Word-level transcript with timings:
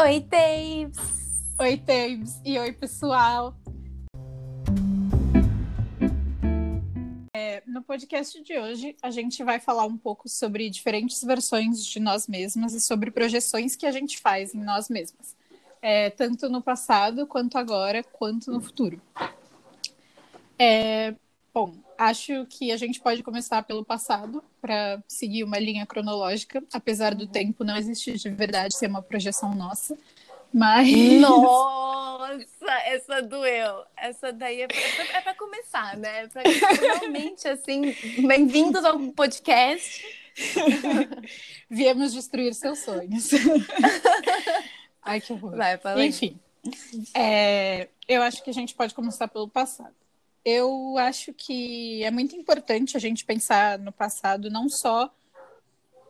Oi, 0.00 0.20
Tapes! 0.20 0.96
Oi, 1.58 1.76
Tapes! 1.76 2.40
E 2.44 2.56
oi, 2.56 2.72
pessoal! 2.72 3.52
É, 7.34 7.64
no 7.66 7.82
podcast 7.82 8.40
de 8.44 8.56
hoje, 8.56 8.96
a 9.02 9.10
gente 9.10 9.42
vai 9.42 9.58
falar 9.58 9.86
um 9.86 9.96
pouco 9.96 10.28
sobre 10.28 10.70
diferentes 10.70 11.20
versões 11.24 11.84
de 11.84 11.98
nós 11.98 12.28
mesmas 12.28 12.74
e 12.74 12.80
sobre 12.80 13.10
projeções 13.10 13.74
que 13.74 13.86
a 13.86 13.90
gente 13.90 14.20
faz 14.20 14.54
em 14.54 14.62
nós 14.62 14.88
mesmas, 14.88 15.34
é, 15.82 16.10
tanto 16.10 16.48
no 16.48 16.62
passado, 16.62 17.26
quanto 17.26 17.58
agora, 17.58 18.04
quanto 18.04 18.52
no 18.52 18.60
futuro. 18.60 19.02
É, 20.56 21.12
bom, 21.52 21.74
acho 21.98 22.46
que 22.46 22.70
a 22.70 22.76
gente 22.76 23.00
pode 23.00 23.22
começar 23.24 23.62
pelo 23.64 23.84
passado, 23.84 24.42
para 24.60 25.02
seguir 25.08 25.42
uma 25.42 25.58
linha 25.58 25.84
cronológica, 25.84 26.62
apesar 26.72 27.14
do 27.14 27.26
tempo 27.26 27.64
não 27.64 27.76
existir 27.76 28.16
de 28.16 28.30
verdade, 28.30 28.76
ser 28.76 28.86
uma 28.86 29.02
projeção 29.02 29.54
nossa. 29.54 29.98
Mas. 30.54 30.88
Nossa, 31.20 32.70
essa 32.86 33.20
doeu. 33.20 33.84
Essa 33.96 34.32
daí 34.32 34.62
é 34.62 34.68
para 34.68 35.32
é 35.32 35.34
começar, 35.34 35.96
né? 35.96 36.28
Para 36.28 36.42
realmente, 36.80 37.46
assim, 37.48 37.94
bem-vindos 38.26 38.82
ao 38.84 38.98
podcast. 39.12 40.06
Viemos 41.68 42.12
destruir 42.12 42.54
seus 42.54 42.78
sonhos. 42.78 43.30
Ai, 45.02 45.20
que 45.20 45.32
horror. 45.32 45.56
Vai, 45.56 46.06
Enfim, 46.06 46.38
é, 47.14 47.88
eu 48.06 48.22
acho 48.22 48.42
que 48.42 48.50
a 48.50 48.54
gente 48.54 48.74
pode 48.74 48.94
começar 48.94 49.28
pelo 49.28 49.48
passado. 49.48 49.94
Eu 50.50 50.96
acho 50.96 51.34
que 51.34 52.02
é 52.02 52.10
muito 52.10 52.34
importante 52.34 52.96
a 52.96 53.00
gente 53.00 53.22
pensar 53.22 53.78
no 53.78 53.92
passado, 53.92 54.48
não 54.48 54.66
só 54.66 55.14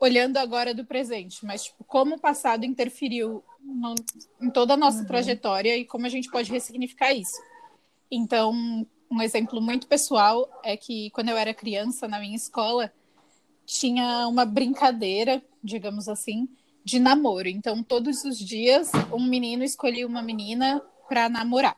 olhando 0.01 0.37
agora 0.37 0.73
do 0.73 0.85
presente, 0.85 1.45
mas 1.45 1.65
tipo, 1.65 1.83
como 1.83 2.15
o 2.15 2.21
passado 2.21 2.65
interferiu 2.65 3.43
no, 3.61 3.97
em 4.41 4.49
toda 4.49 4.75
a 4.75 4.77
nossa 4.77 5.01
uhum. 5.01 5.07
trajetória 5.07 5.77
e 5.77 5.85
como 5.85 6.07
a 6.07 6.09
gente 6.09 6.31
pode 6.31 6.53
ressignificar 6.53 7.13
isso. 7.13 7.37
Então, 8.09 8.87
um 9.11 9.21
exemplo 9.21 9.61
muito 9.61 9.89
pessoal 9.89 10.49
é 10.63 10.77
que 10.77 11.11
quando 11.11 11.31
eu 11.31 11.37
era 11.37 11.53
criança, 11.53 12.07
na 12.07 12.21
minha 12.21 12.37
escola, 12.37 12.93
tinha 13.67 14.29
uma 14.29 14.45
brincadeira, 14.45 15.43
digamos 15.65 16.09
assim, 16.09 16.49
de 16.85 17.01
namoro. 17.01 17.49
Então, 17.49 17.83
todos 17.83 18.23
os 18.23 18.39
dias, 18.39 18.93
um 19.13 19.25
menino 19.25 19.65
escolhia 19.65 20.07
uma 20.07 20.23
menina 20.23 20.81
para 21.09 21.29
namorar. 21.29 21.77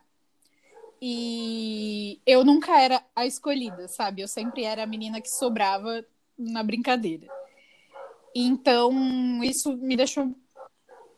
E 1.02 2.20
eu 2.26 2.44
nunca 2.44 2.78
era 2.78 3.02
a 3.16 3.24
escolhida, 3.24 3.88
sabe? 3.88 4.20
Eu 4.20 4.28
sempre 4.28 4.64
era 4.64 4.82
a 4.82 4.86
menina 4.86 5.20
que 5.20 5.30
sobrava 5.30 6.04
na 6.38 6.62
brincadeira. 6.62 7.26
Então, 8.34 9.42
isso 9.42 9.76
me 9.76 9.96
deixou 9.96 10.34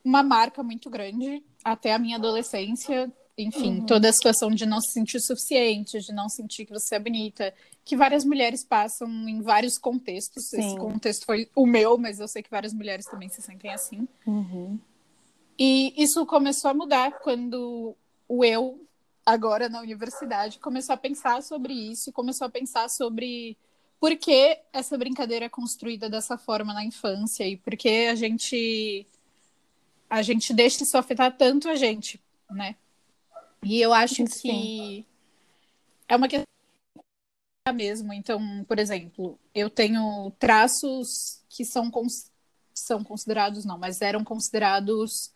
uma 0.05 0.23
marca 0.23 0.63
muito 0.63 0.89
grande 0.89 1.43
até 1.65 1.93
a 1.93 1.99
minha 1.99 2.17
adolescência. 2.17 3.13
Enfim, 3.37 3.79
uhum. 3.79 3.87
toda 3.87 4.09
a 4.09 4.13
situação 4.13 4.51
de 4.51 4.67
não 4.67 4.81
se 4.81 4.93
sentir 4.93 5.19
suficiente, 5.19 5.99
de 6.01 6.13
não 6.13 6.29
sentir 6.29 6.67
que 6.67 6.73
você 6.73 6.97
é 6.97 6.99
bonita, 6.99 7.53
que 7.85 7.97
várias 7.97 8.25
mulheres 8.25 8.63
passam 8.63 9.09
em 9.09 9.41
vários 9.41 9.79
contextos. 9.79 10.51
Sim. 10.51 10.61
Esse 10.61 10.77
contexto 10.77 11.25
foi 11.25 11.49
o 11.57 11.67
meu, 11.67 11.97
mas 11.97 12.21
eu 12.21 12.29
sei 12.29 12.43
que 12.43 12.51
várias 12.51 12.75
mulheres 12.75 13.07
também 13.07 13.29
se 13.29 13.41
sentem 13.41 13.73
assim. 13.73 14.07
Uhum. 14.27 14.79
E 15.59 15.95
isso 15.97 16.25
começou 16.27 16.71
a 16.71 16.75
mudar 16.75 17.21
quando 17.21 17.97
o 18.29 18.45
eu 18.45 18.87
agora 19.25 19.69
na 19.69 19.81
universidade, 19.81 20.59
começou 20.59 20.95
a 20.95 20.99
pensar 20.99 21.43
sobre 21.43 21.73
isso 21.73 22.11
e 22.11 22.13
começou 22.13 22.47
a 22.47 22.51
pensar 22.51 22.89
sobre 22.89 23.57
por 24.01 24.17
que 24.17 24.59
essa 24.73 24.99
brincadeira 24.99 25.45
é 25.45 25.49
construída 25.49 26.11
dessa 26.11 26.37
forma 26.37 26.75
na 26.75 26.85
infância 26.85 27.47
e 27.47 27.57
por 27.57 27.77
que 27.77 28.09
a 28.09 28.15
gente 28.15 29.07
a 30.11 30.21
gente 30.21 30.53
deixa 30.53 30.83
isso 30.83 30.99
afetar 30.99 31.35
tanto 31.37 31.69
a 31.69 31.75
gente, 31.75 32.21
né? 32.51 32.77
E 33.63 33.81
eu 33.81 33.95
acho 33.95 34.27
Sim. 34.27 34.27
que 34.27 35.07
é 36.09 36.17
uma 36.17 36.29
questão 36.29 36.47
mesmo. 37.75 38.13
Então, 38.13 38.65
por 38.67 38.79
exemplo, 38.79 39.39
eu 39.55 39.71
tenho 39.71 40.31
traços 40.39 41.43
que 41.49 41.65
são, 41.65 41.91
são 42.75 43.05
considerados, 43.05 43.65
não, 43.65 43.79
mas 43.79 44.03
eram 44.03 44.25
considerados 44.25 45.33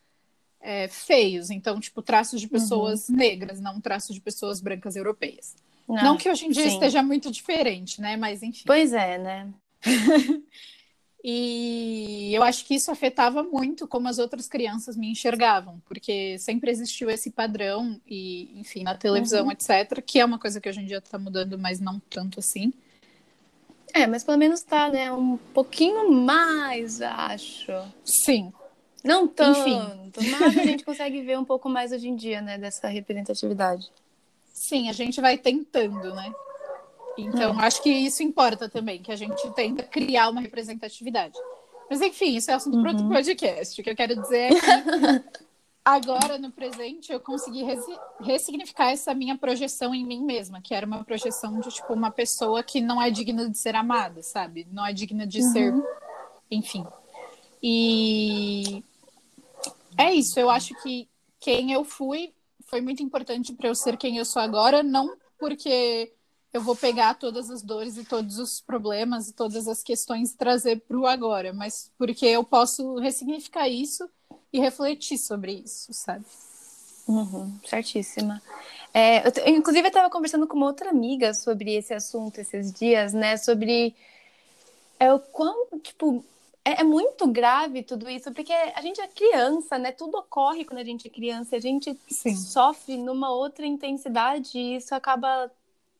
é, 0.66 0.88
feios. 0.88 1.49
Então, 1.49 1.78
tipo, 1.78 2.03
traços 2.03 2.41
de 2.41 2.49
pessoas 2.49 3.09
uhum. 3.09 3.16
negras, 3.16 3.60
não 3.60 3.81
traços 3.81 4.12
de 4.12 4.21
pessoas 4.21 4.60
brancas 4.60 4.97
europeias. 4.97 5.54
Não, 5.88 6.03
não 6.03 6.16
que 6.16 6.28
hoje 6.28 6.47
em 6.47 6.50
dia 6.50 6.65
sim. 6.65 6.75
esteja 6.75 7.03
muito 7.04 7.31
diferente, 7.31 8.00
né? 8.00 8.16
Mas 8.16 8.43
enfim. 8.43 8.65
Pois 8.66 8.93
é, 8.93 9.16
né? 9.16 9.49
e 11.22 12.32
eu 12.34 12.43
acho 12.43 12.65
que 12.65 12.75
isso 12.75 12.91
afetava 12.91 13.44
muito 13.44 13.87
como 13.87 14.09
as 14.09 14.19
outras 14.19 14.49
crianças 14.49 14.97
me 14.97 15.09
enxergavam, 15.09 15.81
porque 15.87 16.37
sempre 16.41 16.72
existiu 16.72 17.09
esse 17.09 17.31
padrão, 17.31 18.00
e, 18.05 18.50
enfim, 18.59 18.82
na 18.82 18.97
televisão, 18.97 19.44
uhum. 19.44 19.53
etc., 19.53 20.03
que 20.05 20.19
é 20.19 20.25
uma 20.25 20.41
coisa 20.41 20.60
que 20.60 20.69
hoje 20.69 20.81
em 20.81 20.87
dia 20.87 20.99
está 20.99 21.16
mudando, 21.16 21.56
mas 21.56 21.78
não 21.78 22.00
tanto 22.10 22.41
assim. 22.41 22.72
É, 23.94 24.05
mas 24.09 24.25
pelo 24.25 24.37
menos 24.37 24.62
tá, 24.65 24.91
né? 24.91 25.12
Um 25.12 25.37
pouquinho 25.55 26.10
mais, 26.10 27.00
acho. 27.00 27.72
Sim, 28.05 28.53
não 29.05 29.29
tanto, 29.29 29.61
Enfim. 29.61 30.12
mas 30.39 30.59
a 30.59 30.62
gente 30.62 30.84
consegue 30.84 31.23
ver 31.23 31.39
um 31.39 31.45
pouco 31.45 31.69
mais 31.69 31.93
hoje 31.93 32.09
em 32.09 32.17
dia, 32.17 32.41
né, 32.41 32.59
dessa 32.59 32.89
representatividade. 32.89 33.91
Sim, 34.53 34.89
a 34.89 34.93
gente 34.93 35.21
vai 35.21 35.37
tentando, 35.37 36.15
né? 36.15 36.33
Então, 37.19 37.61
é. 37.61 37.67
acho 37.67 37.83
que 37.83 37.91
isso 37.91 38.23
importa 38.23 38.69
também, 38.69 39.01
que 39.01 39.12
a 39.12 39.17
gente 39.17 39.51
tenta 39.53 39.83
criar 39.83 40.29
uma 40.29 40.41
representatividade. 40.41 41.39
Mas, 41.89 42.01
enfim, 42.01 42.37
isso 42.37 42.51
é 42.51 42.55
assunto 42.55 42.77
uhum. 42.77 42.83
para 42.83 42.93
outro 42.93 43.09
podcast. 43.09 43.81
O 43.81 43.85
que 43.85 43.91
eu 43.91 43.97
quero 43.97 44.21
dizer 44.21 44.53
é 44.53 44.55
que 44.55 45.25
agora, 45.85 46.37
no 46.37 46.51
presente, 46.51 47.12
eu 47.12 47.21
consegui 47.21 47.65
ressignificar 48.21 48.91
essa 48.91 49.15
minha 49.15 49.39
projeção 49.39 49.95
em 49.95 50.05
mim 50.05 50.25
mesma, 50.25 50.61
que 50.61 50.75
era 50.75 50.85
uma 50.85 51.05
projeção 51.05 51.61
de, 51.61 51.69
tipo, 51.71 51.93
uma 51.93 52.11
pessoa 52.11 52.62
que 52.62 52.81
não 52.81 53.01
é 53.01 53.11
digna 53.11 53.49
de 53.49 53.56
ser 53.56 53.75
amada, 53.77 54.23
sabe? 54.23 54.67
Não 54.71 54.85
é 54.85 54.93
digna 54.93 55.27
de 55.27 55.41
uhum. 55.41 55.53
ser, 55.53 55.75
enfim. 56.51 56.85
E 57.69 58.84
é 59.99 60.15
isso, 60.15 60.38
eu 60.38 60.49
acho 60.49 60.72
que 60.82 61.09
quem 61.41 61.72
eu 61.72 61.84
fui 61.84 62.32
foi 62.66 62.81
muito 62.81 63.03
importante 63.03 63.53
para 63.53 63.66
eu 63.69 63.75
ser 63.75 63.97
quem 63.97 64.19
eu 64.19 64.25
sou 64.25 64.41
agora, 64.41 64.84
não 64.84 65.16
porque 65.37 66.12
eu 66.53 66.60
vou 66.60 66.76
pegar 66.76 67.15
todas 67.15 67.50
as 67.50 67.62
dores 67.62 67.97
e 67.97 68.05
todos 68.05 68.38
os 68.38 68.60
problemas 68.60 69.28
e 69.28 69.32
todas 69.32 69.66
as 69.66 69.82
questões 69.82 70.31
e 70.31 70.37
trazer 70.37 70.81
para 70.82 70.97
o 70.97 71.09
agora, 71.09 71.53
mas 71.53 71.91
porque 71.99 72.25
eu 72.25 72.44
posso 72.44 73.00
ressignificar 73.00 73.69
isso 73.69 74.09
e 74.53 74.60
refletir 74.60 75.19
sobre 75.19 75.55
isso, 75.65 75.93
sabe? 75.93 76.25
Uhum, 77.09 77.53
certíssima. 77.69 78.41
É, 78.94 79.26
eu, 79.26 79.56
inclusive, 79.56 79.87
eu 79.87 79.88
estava 79.88 80.09
conversando 80.09 80.47
com 80.47 80.56
uma 80.56 80.66
outra 80.66 80.91
amiga 80.91 81.34
sobre 81.34 81.75
esse 81.75 81.93
assunto 81.93 82.38
esses 82.38 82.72
dias, 82.72 83.12
né? 83.12 83.37
Sobre 83.37 83.93
é, 85.00 85.12
o 85.12 85.19
quão, 85.19 85.66
tipo, 85.82 86.25
é, 86.66 86.81
é, 86.81 86.84
muito 86.84 87.28
grave 87.28 87.84
tudo 87.84 88.10
isso, 88.10 88.32
porque 88.32 88.53
a 88.53 88.82
gente 88.82 89.00
é 89.00 89.06
criança, 89.06 89.78
né? 89.78 89.93
Tudo 89.93 90.19
ocorre 90.19 90.65
quando 90.65 90.81
a 90.81 90.84
gente 90.84 91.06
é 91.06 91.10
criança, 91.10 91.54
a 91.54 91.60
gente 91.60 91.97
Sim. 92.09 92.34
sofre 92.34 92.97
numa 92.97 93.31
outra 93.31 93.65
intensidade 93.65 94.59
e 94.59 94.75
isso 94.75 94.93
acaba 94.93 95.49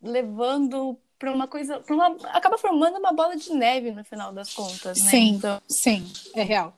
levando 0.03 0.99
para 1.21 1.33
uma 1.33 1.47
coisa, 1.47 1.81
uma, 1.89 2.17
acaba 2.33 2.59
formando 2.59 2.99
uma 2.99 3.13
bola 3.13 3.37
de 3.37 3.53
neve 3.53 3.93
no 3.93 4.05
final 4.05 4.33
das 4.33 4.53
contas, 4.53 5.01
né? 5.05 5.11
Sim, 5.11 5.29
então, 5.37 5.63
sim, 5.69 6.05
é 6.35 6.43
real. 6.43 6.75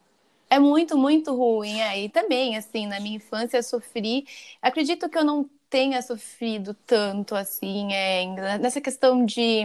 É 0.50 0.58
muito, 0.58 0.96
muito 0.96 1.34
ruim. 1.34 1.80
É. 1.80 1.98
E 1.98 2.08
também, 2.10 2.56
assim, 2.56 2.86
na 2.86 3.00
minha 3.00 3.16
infância 3.16 3.56
eu 3.56 3.62
sofri. 3.62 4.26
Acredito 4.60 5.08
que 5.08 5.16
eu 5.16 5.24
não 5.24 5.48
tenha 5.68 6.00
sofrido 6.02 6.74
tanto 6.86 7.34
assim, 7.34 7.92
é, 7.92 8.58
nessa 8.58 8.80
questão 8.80 9.24
de 9.24 9.64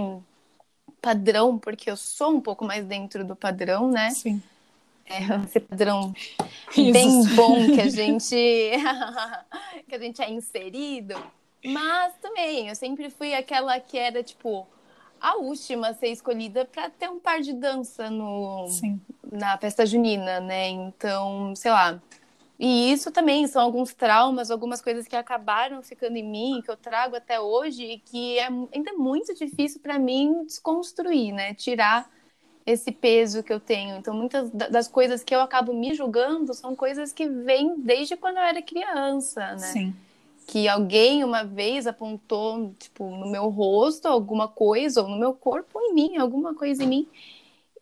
padrão, 1.03 1.59
porque 1.59 1.91
eu 1.91 1.97
sou 1.97 2.31
um 2.31 2.39
pouco 2.39 2.63
mais 2.63 2.85
dentro 2.85 3.25
do 3.25 3.35
padrão, 3.35 3.91
né? 3.91 4.09
Sim. 4.11 4.41
É, 5.05 5.19
esse 5.43 5.59
padrão 5.59 6.13
bem 6.73 7.25
bom 7.35 7.65
que 7.75 7.81
a 7.81 7.89
gente 7.89 8.71
que 9.85 9.95
a 9.95 9.99
gente 9.99 10.21
é 10.21 10.31
inserido. 10.31 11.13
Mas 11.65 12.13
também, 12.21 12.69
eu 12.69 12.75
sempre 12.75 13.09
fui 13.09 13.33
aquela 13.33 13.77
que 13.81 13.97
era, 13.97 14.23
tipo, 14.23 14.65
a 15.19 15.35
última 15.35 15.89
a 15.89 15.93
ser 15.93 16.07
escolhida 16.07 16.63
para 16.65 16.89
ter 16.89 17.09
um 17.09 17.19
par 17.19 17.41
de 17.41 17.51
dança 17.51 18.09
no, 18.09 18.67
Sim. 18.69 18.99
na 19.29 19.57
festa 19.57 19.85
junina, 19.85 20.39
né? 20.39 20.69
Então, 20.69 21.53
sei 21.55 21.71
lá, 21.71 22.01
e 22.59 22.91
isso 22.91 23.11
também 23.11 23.47
são 23.47 23.61
alguns 23.61 23.93
traumas, 23.93 24.51
algumas 24.51 24.81
coisas 24.81 25.07
que 25.07 25.15
acabaram 25.15 25.81
ficando 25.81 26.17
em 26.17 26.23
mim, 26.23 26.61
que 26.63 26.69
eu 26.69 26.77
trago 26.77 27.15
até 27.15 27.39
hoje 27.39 27.83
e 27.83 27.99
que 27.99 28.37
é 28.37 28.47
ainda 28.47 28.91
é 28.91 28.93
muito 28.93 29.33
difícil 29.33 29.81
para 29.81 29.97
mim 29.97 30.45
desconstruir, 30.45 31.33
né? 31.33 31.53
Tirar 31.53 32.09
esse 32.65 32.91
peso 32.91 33.43
que 33.43 33.51
eu 33.51 33.59
tenho. 33.59 33.97
Então, 33.97 34.13
muitas 34.13 34.49
das 34.51 34.87
coisas 34.87 35.23
que 35.23 35.35
eu 35.35 35.41
acabo 35.41 35.73
me 35.73 35.93
julgando 35.93 36.53
são 36.53 36.75
coisas 36.75 37.11
que 37.11 37.27
vêm 37.27 37.79
desde 37.79 38.15
quando 38.15 38.37
eu 38.37 38.43
era 38.43 38.61
criança, 38.61 39.55
né? 39.55 39.57
Sim. 39.57 39.95
Que 40.47 40.67
alguém 40.67 41.23
uma 41.23 41.43
vez 41.43 41.87
apontou, 41.87 42.73
tipo, 42.79 43.09
no 43.09 43.27
meu 43.27 43.49
rosto 43.49 44.07
alguma 44.07 44.47
coisa, 44.47 45.01
ou 45.01 45.07
no 45.09 45.17
meu 45.17 45.33
corpo, 45.33 45.79
ou 45.79 45.81
em 45.81 45.93
mim, 45.93 46.17
alguma 46.17 46.53
coisa 46.53 46.83
em 46.83 46.87
mim. 46.87 47.07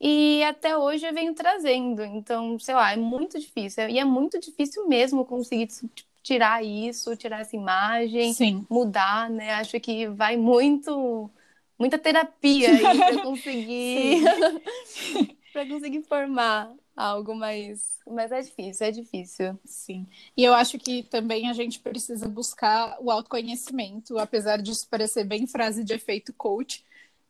E 0.03 0.43
até 0.43 0.75
hoje 0.75 1.05
eu 1.05 1.13
venho 1.13 1.35
trazendo. 1.35 2.03
Então, 2.03 2.57
sei 2.57 2.73
lá, 2.73 2.91
é 2.91 2.97
muito 2.97 3.39
difícil. 3.39 3.87
E 3.87 3.99
é 3.99 4.03
muito 4.03 4.39
difícil 4.39 4.87
mesmo 4.87 5.23
conseguir 5.23 5.67
tipo, 5.67 5.91
tirar 6.23 6.63
isso, 6.63 7.15
tirar 7.15 7.41
essa 7.41 7.55
imagem, 7.55 8.33
Sim. 8.33 8.65
mudar, 8.67 9.29
né? 9.29 9.51
Acho 9.53 9.79
que 9.79 10.07
vai 10.07 10.35
muito, 10.37 11.29
muita 11.77 11.99
terapia 11.99 12.71
aí 12.71 12.97
para 12.97 13.17
conseguir, 13.21 14.23
para 15.53 15.67
conseguir 15.67 16.01
formar 16.01 16.73
algo 16.95 17.35
mais, 17.35 17.99
mas 18.07 18.31
é 18.31 18.41
difícil, 18.41 18.87
é 18.87 18.91
difícil. 18.91 19.59
Sim. 19.65 20.07
E 20.35 20.43
eu 20.43 20.53
acho 20.55 20.79
que 20.79 21.03
também 21.03 21.47
a 21.47 21.53
gente 21.53 21.79
precisa 21.79 22.27
buscar 22.27 22.97
o 22.99 23.11
autoconhecimento, 23.11 24.17
apesar 24.17 24.57
disso 24.61 24.87
parecer 24.89 25.23
bem 25.25 25.45
frase 25.45 25.83
de 25.83 25.93
efeito 25.93 26.33
coach, 26.33 26.83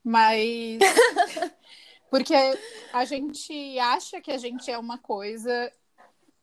mas 0.03 0.79
porque 2.11 2.35
a 2.93 3.05
gente 3.05 3.79
acha 3.79 4.21
que 4.21 4.31
a 4.31 4.37
gente 4.37 4.69
é 4.69 4.77
uma 4.77 4.99
coisa 4.99 5.71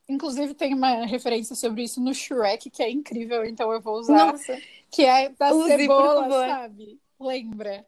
Inclusive, 0.08 0.54
tem 0.54 0.72
uma 0.72 1.04
referência 1.04 1.54
sobre 1.54 1.82
isso 1.82 2.00
no 2.00 2.14
Shrek, 2.14 2.70
que 2.70 2.82
é 2.82 2.90
incrível, 2.90 3.44
então 3.44 3.70
eu 3.70 3.80
vou 3.80 3.98
usar. 3.98 4.32
Nossa. 4.32 4.58
Que 4.90 5.04
é 5.04 5.28
da 5.28 5.52
Use, 5.52 5.68
cebola, 5.68 6.48
sabe? 6.48 6.98
Lembra? 7.20 7.86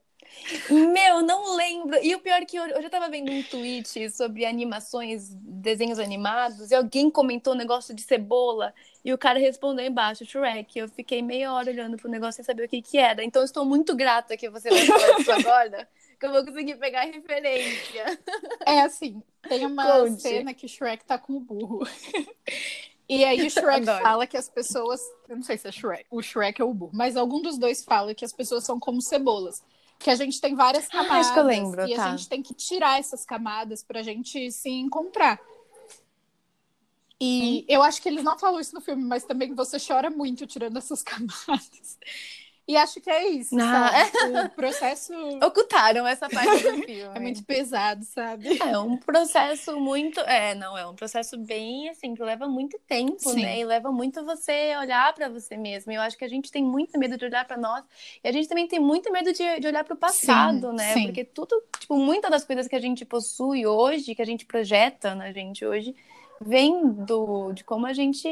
Meu, 0.71 1.23
não 1.23 1.57
lembro. 1.57 1.99
E 2.03 2.15
o 2.15 2.21
pior 2.21 2.43
é 2.43 2.45
que 2.45 2.59
eu, 2.59 2.67
eu 2.67 2.83
já 2.83 2.91
tava 2.91 3.09
vendo 3.09 3.33
um 3.33 3.43
tweet 3.43 4.11
sobre 4.11 4.45
animações, 4.45 5.31
desenhos 5.35 5.99
animados, 5.99 6.71
e 6.71 6.75
alguém 6.75 7.11
comentou 7.11 7.55
um 7.55 7.57
negócio 7.57 7.95
de 7.95 8.03
cebola, 8.03 8.75
e 9.05 9.13
o 9.13 9.19
cara 9.19 9.39
respondeu 9.39 9.85
embaixo, 9.87 10.25
Shrek. 10.25 10.79
Eu 10.79 10.89
fiquei 10.89 11.23
meia 11.23 11.53
hora 11.53 11.71
olhando 11.71 11.97
pro 11.97 12.11
negócio 12.11 12.35
sem 12.37 12.45
saber 12.45 12.65
o 12.65 12.69
que 12.69 12.83
que 12.83 12.99
era. 12.99 13.25
Então, 13.25 13.43
estou 13.43 13.65
muito 13.65 13.95
grata 13.97 14.37
que 14.37 14.49
você 14.51 14.69
vai 14.71 14.85
falar 14.87 15.21
isso 15.21 15.33
agora, 15.33 15.89
que 16.21 16.27
eu 16.27 16.33
vou 16.33 16.45
conseguir 16.45 16.77
pegar 16.77 17.01
a 17.03 17.05
referência. 17.07 18.19
É 18.67 18.81
assim, 18.83 19.23
tem 19.49 19.65
uma 19.67 19.85
Conte. 20.01 20.21
cena 20.23 20.53
que 20.55 20.67
o 20.67 20.69
Shrek 20.69 21.05
tá 21.05 21.19
com 21.19 21.35
o 21.35 21.41
burro. 21.41 21.87
E 23.09 23.25
aí 23.25 23.47
o 23.47 23.51
Shrek 23.51 23.83
Adoro. 23.89 24.03
fala 24.03 24.27
que 24.27 24.37
as 24.37 24.49
pessoas. 24.49 25.01
Eu 25.29 25.37
não 25.37 25.43
sei 25.43 25.57
se 25.57 25.67
é 25.69 25.73
Shrek, 25.73 26.05
o 26.11 26.23
Shrek 26.23 26.63
ou 26.63 26.71
o 26.71 26.75
burro, 26.75 26.93
mas 26.95 27.17
algum 27.17 27.41
dos 27.41 27.59
dois 27.59 27.85
fala 27.85 28.15
que 28.15 28.25
as 28.25 28.33
pessoas 28.33 28.65
são 28.65 28.79
como 28.79 29.01
cebolas. 29.01 29.63
Que 29.99 30.09
a 30.11 30.15
gente 30.15 30.41
tem 30.41 30.55
várias 30.55 30.87
Ah, 30.87 30.93
camadas. 30.93 31.27
acho 31.27 31.35
que 31.35 31.39
eu 31.41 31.45
lembro, 31.45 31.87
e 31.87 31.95
tá. 31.95 32.07
a 32.07 32.11
gente 32.17 32.27
tem 32.29 32.43
que 32.43 32.55
tirar 32.55 32.99
essas 32.99 33.25
camadas 33.27 33.83
pra 33.83 34.03
gente 34.03 34.51
se 34.51 34.71
encontrar. 34.71 35.39
E 37.21 37.65
eu 37.69 37.83
acho 37.83 38.01
que 38.01 38.09
eles 38.09 38.25
não 38.25 38.39
falam 38.39 38.61
isso 38.61 38.75
no 38.75 38.81
filme, 38.81 39.03
mas 39.05 39.25
também 39.25 39.55
você 39.55 39.77
chora 39.79 40.09
muito 40.11 40.47
tirando 40.47 40.79
essas 40.79 41.03
camadas. 41.05 41.99
E 42.69 42.77
acho 42.77 43.01
que 43.01 43.11
é 43.11 43.27
isso, 43.29 43.59
Ah. 43.59 43.91
sabe? 43.91 44.47
O 44.47 44.51
processo 44.51 45.13
Ocultaram 45.45 46.07
essa 46.07 46.29
parte 46.29 46.63
do 46.63 46.83
filme. 46.87 47.17
é 47.17 47.19
muito 47.19 47.43
pesado, 47.45 48.05
sabe? 48.05 48.59
É 48.63 48.79
um 48.79 48.97
processo 48.97 49.79
muito. 49.81 50.21
É, 50.21 50.55
não, 50.55 50.79
é 50.79 50.87
um 50.87 50.95
processo 50.95 51.37
bem 51.37 51.89
assim, 51.89 52.15
que 52.15 52.23
leva 52.23 52.47
muito 52.47 52.79
tempo, 52.87 53.19
Sim. 53.19 53.43
né? 53.43 53.59
E 53.59 53.65
leva 53.65 53.91
muito 53.91 54.25
você 54.25 54.77
olhar 54.77 55.13
pra 55.15 55.29
você 55.29 55.57
mesmo. 55.57 55.91
Eu 55.91 56.01
acho 56.01 56.17
que 56.17 56.25
a 56.25 56.29
gente 56.29 56.49
tem 56.53 56.63
muito 56.63 56.97
medo 56.97 57.19
de 57.19 57.25
olhar 57.25 57.45
pra 57.45 57.57
nós. 57.57 57.83
E 58.23 58.29
a 58.29 58.33
gente 58.33 58.49
também 58.49 58.69
tem 58.69 58.79
muito 58.79 59.11
medo 59.11 59.33
de, 59.33 59.59
de 59.61 59.67
olhar 59.67 59.83
pro 59.83 59.97
passado, 59.97 60.71
Sim, 60.71 60.77
né? 60.77 60.95
sim. 60.95 61.05
Porque 61.07 61.25
tudo, 61.25 61.61
tipo, 61.77 61.97
muitas 61.97 62.31
das 62.31 62.45
coisas 62.45 62.69
que 62.69 62.77
a 62.77 62.81
gente 62.81 63.05
possui 63.05 63.67
hoje, 63.67 64.15
que 64.15 64.23
a 64.23 64.27
gente 64.27 64.47
projeta 64.47 65.13
na 65.15 65.33
gente 65.33 65.67
hoje, 65.67 65.93
vem 66.45 66.93
do, 66.93 67.53
de 67.53 67.63
como 67.65 67.87
a 67.87 67.93
gente 67.93 68.29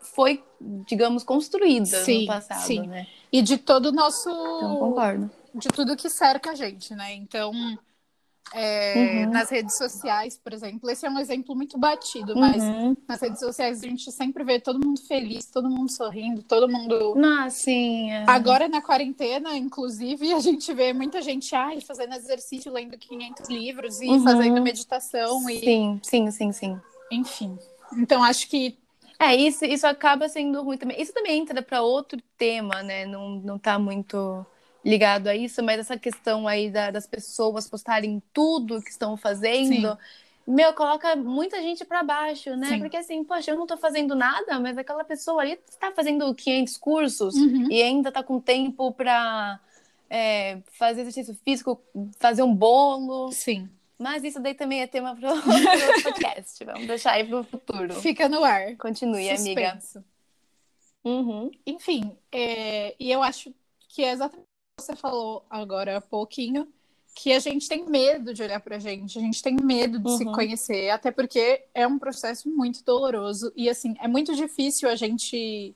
foi, 0.00 0.42
digamos, 0.86 1.24
construída 1.24 1.86
Sim, 2.04 2.20
no 2.20 2.26
passado, 2.26 2.62
sim. 2.62 2.86
né? 2.86 3.06
E 3.32 3.42
de 3.42 3.58
todo 3.58 3.86
o 3.86 3.92
nosso. 3.92 4.28
Então, 4.30 4.76
concordo. 4.78 5.30
de 5.54 5.68
tudo 5.68 5.96
que 5.96 6.08
cerca 6.08 6.50
a 6.50 6.54
gente, 6.54 6.94
né? 6.94 7.14
Então, 7.14 7.52
é, 8.54 9.26
Uhum. 9.26 9.32
nas 9.32 9.50
redes 9.50 9.76
sociais, 9.76 10.38
por 10.42 10.52
exemplo, 10.54 10.88
esse 10.90 11.04
é 11.06 11.10
um 11.10 11.18
exemplo 11.18 11.54
muito 11.54 11.78
batido, 11.78 12.34
mas 12.34 12.62
Uhum. 12.62 12.96
nas 13.06 13.20
redes 13.20 13.40
sociais 13.40 13.82
a 13.82 13.86
gente 13.86 14.10
sempre 14.10 14.42
vê 14.44 14.58
todo 14.58 14.82
mundo 14.82 15.00
feliz, 15.02 15.44
todo 15.46 15.68
mundo 15.68 15.90
sorrindo, 15.92 16.42
todo 16.42 16.68
mundo. 16.68 17.14
Não, 17.14 17.50
sim. 17.50 18.10
é. 18.10 18.24
Agora 18.26 18.66
na 18.68 18.80
quarentena, 18.80 19.54
inclusive, 19.56 20.32
a 20.32 20.40
gente 20.40 20.72
vê 20.72 20.94
muita 20.94 21.20
gente 21.20 21.54
ai, 21.54 21.80
fazendo 21.82 22.14
exercício, 22.14 22.72
lendo 22.72 22.96
500 22.96 23.48
livros 23.50 24.00
e 24.00 24.08
Uhum. 24.08 24.24
fazendo 24.24 24.62
meditação 24.62 25.48
e, 25.50 25.58
Sim, 25.60 26.00
sim, 26.02 26.30
sim, 26.30 26.52
sim. 26.52 26.80
Enfim. 27.10 27.58
Então 27.96 28.22
acho 28.22 28.48
que 28.48 28.78
É, 29.20 29.34
isso, 29.34 29.64
isso 29.64 29.84
acaba 29.86 30.28
sendo 30.28 30.62
ruim 30.62 30.78
também. 30.78 31.00
Isso 31.00 31.12
também 31.12 31.40
entra 31.40 31.60
para 31.60 31.82
outro 31.82 32.20
tema, 32.36 32.82
né? 32.84 33.04
Não, 33.04 33.30
não 33.40 33.58
tá 33.58 33.76
muito 33.76 34.46
ligado 34.84 35.26
a 35.26 35.34
isso, 35.34 35.60
mas 35.62 35.80
essa 35.80 35.98
questão 35.98 36.46
aí 36.46 36.70
da- 36.70 36.92
das 36.92 37.04
pessoas 37.06 37.68
postarem 37.68 38.22
tudo 38.32 38.80
que 38.80 38.90
estão 38.90 39.16
fazendo, 39.16 39.98
meu, 40.46 40.72
coloca 40.72 41.16
muita 41.16 41.60
gente 41.60 41.84
para 41.84 42.02
baixo, 42.04 42.54
né? 42.56 42.68
Sim. 42.68 42.78
Porque 42.78 42.96
assim, 42.96 43.24
poxa, 43.24 43.50
eu 43.50 43.56
não 43.56 43.66
tô 43.66 43.76
fazendo 43.76 44.14
nada, 44.14 44.60
mas 44.60 44.78
aquela 44.78 45.02
pessoa 45.04 45.42
ali 45.42 45.58
está 45.68 45.90
fazendo 45.92 46.32
500 46.34 46.76
cursos 46.76 47.34
Uhum. 47.34 47.68
e 47.68 47.82
ainda 47.82 48.12
tá 48.12 48.22
com 48.22 48.40
tempo 48.40 48.92
para 48.92 49.60
fazer 50.72 51.02
exercício 51.02 51.34
físico, 51.44 51.80
fazer 52.18 52.42
um 52.42 52.54
bolo. 52.54 53.30
sim, 53.32 53.68
Mas 53.98 54.22
isso 54.22 54.40
daí 54.40 54.54
também 54.54 54.80
é 54.80 54.86
tema 54.86 55.16
para 55.16 55.32
outro 55.34 56.02
podcast. 56.04 56.64
Vamos 56.64 56.86
deixar 56.86 57.12
aí 57.12 57.26
pro 57.26 57.42
futuro. 57.42 57.94
fica 58.00 58.28
no 58.28 58.44
ar. 58.44 58.76
Continue, 58.76 59.28
amiga. 59.28 59.72
Suspenso. 59.80 60.04
Uhum. 61.04 61.50
Enfim, 61.66 62.16
é, 62.30 62.94
e 62.98 63.10
eu 63.10 63.22
acho 63.22 63.52
que 63.88 64.04
é 64.04 64.10
exatamente 64.12 64.44
o 64.44 64.80
que 64.80 64.84
você 64.86 64.94
falou 64.96 65.44
agora 65.48 65.96
há 65.96 66.00
pouquinho, 66.00 66.68
que 67.14 67.32
a 67.32 67.38
gente 67.40 67.68
tem 67.68 67.84
medo 67.86 68.32
de 68.32 68.42
olhar 68.42 68.60
pra 68.60 68.78
gente, 68.78 69.18
a 69.18 69.20
gente 69.20 69.42
tem 69.42 69.56
medo 69.60 69.98
de 69.98 70.16
se 70.16 70.24
Uhum. 70.24 70.32
conhecer, 70.32 70.90
até 70.90 71.10
porque 71.10 71.64
é 71.74 71.86
um 71.86 71.98
processo 71.98 72.48
muito 72.48 72.84
doloroso 72.84 73.52
e 73.56 73.68
assim, 73.68 73.96
é 74.00 74.06
muito 74.06 74.34
difícil 74.36 74.88
a 74.88 74.94
gente 74.94 75.74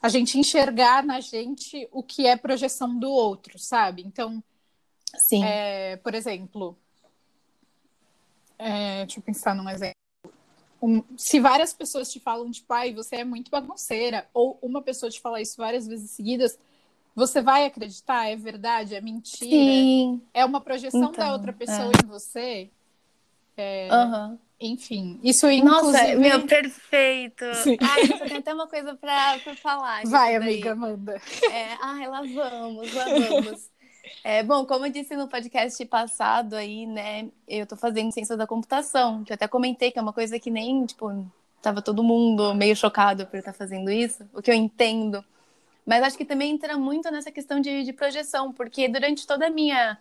a 0.00 0.08
gente 0.08 0.36
enxergar 0.38 1.04
na 1.04 1.20
gente 1.20 1.86
o 1.92 2.02
que 2.02 2.26
é 2.26 2.36
projeção 2.36 2.98
do 2.98 3.08
outro, 3.10 3.56
sabe? 3.58 4.02
Então, 4.04 4.42
Sim. 5.16 5.44
é, 5.44 5.96
por 5.98 6.12
exemplo, 6.14 6.76
é, 8.62 9.04
deixa 9.04 9.18
eu 9.20 9.24
pensar 9.24 9.54
num 9.54 9.68
exemplo. 9.68 9.92
Um- 10.80 11.04
se 11.16 11.38
várias 11.38 11.72
pessoas 11.72 12.10
te 12.10 12.18
falam, 12.18 12.50
tipo, 12.50 12.72
ai, 12.72 12.92
você 12.92 13.16
é 13.16 13.24
muito 13.24 13.50
bagunceira, 13.50 14.28
ou 14.34 14.58
uma 14.62 14.82
pessoa 14.82 15.10
te 15.10 15.20
falar 15.20 15.40
isso 15.40 15.56
várias 15.56 15.86
vezes 15.86 16.10
seguidas, 16.10 16.58
você 17.14 17.40
vai 17.40 17.66
acreditar? 17.66 18.26
É 18.28 18.36
verdade? 18.36 18.94
É 18.94 19.00
mentira? 19.00 19.36
Sim. 19.46 20.22
É 20.34 20.44
uma 20.44 20.60
projeção 20.60 21.10
Então, 21.10 21.12
da 21.12 21.32
outra 21.32 21.52
pessoa 21.52 21.92
é. 21.92 22.02
em 22.02 22.06
você? 22.06 22.70
Aham. 23.90 24.38
Enfim, 24.60 25.18
isso 25.24 25.46
Nossa, 25.64 25.88
inclusive... 25.88 26.16
meu, 26.16 26.46
perfeito. 26.46 27.44
Sim. 27.54 27.76
Ai, 27.80 28.02
eu 28.02 28.18
tenho 28.28 28.38
até 28.38 28.54
uma 28.54 28.68
coisa 28.68 28.94
pra, 28.94 29.38
pra 29.40 29.56
falar. 29.56 30.04
Vai, 30.06 30.36
daí. 30.36 30.54
amiga, 30.54 30.74
manda. 30.76 31.20
É, 31.50 31.76
ai, 31.80 32.06
lá 32.08 32.22
vamos, 32.22 32.94
lá 32.94 33.04
vamos. 33.08 33.71
É, 34.24 34.42
bom, 34.42 34.64
como 34.66 34.86
eu 34.86 34.92
disse 34.92 35.16
no 35.16 35.28
podcast 35.28 35.84
passado 35.86 36.54
aí, 36.54 36.86
né, 36.86 37.28
eu 37.48 37.66
tô 37.66 37.76
fazendo 37.76 38.12
ciência 38.12 38.36
da 38.36 38.46
computação, 38.46 39.24
que 39.24 39.32
eu 39.32 39.34
até 39.34 39.48
comentei 39.48 39.90
que 39.90 39.98
é 39.98 40.02
uma 40.02 40.12
coisa 40.12 40.38
que 40.38 40.50
nem, 40.50 40.86
tipo, 40.86 41.08
tava 41.60 41.82
todo 41.82 42.04
mundo 42.04 42.54
meio 42.54 42.76
chocado 42.76 43.26
por 43.26 43.36
eu 43.36 43.40
estar 43.40 43.52
fazendo 43.52 43.90
isso, 43.90 44.28
o 44.32 44.40
que 44.40 44.50
eu 44.50 44.54
entendo. 44.54 45.24
Mas 45.86 46.02
acho 46.04 46.18
que 46.18 46.24
também 46.24 46.52
entra 46.52 46.78
muito 46.78 47.10
nessa 47.10 47.32
questão 47.32 47.60
de, 47.60 47.84
de 47.84 47.92
projeção, 47.92 48.52
porque 48.52 48.88
durante 48.88 49.26
toda 49.26 49.46
a 49.48 49.50
minha 49.50 49.98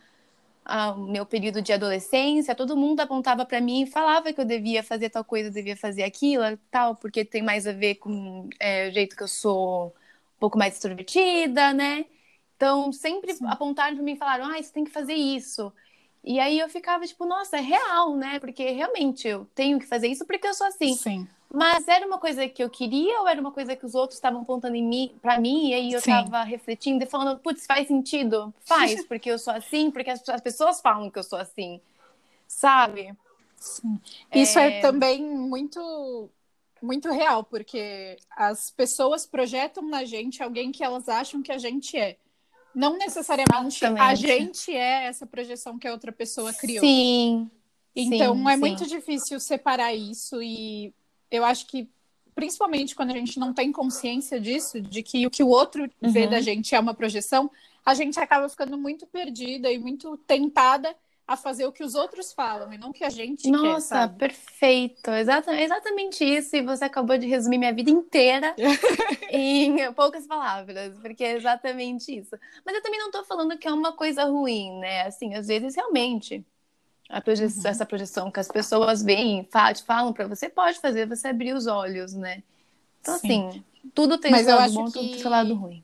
a- 0.65 0.95
meu 0.95 1.25
período 1.25 1.61
de 1.61 1.73
adolescência, 1.73 2.55
todo 2.55 2.77
mundo 2.77 2.99
apontava 3.01 3.45
para 3.45 3.61
mim 3.61 3.83
e 3.83 3.87
falava 3.87 4.31
que 4.33 4.39
eu 4.41 4.45
devia 4.45 4.83
fazer 4.83 5.09
tal 5.09 5.23
coisa, 5.25 5.49
devia 5.51 5.75
fazer 5.77 6.03
aquilo, 6.03 6.43
tal, 6.71 6.95
porque 6.95 7.25
tem 7.25 7.41
mais 7.43 7.67
a 7.67 7.73
ver 7.73 7.95
com 7.95 8.49
é, 8.59 8.89
o 8.89 8.93
jeito 8.93 9.15
que 9.15 9.23
eu 9.23 9.27
sou 9.27 9.87
um 10.37 10.39
pouco 10.39 10.57
mais 10.57 10.75
extrovertida, 10.75 11.73
né? 11.73 12.05
Então, 12.61 12.93
sempre 12.93 13.33
Sim. 13.33 13.47
apontaram 13.47 13.95
para 13.95 14.05
mim 14.05 14.11
e 14.11 14.17
falaram, 14.17 14.45
ah, 14.45 14.61
você 14.61 14.71
tem 14.71 14.83
que 14.83 14.91
fazer 14.91 15.15
isso. 15.15 15.73
E 16.23 16.39
aí 16.39 16.59
eu 16.59 16.69
ficava 16.69 17.07
tipo, 17.07 17.25
nossa, 17.25 17.57
é 17.57 17.59
real, 17.59 18.15
né? 18.15 18.39
Porque 18.39 18.69
realmente 18.69 19.27
eu 19.27 19.47
tenho 19.55 19.79
que 19.79 19.87
fazer 19.87 20.07
isso 20.07 20.23
porque 20.27 20.45
eu 20.45 20.53
sou 20.53 20.67
assim. 20.67 20.93
Sim. 20.93 21.27
Mas 21.51 21.87
era 21.87 22.05
uma 22.05 22.19
coisa 22.19 22.47
que 22.47 22.63
eu 22.63 22.69
queria 22.69 23.19
ou 23.21 23.27
era 23.27 23.41
uma 23.41 23.51
coisa 23.51 23.75
que 23.75 23.83
os 23.83 23.95
outros 23.95 24.17
estavam 24.17 24.43
apontando 24.43 24.75
em 24.75 24.83
mim, 24.83 25.11
para 25.23 25.39
mim 25.39 25.69
e 25.69 25.73
aí 25.73 25.91
eu 25.91 26.01
Sim. 26.01 26.11
tava 26.11 26.43
refletindo 26.43 27.03
e 27.03 27.07
falando, 27.07 27.39
putz, 27.39 27.65
faz 27.65 27.87
sentido? 27.87 28.53
Faz, 28.63 29.03
porque 29.09 29.31
eu 29.31 29.39
sou 29.39 29.53
assim, 29.53 29.89
porque 29.89 30.11
as, 30.11 30.29
as 30.29 30.41
pessoas 30.41 30.79
falam 30.79 31.09
que 31.09 31.17
eu 31.17 31.23
sou 31.23 31.39
assim. 31.39 31.81
Sabe? 32.47 33.11
Isso 34.31 34.59
é... 34.59 34.81
também 34.81 35.23
muito 35.23 36.29
muito 36.79 37.09
real, 37.11 37.43
porque 37.43 38.17
as 38.29 38.69
pessoas 38.69 39.25
projetam 39.25 39.83
na 39.83 40.05
gente 40.05 40.43
alguém 40.43 40.71
que 40.71 40.83
elas 40.83 41.09
acham 41.09 41.41
que 41.41 41.51
a 41.51 41.57
gente 41.57 41.97
é. 41.97 42.17
Não 42.73 42.97
necessariamente 42.97 43.85
a 43.85 44.15
gente 44.15 44.73
é 44.73 45.05
essa 45.05 45.25
projeção 45.25 45.77
que 45.77 45.87
a 45.87 45.91
outra 45.91 46.11
pessoa 46.11 46.53
criou. 46.53 46.83
Sim. 46.83 47.49
Então 47.95 48.35
sim, 48.35 48.49
é 48.49 48.53
sim. 48.53 48.59
muito 48.59 48.87
difícil 48.87 49.39
separar 49.39 49.93
isso 49.93 50.41
e 50.41 50.93
eu 51.29 51.43
acho 51.43 51.67
que 51.67 51.89
principalmente 52.33 52.95
quando 52.95 53.11
a 53.11 53.15
gente 53.15 53.37
não 53.37 53.53
tem 53.53 53.71
consciência 53.71 54.39
disso, 54.39 54.79
de 54.79 55.03
que 55.03 55.27
o 55.27 55.29
que 55.29 55.43
o 55.43 55.49
outro 55.49 55.89
vê 56.01 56.23
Uhum. 56.23 56.29
da 56.29 56.39
gente 56.41 56.73
é 56.73 56.79
uma 56.79 56.93
projeção, 56.93 57.51
a 57.85 57.93
gente 57.93 58.19
acaba 58.19 58.47
ficando 58.47 58.77
muito 58.77 59.05
perdida 59.05 59.71
e 59.71 59.77
muito 59.77 60.15
tentada 60.17 60.95
a 61.33 61.37
fazer 61.37 61.65
o 61.65 61.71
que 61.71 61.83
os 61.83 61.95
outros 61.95 62.33
falam 62.33 62.71
e 62.73 62.77
não 62.77 62.89
o 62.89 62.93
que 62.93 63.03
a 63.03 63.09
gente 63.09 63.49
Nossa, 63.49 63.65
quer, 63.65 63.81
sabe? 63.81 64.19
perfeito. 64.19 65.11
Exatamente, 65.11 65.63
exatamente 65.63 66.23
isso. 66.23 66.55
E 66.55 66.61
você 66.61 66.85
acabou 66.85 67.17
de 67.17 67.27
resumir 67.27 67.57
minha 67.57 67.73
vida 67.73 67.89
inteira 67.89 68.55
em 69.29 69.91
poucas 69.93 70.27
palavras, 70.27 70.97
porque 70.99 71.23
é 71.23 71.37
exatamente 71.37 72.17
isso. 72.17 72.35
Mas 72.65 72.75
eu 72.75 72.81
também 72.81 72.99
não 72.99 73.11
tô 73.11 73.23
falando 73.23 73.57
que 73.57 73.67
é 73.67 73.73
uma 73.73 73.93
coisa 73.93 74.25
ruim, 74.25 74.79
né? 74.79 75.03
Assim, 75.03 75.33
às 75.35 75.47
vezes 75.47 75.75
realmente 75.75 76.45
proje 77.19 77.43
uhum. 77.43 77.61
essa 77.65 77.85
projeção 77.85 78.31
que 78.31 78.39
as 78.39 78.47
pessoas 78.47 79.03
veem, 79.03 79.45
falam 79.85 80.13
para 80.13 80.27
você, 80.27 80.47
pode 80.47 80.79
fazer 80.79 81.05
você 81.05 81.27
abrir 81.27 81.53
os 81.53 81.67
olhos, 81.67 82.13
né? 82.13 82.41
Então, 83.01 83.17
Sim. 83.17 83.49
assim, 83.49 83.63
tudo 83.93 84.17
tem 84.17 84.31
Mas 84.31 84.45
seu 84.45 84.55
lado 84.55 84.73
bom, 84.73 84.85
que... 84.85 84.93
tudo 84.93 85.09
tem 85.09 85.19
seu 85.19 85.31
lado 85.31 85.53
ruim. 85.55 85.83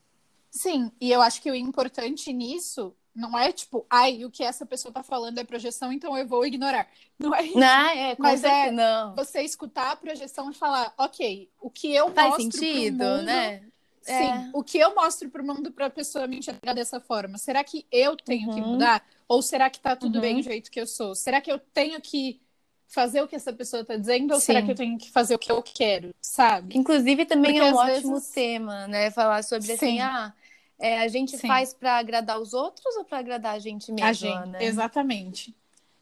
Sim, 0.49 0.91
e 1.01 1.11
eu 1.11 1.21
acho 1.21 1.41
que 1.41 1.51
o 1.51 1.55
importante 1.55 2.31
nisso 2.31 2.95
não 3.17 3.37
é 3.37 3.51
tipo, 3.51 3.83
ai, 3.89 4.23
o 4.23 4.29
que 4.29 4.43
essa 4.43 4.63
pessoa 4.63 4.93
tá 4.93 5.01
falando 5.01 5.39
é 5.39 5.43
projeção, 5.43 5.91
então 5.91 6.15
eu 6.15 6.27
vou 6.27 6.45
ignorar. 6.45 6.87
Não 7.17 7.33
é 7.33 7.43
isso. 7.43 7.57
Não, 7.57 7.89
é, 7.89 8.15
Mas 8.19 8.43
é 8.43 8.71
não. 8.71 9.15
você 9.15 9.41
escutar 9.41 9.91
a 9.91 9.95
projeção 9.95 10.51
e 10.51 10.53
falar, 10.53 10.93
ok, 10.95 11.49
o 11.59 11.69
que 11.69 11.93
eu 11.93 12.11
Faz 12.11 12.29
mostro 12.29 12.43
sentido, 12.43 13.03
mundo, 13.03 13.23
né? 13.23 13.63
Sim, 14.03 14.13
é. 14.13 14.49
o 14.53 14.63
que 14.63 14.77
eu 14.77 14.93
mostro 14.93 15.29
pro 15.29 15.43
mundo 15.43 15.71
pra 15.71 15.89
pessoa 15.89 16.27
me 16.27 16.37
enxergar 16.37 16.73
dessa 16.73 16.99
forma? 16.99 17.39
Será 17.39 17.63
que 17.63 17.87
eu 17.91 18.15
tenho 18.15 18.49
uhum. 18.49 18.55
que 18.55 18.61
mudar? 18.61 19.03
Ou 19.27 19.41
será 19.41 19.69
que 19.69 19.79
tá 19.79 19.95
tudo 19.95 20.15
uhum. 20.15 20.21
bem 20.21 20.35
do 20.37 20.43
jeito 20.43 20.69
que 20.69 20.79
eu 20.79 20.85
sou? 20.85 21.15
Será 21.15 21.41
que 21.41 21.51
eu 21.51 21.59
tenho 21.59 21.99
que 21.99 22.39
fazer 22.87 23.21
o 23.21 23.27
que 23.27 23.35
essa 23.35 23.51
pessoa 23.51 23.83
tá 23.83 23.97
dizendo? 23.97 24.33
Ou 24.33 24.39
Sim. 24.39 24.45
será 24.45 24.61
que 24.61 24.71
eu 24.71 24.75
tenho 24.75 24.97
que 24.97 25.11
fazer 25.11 25.35
o 25.35 25.39
que 25.39 25.51
eu 25.51 25.61
quero, 25.61 26.13
sabe? 26.21 26.77
Inclusive, 26.77 27.25
também 27.25 27.55
Porque 27.55 27.67
é 27.67 27.73
um 27.73 27.75
ótimo 27.75 28.13
vezes... 28.13 28.29
tema, 28.29 28.87
né? 28.87 29.09
Falar 29.09 29.43
sobre 29.43 29.73
assim, 29.73 29.77
Sim. 29.77 29.99
assim, 29.99 30.01
ah 30.01 30.33
é, 30.79 30.99
a 30.99 31.07
gente 31.07 31.37
Sim. 31.37 31.47
faz 31.47 31.73
para 31.73 31.97
agradar 31.97 32.39
os 32.39 32.53
outros 32.53 32.95
ou 32.95 33.03
para 33.03 33.19
agradar 33.19 33.55
a 33.55 33.59
gente 33.59 33.91
mesma, 33.91 34.09
a 34.09 34.13
gente, 34.13 34.49
né? 34.49 34.63
Exatamente. 34.63 35.55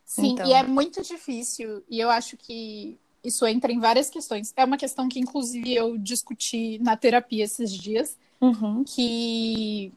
Sim, 0.03 0.33
então. 0.33 0.45
e 0.45 0.53
é 0.53 0.63
muito 0.63 1.01
difícil. 1.01 1.83
E 1.89 1.99
eu 1.99 2.09
acho 2.09 2.37
que 2.37 2.97
isso 3.23 3.45
entra 3.47 3.71
em 3.71 3.79
várias 3.79 4.09
questões. 4.09 4.53
É 4.55 4.63
uma 4.63 4.77
questão 4.77 5.09
que, 5.09 5.19
inclusive, 5.19 5.73
eu 5.73 5.97
discuti 5.97 6.77
na 6.79 6.95
terapia 6.95 7.43
esses 7.43 7.71
dias, 7.71 8.17
uhum. 8.39 8.83
que 8.83 9.91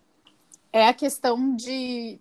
é 0.73 0.87
a 0.87 0.95
questão 0.95 1.55
de 1.55 2.19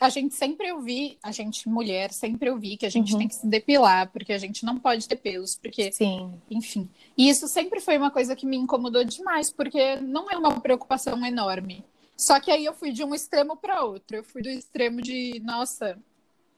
a 0.00 0.08
gente 0.10 0.34
sempre 0.34 0.70
ouvir, 0.72 1.18
a 1.22 1.32
gente 1.32 1.68
mulher 1.68 2.12
sempre 2.12 2.50
ouvir 2.50 2.76
que 2.76 2.84
a 2.84 2.90
gente 2.90 3.12
uhum. 3.12 3.18
tem 3.18 3.28
que 3.28 3.34
se 3.34 3.46
depilar, 3.46 4.10
porque 4.12 4.32
a 4.32 4.38
gente 4.38 4.64
não 4.64 4.78
pode 4.78 5.08
ter 5.08 5.16
pelos, 5.16 5.56
porque, 5.56 5.90
Sim. 5.90 6.34
enfim. 6.50 6.88
E 7.16 7.28
isso 7.28 7.48
sempre 7.48 7.80
foi 7.80 7.96
uma 7.96 8.10
coisa 8.10 8.36
que 8.36 8.46
me 8.46 8.56
incomodou 8.56 9.04
demais, 9.04 9.50
porque 9.50 9.96
não 9.96 10.30
é 10.30 10.36
uma 10.36 10.60
preocupação 10.60 11.24
enorme. 11.24 11.82
Só 12.16 12.40
que 12.40 12.50
aí 12.50 12.64
eu 12.64 12.72
fui 12.72 12.92
de 12.92 13.04
um 13.04 13.14
extremo 13.14 13.56
para 13.56 13.84
outro. 13.84 14.16
Eu 14.16 14.24
fui 14.24 14.42
do 14.42 14.48
extremo 14.48 15.02
de, 15.02 15.40
nossa, 15.44 15.98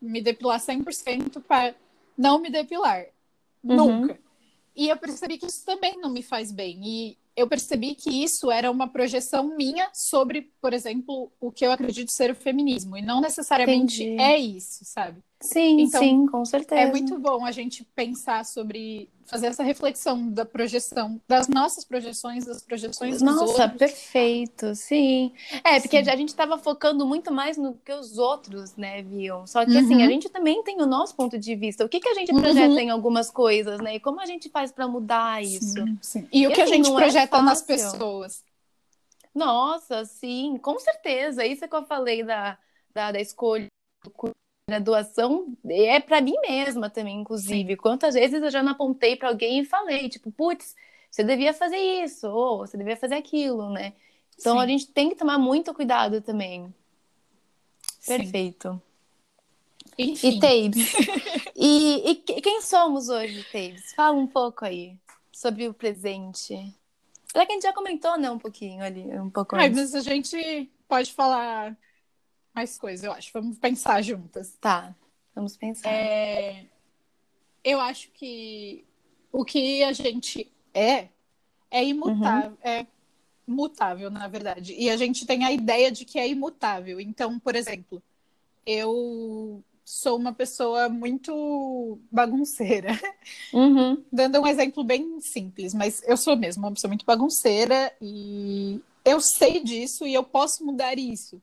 me 0.01 0.21
depilar 0.21 0.61
100% 0.61 1.43
para 1.43 1.75
não 2.17 2.39
me 2.39 2.51
depilar. 2.51 3.07
Uhum. 3.63 3.77
Nunca. 3.77 4.19
E 4.75 4.89
eu 4.89 4.97
percebi 4.97 5.39
que 5.39 5.47
isso 5.47 5.65
também 5.65 5.99
não 5.99 6.11
me 6.11 6.23
faz 6.23 6.53
bem. 6.53 6.81
E 6.85 7.19
eu 7.39 7.47
percebi 7.47 7.95
que 7.95 8.23
isso 8.23 8.51
era 8.51 8.71
uma 8.71 8.89
projeção 8.89 9.57
minha 9.57 9.89
sobre, 9.93 10.53
por 10.61 10.73
exemplo, 10.73 11.31
o 11.41 11.53
que 11.53 11.65
eu 11.65 11.73
acredito 11.73 12.11
ser 12.11 12.31
o 12.31 12.35
feminismo. 12.35 12.97
E 12.97 13.03
não 13.03 13.21
necessariamente 13.21 14.03
Entendi. 14.03 14.21
é 14.21 14.39
isso, 14.39 14.85
sabe? 14.85 15.23
Sim, 15.41 15.83
então, 15.83 16.03
sim, 16.03 16.27
com 16.27 16.45
certeza. 16.45 16.81
É 16.81 16.91
muito 16.91 17.17
bom 17.19 17.45
a 17.45 17.53
gente 17.53 17.85
pensar 17.95 18.45
sobre 18.45 19.09
fazer 19.29 19.49
essa 19.49 19.63
reflexão 19.63 20.31
da 20.31 20.45
projeção, 20.45 21.21
das 21.29 21.49
nossas 21.49 21.85
projeções, 21.85 22.47
das 22.47 22.63
projeções 22.63 23.21
Nossa, 23.21 23.45
dos 23.45 23.61
outros. 23.61 23.79
perfeito, 23.79 24.75
sim. 24.75 25.33
É, 25.63 25.79
porque 25.79 26.03
sim. 26.03 26.11
a 26.11 26.17
gente 26.17 26.31
estava 26.31 26.57
focando 26.57 27.07
muito 27.07 27.31
mais 27.31 27.59
no 27.59 27.75
que 27.85 27.93
os 27.93 28.17
outros, 28.17 28.75
né, 28.75 29.03
viam. 29.03 29.47
Só 29.47 29.67
que, 29.67 29.73
uhum. 29.73 29.79
assim, 29.79 29.95
a 29.95 29.99
uhum. 29.99 30.07
gente 30.07 30.29
também 30.31 30.63
tem 30.63 30.81
o 30.81 30.87
nosso 30.87 31.15
ponto 31.15 31.39
de 31.39 31.55
vista. 31.55 31.85
O 31.85 31.89
que, 31.89 32.01
que 32.01 32.09
a 32.09 32.15
gente 32.15 32.33
projeta 32.33 32.73
uhum. 32.73 32.79
em 32.79 32.91
algumas 32.91 33.31
coisas, 33.31 33.79
né? 33.81 33.97
E 33.97 34.01
como 34.01 34.19
a 34.19 34.27
gente 34.27 34.49
faz 34.49 34.73
para 34.73 34.89
mudar 34.89 35.43
isso. 35.43 35.73
Sim, 35.73 35.99
sim. 36.01 36.29
E, 36.33 36.43
e, 36.43 36.47
o 36.47 36.51
que 36.51 36.63
assim, 36.63 36.73
a 36.73 36.77
gente 36.77 36.91
é 36.91 36.95
projeta 36.95 37.28
é 37.37 37.43
nas 37.43 37.63
pessoas. 37.63 38.45
Nossa, 39.35 40.05
sim, 40.05 40.59
com 40.59 40.79
certeza. 40.79 41.45
Isso 41.45 41.65
é 41.65 41.69
que 41.69 41.77
eu 41.77 41.85
falei 41.85 42.25
da, 42.25 42.59
da, 42.93 43.13
da 43.13 43.21
escolha 43.21 43.69
a 44.71 44.79
doação 44.79 45.57
é 45.67 45.99
para 45.99 46.21
mim 46.21 46.35
mesma 46.43 46.91
também, 46.91 47.21
inclusive. 47.21 47.73
Sim. 47.73 47.77
Quantas 47.77 48.15
vezes 48.15 48.43
eu 48.43 48.51
já 48.51 48.63
não 48.63 48.73
apontei 48.73 49.17
para 49.17 49.29
alguém 49.29 49.61
e 49.61 49.65
falei, 49.65 50.09
tipo, 50.09 50.31
putz, 50.31 50.77
você 51.11 51.25
devia 51.25 51.55
fazer 51.55 51.79
isso, 51.79 52.29
ou 52.29 52.59
você 52.59 52.77
devia 52.77 52.97
fazer 52.97 53.15
aquilo, 53.15 53.71
né? 53.71 53.95
Então 54.39 54.57
Sim. 54.57 54.63
a 54.63 54.67
gente 54.67 54.87
tem 54.89 55.09
que 55.09 55.17
tomar 55.17 55.39
muito 55.39 55.73
cuidado 55.73 56.21
também. 56.21 56.73
Sim. 57.99 58.19
Perfeito. 58.19 58.83
Enfim. 59.97 60.37
E 60.37 60.39
Tabes. 60.39 60.93
e, 61.57 62.11
e 62.11 62.15
quem 62.15 62.61
somos 62.61 63.09
hoje, 63.09 63.43
Tabes? 63.45 63.95
Fala 63.95 64.17
um 64.17 64.27
pouco 64.27 64.65
aí 64.65 64.97
sobre 65.33 65.67
o 65.67 65.75
presente. 65.75 66.75
Será 67.39 67.47
que 67.47 67.53
a 67.53 67.55
gente 67.55 67.63
já 67.63 67.73
comentou, 67.73 68.19
né, 68.19 68.29
um 68.29 68.39
pouquinho 68.39 68.83
ali, 68.83 69.17
um 69.17 69.31
pouco 69.31 69.55
Ai, 69.55 69.69
mas 69.69 69.95
a 69.95 70.01
gente 70.01 70.69
pode 70.89 71.13
falar 71.13 71.79
mais 72.53 72.77
coisas, 72.77 73.05
eu 73.05 73.13
acho. 73.13 73.31
Vamos 73.33 73.57
pensar 73.59 74.03
juntas. 74.03 74.59
Tá, 74.61 74.93
vamos 75.37 75.57
pensar. 75.57 75.89
É... 75.89 76.67
Eu 77.63 77.79
acho 77.79 78.11
que 78.11 78.85
o 79.31 79.45
que 79.45 79.85
a 79.85 79.93
gente 79.93 80.51
é 80.75 81.11
é 81.71 81.85
imutável, 81.85 82.51
uhum. 82.51 82.57
é 82.61 82.87
mutável, 83.47 84.11
na 84.11 84.27
verdade. 84.27 84.75
E 84.77 84.91
a 84.91 84.97
gente 84.97 85.25
tem 85.25 85.45
a 85.45 85.53
ideia 85.53 85.93
de 85.93 86.05
que 86.05 86.19
é 86.19 86.27
imutável. 86.27 87.01
Então, 87.01 87.39
por 87.39 87.55
exemplo, 87.55 88.03
eu 88.67 89.63
sou 89.89 90.19
uma 90.19 90.35
pessoa 90.35 90.91
muito 90.91 91.99
bagunceira. 92.13 92.91
Uhum. 93.53 94.05
Dando 94.13 94.41
um 94.41 94.47
exemplo 94.47 94.85
bem 94.85 95.19
simples, 95.21 95.73
mas 95.73 96.03
eu 96.07 96.17
sou 96.17 96.37
mesmo 96.37 96.65
uma 96.65 96.73
pessoa 96.73 96.91
muito 96.91 97.07
bagunceira 97.07 97.91
e 98.01 98.81
eu 99.03 99.19
sei 99.21 99.63
disso 99.65 100.07
e 100.07 100.13
eu 100.13 100.23
posso 100.23 100.65
mudar 100.65 100.99
isso. 100.99 101.41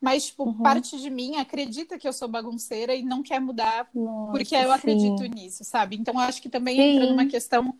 Mas, 0.00 0.26
tipo, 0.26 0.44
uhum. 0.44 0.54
parte 0.54 0.98
de 0.98 1.10
mim 1.10 1.36
acredita 1.36 1.98
que 1.98 2.08
eu 2.08 2.12
sou 2.12 2.26
bagunceira 2.26 2.94
e 2.94 3.02
não 3.02 3.22
quer 3.22 3.40
mudar 3.40 3.88
Nossa, 3.94 4.32
porque 4.32 4.54
eu 4.54 4.72
acredito 4.72 5.22
sim. 5.22 5.28
nisso, 5.28 5.62
sabe? 5.62 5.96
Então, 5.96 6.18
acho 6.18 6.40
que 6.40 6.48
também 6.48 6.76
sim. 6.76 6.82
entra 6.82 7.10
numa 7.10 7.26
questão 7.26 7.74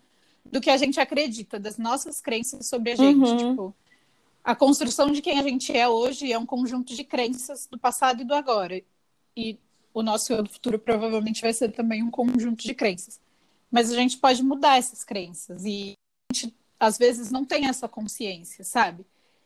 do 0.44 0.60
que 0.60 0.70
a 0.70 0.76
gente 0.76 1.00
acredita, 1.00 1.58
das 1.58 1.78
nossas 1.78 2.20
crenças 2.20 2.68
sobre 2.68 2.92
a 2.92 2.96
gente. 2.96 3.24
Uhum. 3.24 3.36
Tipo, 3.36 3.74
a 4.44 4.54
construção 4.54 5.10
de 5.10 5.22
quem 5.22 5.38
a 5.38 5.42
gente 5.42 5.76
é 5.76 5.88
hoje 5.88 6.30
é 6.30 6.38
um 6.38 6.46
conjunto 6.46 6.94
de 6.94 7.02
crenças 7.02 7.66
do 7.66 7.78
passado 7.78 8.20
e 8.20 8.24
do 8.24 8.34
agora. 8.34 8.80
E 9.36 9.58
o 9.94 10.02
nosso 10.02 10.32
eu 10.32 10.42
do 10.42 10.50
futuro 10.50 10.78
provavelmente 10.78 11.42
vai 11.42 11.52
ser 11.52 11.70
também 11.72 12.02
um 12.02 12.10
conjunto 12.10 12.62
de 12.62 12.74
crenças. 12.74 13.20
Mas 13.70 13.90
a 13.90 13.94
gente 13.94 14.18
pode 14.18 14.42
mudar 14.42 14.78
essas 14.78 15.02
crenças 15.02 15.64
e 15.64 15.94
a 16.30 16.34
gente, 16.34 16.54
às 16.78 16.98
vezes, 16.98 17.30
não 17.30 17.44
tem 17.44 17.66
essa 17.66 17.88
consciência, 17.88 18.64
sabe? 18.64 19.04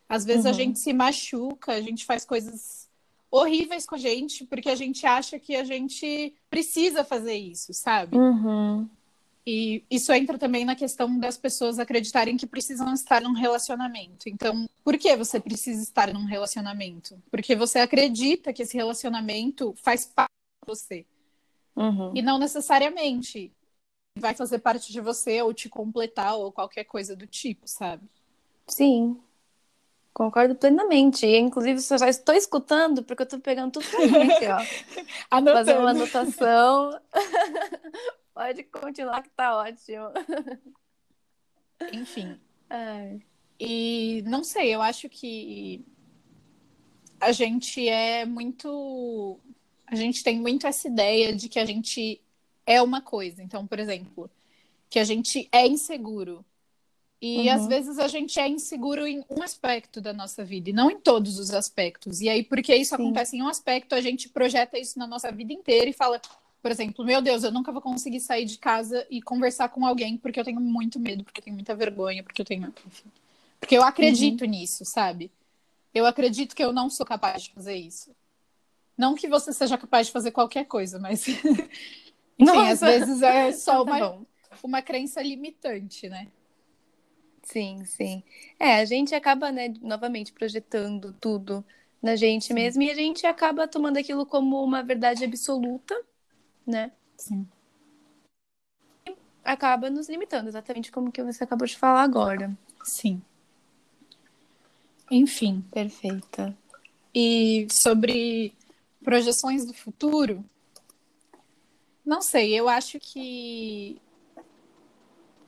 Às 0.08 0.24
vezes 0.24 0.44
uhum. 0.44 0.50
a 0.50 0.54
gente 0.54 0.78
se 0.78 0.92
machuca, 0.92 1.72
a 1.72 1.80
gente 1.80 2.04
faz 2.04 2.24
coisas 2.24 2.88
horríveis 3.30 3.86
com 3.86 3.94
a 3.96 3.98
gente 3.98 4.44
porque 4.44 4.68
a 4.68 4.74
gente 4.74 5.04
acha 5.06 5.38
que 5.38 5.54
a 5.56 5.64
gente 5.64 6.34
precisa 6.48 7.04
fazer 7.04 7.34
isso, 7.34 7.72
sabe? 7.72 8.16
Uhum. 8.16 8.88
E 9.46 9.84
isso 9.88 10.12
entra 10.12 10.36
também 10.36 10.64
na 10.64 10.74
questão 10.74 11.20
das 11.20 11.36
pessoas 11.36 11.78
acreditarem 11.78 12.36
que 12.36 12.48
precisam 12.48 12.92
estar 12.92 13.22
num 13.22 13.32
relacionamento. 13.32 14.28
Então, 14.28 14.68
por 14.82 14.98
que 14.98 15.14
você 15.14 15.38
precisa 15.38 15.80
estar 15.80 16.12
num 16.12 16.24
relacionamento? 16.24 17.16
Porque 17.30 17.54
você 17.54 17.78
acredita 17.78 18.52
que 18.52 18.64
esse 18.64 18.76
relacionamento 18.76 19.72
faz 19.84 20.04
parte 20.04 20.32
de 20.32 20.66
você. 20.66 21.06
Uhum. 21.76 22.10
E 22.12 22.22
não 22.22 22.38
necessariamente 22.38 23.52
vai 24.18 24.34
fazer 24.34 24.58
parte 24.58 24.92
de 24.92 25.00
você 25.00 25.40
ou 25.42 25.54
te 25.54 25.68
completar 25.68 26.36
ou 26.36 26.50
qualquer 26.50 26.82
coisa 26.82 27.14
do 27.14 27.26
tipo, 27.26 27.68
sabe? 27.68 28.02
Sim. 28.66 29.16
Concordo 30.12 30.56
plenamente. 30.56 31.24
E, 31.24 31.38
inclusive, 31.38 31.78
eu 31.88 31.98
já 31.98 32.08
estou 32.08 32.34
escutando, 32.34 33.02
porque 33.04 33.22
eu 33.22 33.26
estou 33.26 33.38
pegando 33.38 33.72
tudo 33.72 33.86
pra 33.88 34.06
gente, 34.08 34.46
ó. 34.46 34.58
Fazer 35.52 35.78
uma 35.78 35.90
anotação. 35.90 36.98
Pode 38.36 38.64
continuar 38.64 39.22
que 39.22 39.30
tá 39.30 39.56
ótimo. 39.56 40.10
Enfim. 41.90 42.38
Ai. 42.68 43.22
E 43.58 44.22
não 44.26 44.44
sei, 44.44 44.74
eu 44.74 44.82
acho 44.82 45.08
que 45.08 45.82
a 47.18 47.32
gente 47.32 47.88
é 47.88 48.26
muito. 48.26 49.40
A 49.86 49.96
gente 49.96 50.22
tem 50.22 50.38
muito 50.38 50.66
essa 50.66 50.86
ideia 50.86 51.34
de 51.34 51.48
que 51.48 51.58
a 51.58 51.64
gente 51.64 52.20
é 52.66 52.82
uma 52.82 53.00
coisa. 53.00 53.42
Então, 53.42 53.66
por 53.66 53.78
exemplo, 53.78 54.30
que 54.90 54.98
a 54.98 55.04
gente 55.04 55.48
é 55.50 55.66
inseguro. 55.66 56.44
E 57.22 57.48
uhum. 57.48 57.54
às 57.54 57.66
vezes 57.66 57.98
a 57.98 58.06
gente 58.06 58.38
é 58.38 58.46
inseguro 58.46 59.06
em 59.06 59.24
um 59.30 59.42
aspecto 59.42 59.98
da 59.98 60.12
nossa 60.12 60.44
vida, 60.44 60.68
e 60.68 60.74
não 60.74 60.90
em 60.90 61.00
todos 61.00 61.38
os 61.38 61.54
aspectos. 61.54 62.20
E 62.20 62.28
aí, 62.28 62.44
porque 62.44 62.76
isso 62.76 62.94
Sim. 62.94 63.02
acontece 63.02 63.34
em 63.38 63.42
um 63.42 63.48
aspecto, 63.48 63.94
a 63.94 64.02
gente 64.02 64.28
projeta 64.28 64.78
isso 64.78 64.98
na 64.98 65.06
nossa 65.06 65.32
vida 65.32 65.54
inteira 65.54 65.88
e 65.88 65.94
fala, 65.94 66.20
por 66.66 66.72
exemplo, 66.72 67.04
meu 67.04 67.22
Deus, 67.22 67.44
eu 67.44 67.52
nunca 67.52 67.70
vou 67.70 67.80
conseguir 67.80 68.18
sair 68.18 68.44
de 68.44 68.58
casa 68.58 69.06
e 69.08 69.22
conversar 69.22 69.68
com 69.68 69.86
alguém 69.86 70.16
porque 70.18 70.40
eu 70.40 70.42
tenho 70.42 70.60
muito 70.60 70.98
medo, 70.98 71.22
porque 71.22 71.38
eu 71.38 71.44
tenho 71.44 71.54
muita 71.54 71.76
vergonha, 71.76 72.24
porque 72.24 72.42
eu 72.42 72.44
tenho. 72.44 72.74
Enfim. 72.84 73.08
Porque 73.60 73.78
eu 73.78 73.84
acredito 73.84 74.42
uhum. 74.42 74.50
nisso, 74.50 74.84
sabe? 74.84 75.30
Eu 75.94 76.04
acredito 76.06 76.56
que 76.56 76.64
eu 76.64 76.72
não 76.72 76.90
sou 76.90 77.06
capaz 77.06 77.44
de 77.44 77.52
fazer 77.52 77.76
isso. 77.76 78.10
Não 78.98 79.14
que 79.14 79.28
você 79.28 79.52
seja 79.52 79.78
capaz 79.78 80.08
de 80.08 80.12
fazer 80.12 80.32
qualquer 80.32 80.64
coisa, 80.64 80.98
mas. 80.98 81.28
Enfim, 82.36 82.68
às 82.68 82.80
vezes 82.80 83.22
é 83.22 83.52
só 83.54 83.84
tá 83.84 83.92
uma, 83.92 84.26
uma 84.60 84.82
crença 84.82 85.22
limitante, 85.22 86.08
né? 86.08 86.26
Sim, 87.44 87.84
sim. 87.84 88.24
É, 88.58 88.80
a 88.80 88.84
gente 88.84 89.14
acaba, 89.14 89.52
né, 89.52 89.72
novamente 89.80 90.32
projetando 90.32 91.12
tudo 91.20 91.64
na 92.02 92.16
gente 92.16 92.52
mesmo 92.52 92.82
e 92.82 92.90
a 92.90 92.94
gente 92.94 93.24
acaba 93.24 93.68
tomando 93.68 93.98
aquilo 93.98 94.26
como 94.26 94.60
uma 94.64 94.82
verdade 94.82 95.24
absoluta, 95.24 95.94
né? 96.66 96.92
Sim. 97.16 97.46
E 99.06 99.16
acaba 99.44 99.88
nos 99.88 100.08
limitando, 100.08 100.48
exatamente 100.48 100.90
como 100.90 101.12
que 101.12 101.22
você 101.22 101.44
acabou 101.44 101.66
de 101.66 101.76
falar 101.76 102.02
agora. 102.02 102.56
Sim. 102.84 103.22
Enfim. 105.10 105.64
Perfeita. 105.72 106.56
E 107.14 107.66
sobre 107.70 108.52
projeções 109.02 109.64
do 109.64 109.72
futuro, 109.72 110.44
não 112.04 112.20
sei, 112.20 112.54
eu 112.54 112.68
acho 112.68 112.98
que 113.00 114.00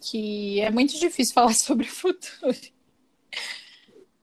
que 0.01 0.61
é 0.61 0.71
muito 0.71 0.99
difícil 0.99 1.35
falar 1.35 1.55
sobre 1.55 1.87
o 1.87 1.91
futuro. 1.91 2.57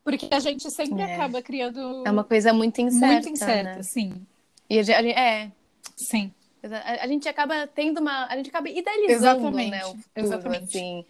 Porque 0.04 0.30
a 0.32 0.40
gente 0.40 0.70
sempre 0.70 1.02
é. 1.02 1.16
acaba 1.16 1.42
criando. 1.42 2.04
É 2.06 2.12
uma 2.12 2.24
coisa 2.24 2.54
muito 2.54 2.80
incerta. 2.80 3.08
Muito 3.08 3.30
incerta, 3.30 3.76
né? 3.78 3.84
sim. 3.84 4.26
E 4.70 4.80
a 4.80 4.84
gente, 4.84 5.10
é. 5.10 5.52
Sim. 5.96 6.32
A, 6.72 7.04
a, 7.04 7.08
gente 7.08 7.28
acaba 7.28 7.68
tendo 7.68 8.00
uma. 8.00 8.26
A 8.28 8.36
gente 8.38 8.50
acaba 8.50 8.70
idealizando, 8.70 9.48
Exatamente. 9.48 9.72
né? 9.72 9.86
O 9.86 9.90
futuro, 9.90 10.10
Exatamente. 10.16 10.78
Assim. 10.78 11.06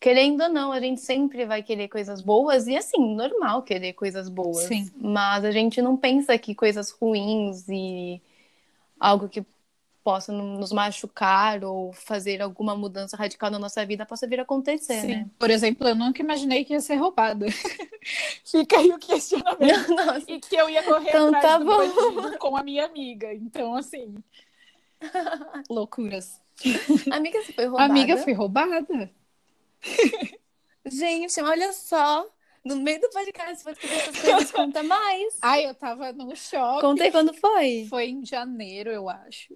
Querendo 0.00 0.42
ou 0.42 0.48
não, 0.50 0.70
a 0.70 0.80
gente 0.80 1.00
sempre 1.00 1.46
vai 1.46 1.62
querer 1.62 1.88
coisas 1.88 2.20
boas, 2.20 2.66
e 2.66 2.76
assim, 2.76 3.14
normal 3.14 3.62
querer 3.62 3.94
coisas 3.94 4.28
boas. 4.28 4.66
Sim. 4.66 4.90
Mas 4.96 5.44
a 5.44 5.50
gente 5.50 5.80
não 5.80 5.96
pensa 5.96 6.36
que 6.36 6.54
coisas 6.54 6.90
ruins 6.90 7.66
e 7.68 8.20
algo 9.00 9.28
que 9.28 9.44
possa 10.04 10.30
nos 10.30 10.70
machucar 10.70 11.64
ou 11.64 11.90
fazer 11.94 12.42
alguma 12.42 12.76
mudança 12.76 13.16
radical 13.16 13.50
na 13.50 13.58
nossa 13.58 13.84
vida 13.86 14.04
possa 14.04 14.26
vir 14.26 14.38
a 14.38 14.42
acontecer, 14.42 15.00
Sim. 15.00 15.08
né? 15.08 15.30
Por 15.38 15.50
exemplo, 15.50 15.88
eu 15.88 15.94
nunca 15.94 16.20
imaginei 16.20 16.62
que 16.62 16.74
ia 16.74 16.80
ser 16.80 16.96
roubada. 16.96 17.46
Fica 18.44 18.78
aí 18.78 18.92
o 18.92 18.98
questionamento. 18.98 19.88
Nossa. 19.96 20.30
E 20.30 20.38
que 20.38 20.54
eu 20.54 20.68
ia 20.68 20.82
correr 20.82 21.08
então, 21.08 21.28
atrás 21.28 21.44
tá 21.44 21.58
do 21.58 21.64
bandido 21.64 22.38
com 22.38 22.54
a 22.54 22.62
minha 22.62 22.84
amiga. 22.84 23.32
Então, 23.32 23.74
assim... 23.74 24.14
Loucuras. 25.68 26.40
Amiga, 27.10 27.42
você 27.42 27.52
foi 27.52 27.64
roubada? 27.66 27.92
Amiga, 27.92 28.16
foi 28.18 28.32
roubada. 28.32 29.10
Gente, 30.86 31.40
olha 31.40 31.72
só. 31.72 32.26
No 32.64 32.76
meio 32.76 32.98
do 32.98 33.10
podcast, 33.10 33.62
você 33.62 33.72
escrever 33.72 33.96
essas 33.96 34.20
coisas, 34.20 34.50
conta 34.50 34.82
mais. 34.82 35.38
Ai, 35.42 35.66
eu 35.66 35.74
tava 35.74 36.12
no 36.12 36.34
shopping. 36.34 36.80
Contei 36.80 37.10
quando 37.10 37.34
foi? 37.34 37.86
Foi 37.90 38.06
em 38.06 38.24
janeiro, 38.24 38.90
eu 38.90 39.08
acho. 39.08 39.54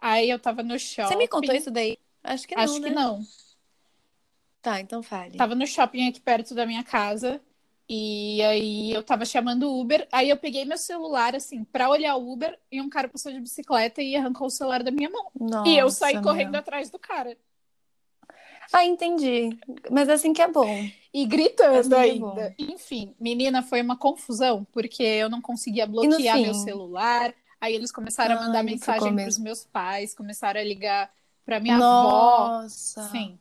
Aí 0.00 0.28
eu 0.28 0.40
tava 0.40 0.60
no 0.64 0.76
shopping. 0.76 1.08
Você 1.08 1.16
me 1.16 1.28
contou 1.28 1.54
isso 1.54 1.70
daí? 1.70 1.96
Acho 2.24 2.48
que 2.48 2.56
não. 2.56 2.62
Acho 2.64 2.80
né? 2.80 2.88
que 2.88 2.94
não. 2.94 3.22
Tá, 4.60 4.80
então 4.80 5.02
fale. 5.02 5.36
Tava 5.36 5.54
no 5.54 5.66
shopping 5.66 6.08
aqui 6.08 6.20
perto 6.20 6.52
da 6.54 6.66
minha 6.66 6.82
casa. 6.82 7.40
E 7.94 8.40
aí 8.40 8.90
eu 8.90 9.02
tava 9.02 9.26
chamando 9.26 9.64
o 9.64 9.78
Uber. 9.78 10.08
Aí 10.10 10.30
eu 10.30 10.36
peguei 10.38 10.64
meu 10.64 10.78
celular, 10.78 11.36
assim, 11.36 11.62
pra 11.62 11.90
olhar 11.90 12.16
o 12.16 12.32
Uber. 12.32 12.58
E 12.70 12.80
um 12.80 12.88
cara 12.88 13.06
passou 13.06 13.30
de 13.30 13.38
bicicleta 13.38 14.00
e 14.00 14.16
arrancou 14.16 14.46
o 14.46 14.50
celular 14.50 14.82
da 14.82 14.90
minha 14.90 15.10
mão. 15.10 15.30
Nossa, 15.38 15.68
e 15.68 15.76
eu 15.76 15.90
saí 15.90 16.14
meu. 16.14 16.22
correndo 16.22 16.54
atrás 16.54 16.88
do 16.88 16.98
cara. 16.98 17.36
Ah, 18.72 18.86
entendi. 18.86 19.50
Mas 19.90 20.08
assim 20.08 20.32
que 20.32 20.40
é 20.40 20.48
bom. 20.48 20.88
E 21.12 21.26
gritando 21.26 21.94
assim 21.94 22.12
ainda. 22.12 22.40
É 22.40 22.54
Enfim, 22.58 23.14
menina, 23.20 23.62
foi 23.62 23.82
uma 23.82 23.98
confusão, 23.98 24.66
porque 24.72 25.02
eu 25.02 25.28
não 25.28 25.42
conseguia 25.42 25.86
bloquear 25.86 26.40
meu 26.40 26.54
celular. 26.54 27.34
Aí 27.60 27.74
eles 27.74 27.92
começaram 27.92 28.36
Ai, 28.36 28.42
a 28.42 28.46
mandar 28.46 28.62
mensagem 28.62 29.14
para 29.14 29.28
os 29.28 29.38
meus 29.38 29.66
pais, 29.66 30.14
começaram 30.14 30.62
a 30.62 30.64
ligar 30.64 31.12
para 31.44 31.60
minha 31.60 31.76
Nossa. 31.76 33.02
avó. 33.02 33.08
Sim. 33.10 33.38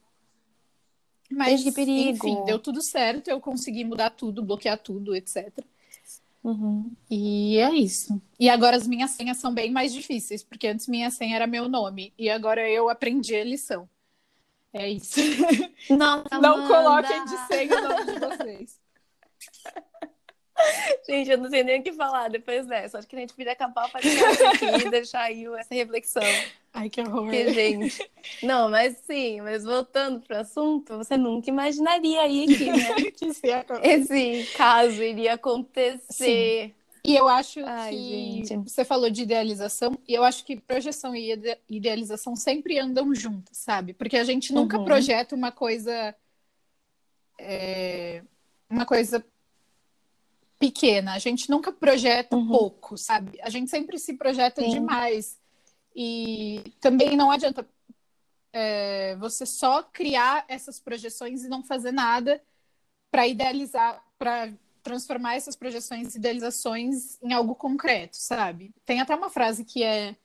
Mas, 1.31 1.63
que 1.63 1.72
perigo. 1.72 2.27
enfim, 2.27 2.44
deu 2.46 2.59
tudo 2.59 2.81
certo, 2.81 3.29
eu 3.29 3.39
consegui 3.39 3.83
mudar 3.83 4.09
tudo, 4.11 4.44
bloquear 4.44 4.77
tudo, 4.77 5.15
etc. 5.15 5.51
Uhum. 6.44 6.91
E 7.09 7.57
é 7.57 7.72
isso. 7.72 8.20
E 8.39 8.50
agora 8.50 8.75
as 8.75 8.87
minhas 8.87 9.11
senhas 9.11 9.37
são 9.37 9.53
bem 9.53 9.72
mais 9.72 9.94
difíceis, 9.94 10.44
porque 10.44 10.67
antes 10.67 10.87
minha 10.87 11.11
senha 11.11 11.35
era 11.35 11.48
meu 11.48 11.70
nome, 11.70 12.13
e 12.17 12.29
agora 12.29 12.67
eu 12.70 12.89
aprendi 12.89 13.35
a 13.35 13.44
lição. 13.44 13.87
É 14.74 14.89
isso. 14.89 15.20
Nossa, 15.89 16.24
Não 16.41 16.65
coloquem 16.67 17.25
de 17.25 17.37
senha 17.48 17.77
o 17.77 17.81
nome 17.81 18.05
de 18.05 18.20
vocês. 18.20 18.79
Gente, 21.07 21.31
eu 21.31 21.37
não 21.39 21.50
sei 21.50 21.63
nem 21.63 21.79
o 21.79 21.83
que 21.83 21.91
falar 21.91 22.29
depois 22.29 22.67
dessa. 22.67 23.00
Acho 23.00 23.07
que 23.07 23.15
a 23.15 23.20
gente 23.20 23.33
podia 23.33 23.51
acabar 23.51 23.87
o 23.87 23.91
podcast 23.91 24.44
aqui 24.44 24.65
e 24.65 24.91
deixar 24.91 25.24
aí 25.24 25.46
essa 25.57 25.74
reflexão. 25.74 26.22
Ai, 26.74 26.90
que 26.90 27.01
horror. 27.01 27.24
Porque, 27.24 27.53
gente. 27.53 28.12
Não, 28.42 28.70
mas 28.70 28.98
sim, 29.05 29.42
mas 29.42 29.64
voltando 29.64 30.22
pro 30.22 30.38
assunto, 30.38 30.98
você 30.98 31.18
nunca 31.18 31.50
imaginaria 31.50 32.22
aí 32.22 32.48
que, 32.48 32.72
né, 32.72 32.96
que 33.12 33.25
esse 33.25 34.53
caso 34.55 35.03
iria 35.03 35.34
acontecer. 35.34 36.68
Sim. 36.70 36.74
E 37.03 37.16
eu 37.16 37.27
acho 37.27 37.60
Ai, 37.66 37.92
que 37.92 38.46
gente. 38.46 38.70
você 38.70 38.86
falou 38.86 39.10
de 39.10 39.24
idealização, 39.24 39.98
e 40.07 40.14
eu 40.14 40.24
acho 40.24 40.46
que 40.46 40.55
projeção 40.55 41.16
e 41.16 41.34
idealização 41.68 42.36
sempre 42.36 42.77
andam 42.77 43.14
juntas, 43.14 43.57
sabe? 43.57 43.94
Porque 43.94 44.18
a 44.18 44.24
gente 44.24 44.53
nunca 44.53 44.77
uhum. 44.77 44.86
projeta 44.86 45.36
uma 45.36 45.51
coisa. 45.51 46.16
É, 47.40 48.22
uma 48.70 48.86
coisa 48.86 49.25
pequena, 50.60 51.14
a 51.14 51.20
gente 51.20 51.50
nunca 51.50 51.72
projeta 51.72 52.36
uhum. 52.36 52.48
pouco, 52.48 52.96
sabe? 52.96 53.40
A 53.42 53.50
gente 53.50 53.72
sempre 53.72 53.98
se 53.98 54.14
projeta 54.14 54.62
Sim. 54.62 54.70
demais. 54.70 55.41
E 55.96 56.74
também 56.80 57.18
não 57.18 57.32
adianta 57.32 57.68
é, 58.54 59.16
você 59.18 59.46
só 59.46 59.84
criar 59.84 60.46
essas 60.48 60.80
projeções 60.80 61.44
e 61.44 61.50
não 61.50 61.64
fazer 61.64 61.92
nada 61.92 62.42
para 63.10 63.27
idealizar, 63.27 64.04
para 64.18 64.51
transformar 64.84 65.36
essas 65.36 65.56
projeções 65.56 66.16
e 66.16 66.18
idealizações 66.18 67.18
em 67.22 67.34
algo 67.34 67.56
concreto, 67.56 68.18
sabe? 68.18 68.74
Tem 68.86 69.01
até 69.01 69.16
uma 69.16 69.30
frase 69.30 69.64
que 69.64 69.84
é: 69.84 70.16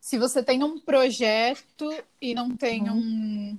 se 0.00 0.18
você 0.18 0.42
tem 0.42 0.62
um 0.62 0.78
projeto 0.78 1.90
e 2.20 2.34
não 2.34 2.56
tem 2.56 2.88
uhum. 2.88 2.96
um. 2.96 3.58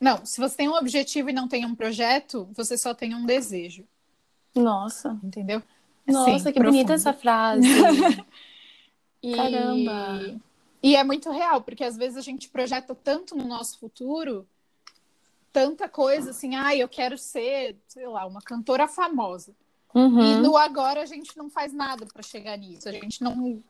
Não, 0.00 0.24
se 0.24 0.40
você 0.40 0.56
tem 0.56 0.68
um 0.68 0.76
objetivo 0.76 1.30
e 1.30 1.32
não 1.32 1.48
tem 1.48 1.66
um 1.66 1.74
projeto, 1.74 2.48
você 2.54 2.78
só 2.78 2.94
tem 2.94 3.14
um 3.14 3.26
desejo. 3.26 3.84
Nossa. 4.54 5.18
Entendeu? 5.22 5.62
Nossa, 6.06 6.38
Sim, 6.38 6.52
que 6.52 6.62
bonita 6.62 6.94
essa 6.94 7.12
frase. 7.12 7.66
e... 9.22 9.34
Caramba. 9.34 10.40
E 10.82 10.94
é 10.94 11.02
muito 11.02 11.30
real, 11.30 11.60
porque 11.60 11.82
às 11.82 11.96
vezes 11.96 12.16
a 12.16 12.20
gente 12.20 12.48
projeta 12.48 12.94
tanto 12.94 13.36
no 13.36 13.44
nosso 13.44 13.78
futuro, 13.80 14.46
tanta 15.52 15.88
coisa 15.88 16.30
assim, 16.30 16.54
ah, 16.54 16.74
eu 16.74 16.88
quero 16.88 17.18
ser, 17.18 17.76
sei 17.88 18.06
lá, 18.06 18.24
uma 18.26 18.40
cantora 18.40 18.86
famosa. 18.86 19.52
Uhum. 19.94 20.20
E 20.20 20.36
no 20.36 20.56
agora 20.56 21.02
a 21.02 21.06
gente 21.06 21.36
não 21.36 21.50
faz 21.50 21.72
nada 21.72 22.06
para 22.06 22.22
chegar 22.22 22.56
nisso. 22.56 22.88
A 22.88 22.92
gente 22.92 23.22
não, 23.22 23.60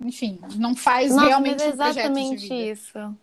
enfim, 0.00 0.38
não 0.56 0.74
faz 0.74 1.14
Nossa, 1.14 1.26
realmente 1.26 1.58
mas 1.58 1.62
é 1.62 1.68
exatamente 1.68 2.52
um 2.52 2.72
isso. 2.72 3.16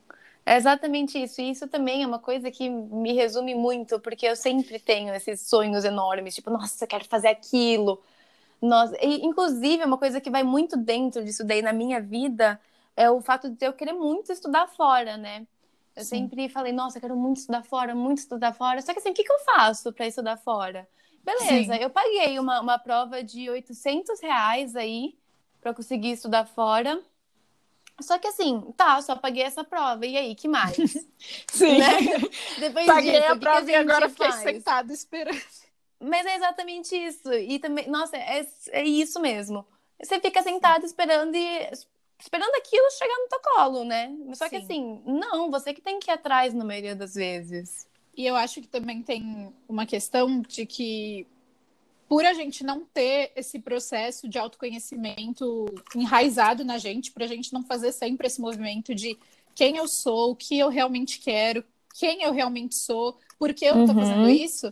É 0.45 0.57
exatamente 0.57 1.23
isso. 1.23 1.41
E 1.41 1.49
isso 1.49 1.67
também 1.67 2.03
é 2.03 2.07
uma 2.07 2.19
coisa 2.19 2.51
que 2.51 2.69
me 2.69 3.13
resume 3.13 3.55
muito, 3.55 3.99
porque 3.99 4.25
eu 4.25 4.35
sempre 4.35 4.79
tenho 4.79 5.13
esses 5.13 5.41
sonhos 5.41 5.83
enormes, 5.83 6.35
tipo, 6.35 6.49
nossa, 6.49 6.83
eu 6.83 6.87
quero 6.87 7.05
fazer 7.05 7.29
aquilo. 7.29 8.01
Nossa, 8.61 8.95
e, 9.03 9.25
inclusive, 9.25 9.83
uma 9.83 9.97
coisa 9.97 10.21
que 10.21 10.29
vai 10.29 10.43
muito 10.43 10.77
dentro 10.77 11.23
disso 11.25 11.43
daí 11.43 11.61
na 11.61 11.73
minha 11.73 11.99
vida 11.99 12.59
é 12.95 13.09
o 13.09 13.19
fato 13.21 13.49
de 13.49 13.65
eu 13.65 13.73
querer 13.73 13.93
muito 13.93 14.31
estudar 14.31 14.67
fora, 14.67 15.17
né? 15.17 15.47
Eu 15.95 16.03
Sim. 16.03 16.27
sempre 16.27 16.47
falei, 16.47 16.71
nossa, 16.71 16.97
eu 16.97 17.01
quero 17.01 17.15
muito 17.15 17.37
estudar 17.37 17.63
fora, 17.63 17.95
muito 17.95 18.19
estudar 18.19 18.53
fora. 18.53 18.81
Só 18.81 18.93
que 18.93 18.99
assim, 18.99 19.09
o 19.09 19.13
que, 19.13 19.23
que 19.23 19.31
eu 19.31 19.39
faço 19.39 19.91
para 19.91 20.07
estudar 20.07 20.37
fora? 20.37 20.87
Beleza, 21.23 21.73
Sim. 21.73 21.79
eu 21.79 21.89
paguei 21.89 22.39
uma, 22.39 22.61
uma 22.61 22.79
prova 22.79 23.23
de 23.23 23.49
800 23.49 24.19
reais 24.21 24.75
aí 24.75 25.15
para 25.59 25.73
conseguir 25.73 26.11
estudar 26.11 26.45
fora. 26.45 27.01
Só 27.99 28.17
que 28.17 28.27
assim, 28.27 28.73
tá, 28.75 29.01
só 29.01 29.15
paguei 29.15 29.43
essa 29.43 29.63
prova. 29.63 30.05
E 30.05 30.17
aí, 30.17 30.33
que 30.33 30.47
mais? 30.47 30.75
Sim. 31.51 31.77
Né? 31.77 31.89
Depois 32.59 32.85
paguei 32.87 33.19
disso, 33.19 33.31
a 33.31 33.35
prova 33.35 33.65
que 33.65 33.71
e 33.71 33.75
agora 33.75 34.09
fiquei 34.09 34.31
sentada 34.31 34.93
esperando. 34.93 35.41
Mas 36.01 36.25
é 36.25 36.35
exatamente 36.35 36.95
isso. 36.95 37.31
E 37.33 37.59
também, 37.59 37.87
nossa, 37.87 38.17
é, 38.17 38.45
é 38.71 38.83
isso 38.83 39.19
mesmo. 39.19 39.65
Você 40.01 40.19
fica 40.19 40.41
sentado 40.41 40.83
esperando 40.85 41.35
e 41.35 41.69
esperando 42.19 42.55
aquilo 42.55 42.91
chegar 42.91 43.17
no 43.17 43.27
teu 43.27 43.39
colo, 43.39 43.83
né? 43.83 44.11
Só 44.33 44.49
que 44.49 44.57
Sim. 44.59 44.63
assim, 44.63 45.01
não, 45.05 45.51
você 45.51 45.73
que 45.73 45.81
tem 45.81 45.99
que 45.99 46.09
ir 46.09 46.13
atrás 46.13 46.53
na 46.53 46.65
maioria 46.65 46.95
das 46.95 47.13
vezes. 47.15 47.87
E 48.15 48.25
eu 48.25 48.35
acho 48.35 48.61
que 48.61 48.67
também 48.67 49.01
tem 49.01 49.53
uma 49.67 49.85
questão 49.85 50.41
de 50.41 50.65
que 50.65 51.27
por 52.07 52.25
a 52.25 52.33
gente 52.33 52.63
não 52.63 52.83
ter 52.83 53.31
esse 53.35 53.57
processo 53.57 54.27
de 54.27 54.37
autoconhecimento 54.37 55.65
enraizado 55.95 56.65
na 56.65 56.77
gente, 56.77 57.11
para 57.11 57.23
a 57.23 57.27
gente 57.27 57.53
não 57.53 57.63
fazer 57.63 57.93
sempre 57.93 58.27
esse 58.27 58.41
movimento 58.41 58.93
de 58.93 59.17
quem 59.55 59.77
eu 59.77 59.87
sou, 59.87 60.31
o 60.31 60.35
que 60.35 60.59
eu 60.59 60.67
realmente 60.67 61.19
quero, 61.19 61.63
quem 61.97 62.21
eu 62.23 62.33
realmente 62.33 62.75
sou, 62.75 63.17
por 63.39 63.53
que 63.53 63.65
eu 63.65 63.79
estou 63.79 63.95
uhum. 63.95 64.01
fazendo 64.01 64.29
isso, 64.29 64.69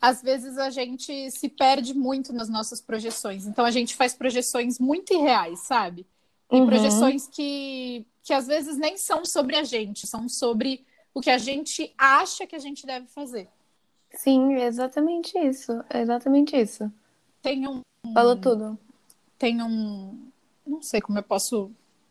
às 0.00 0.22
vezes 0.22 0.56
a 0.58 0.70
gente 0.70 1.30
se 1.30 1.48
perde 1.48 1.94
muito 1.94 2.32
nas 2.32 2.48
nossas 2.48 2.80
projeções. 2.80 3.46
Então 3.46 3.64
a 3.64 3.70
gente 3.70 3.94
faz 3.96 4.14
projeções 4.14 4.78
muito 4.78 5.12
irreais, 5.12 5.60
sabe? 5.60 6.06
E 6.50 6.56
Uhum. 6.60 6.66
projeções 6.66 7.26
que, 7.26 8.06
que 8.22 8.32
às 8.32 8.46
vezes 8.46 8.76
nem 8.76 8.96
são 8.96 9.24
sobre 9.24 9.56
a 9.56 9.64
gente, 9.64 10.06
são 10.06 10.28
sobre 10.28 10.84
o 11.12 11.20
que 11.20 11.30
a 11.30 11.38
gente 11.38 11.92
acha 11.98 12.46
que 12.46 12.56
a 12.56 12.58
gente 12.58 12.86
deve 12.86 13.06
fazer. 13.08 13.48
Sim, 14.14 14.54
exatamente 14.54 15.36
isso. 15.38 15.72
É 15.90 16.00
exatamente 16.00 16.56
isso. 16.56 16.90
Tem 17.42 17.68
um, 17.68 17.82
Falou 18.14 18.36
tudo. 18.36 18.78
tem 19.38 19.62
um, 19.62 20.28
não 20.66 20.80
sei 20.80 21.00
como 21.00 21.18
eu 21.18 21.22
posso 21.22 21.70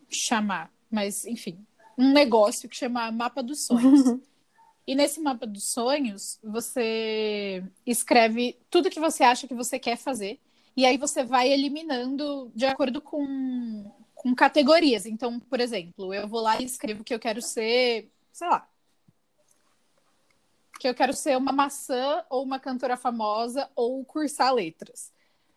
chamar, 0.10 0.72
mas 0.92 1.26
enfim, 1.26 1.58
um 1.98 2.12
negócio 2.14 2.70
que 2.70 2.76
chama 2.76 3.12
Mapa 3.12 3.42
dos 3.42 3.66
Sonhos. 3.66 4.20
E 4.88 4.96
nesse 4.96 5.20
mapa 5.20 5.46
dos 5.46 5.66
sonhos, 5.70 6.40
você 6.42 7.62
escreve 7.86 8.58
tudo 8.70 8.90
que 8.90 9.00
você 9.02 9.22
acha 9.24 9.46
que 9.48 9.54
você 9.54 9.78
quer 9.78 9.98
fazer. 9.98 10.40
E 10.78 10.86
aí 10.86 10.98
você 10.98 11.26
vai 11.26 11.50
eliminando 11.52 12.50
de 12.56 12.66
acordo 12.66 13.02
com, 13.02 13.92
com 14.16 14.34
categorias. 14.34 15.06
Então, 15.06 15.40
por 15.42 15.60
exemplo, 15.60 16.14
eu 16.14 16.26
vou 16.28 16.40
lá 16.40 16.62
e 16.62 16.64
escrevo 16.66 17.04
que 17.04 17.14
eu 17.14 17.20
quero 17.20 17.42
ser, 17.42 18.10
sei 18.32 18.48
lá, 18.48 18.66
que 20.80 20.88
eu 20.88 20.96
quero 20.96 21.12
ser 21.14 21.36
uma 21.36 21.52
maçã 21.52 22.24
ou 22.30 22.44
uma 22.44 22.60
cantora 22.60 22.96
famosa 22.96 23.70
ou 23.76 24.06
cursar 24.06 24.54
letras. 24.54 25.12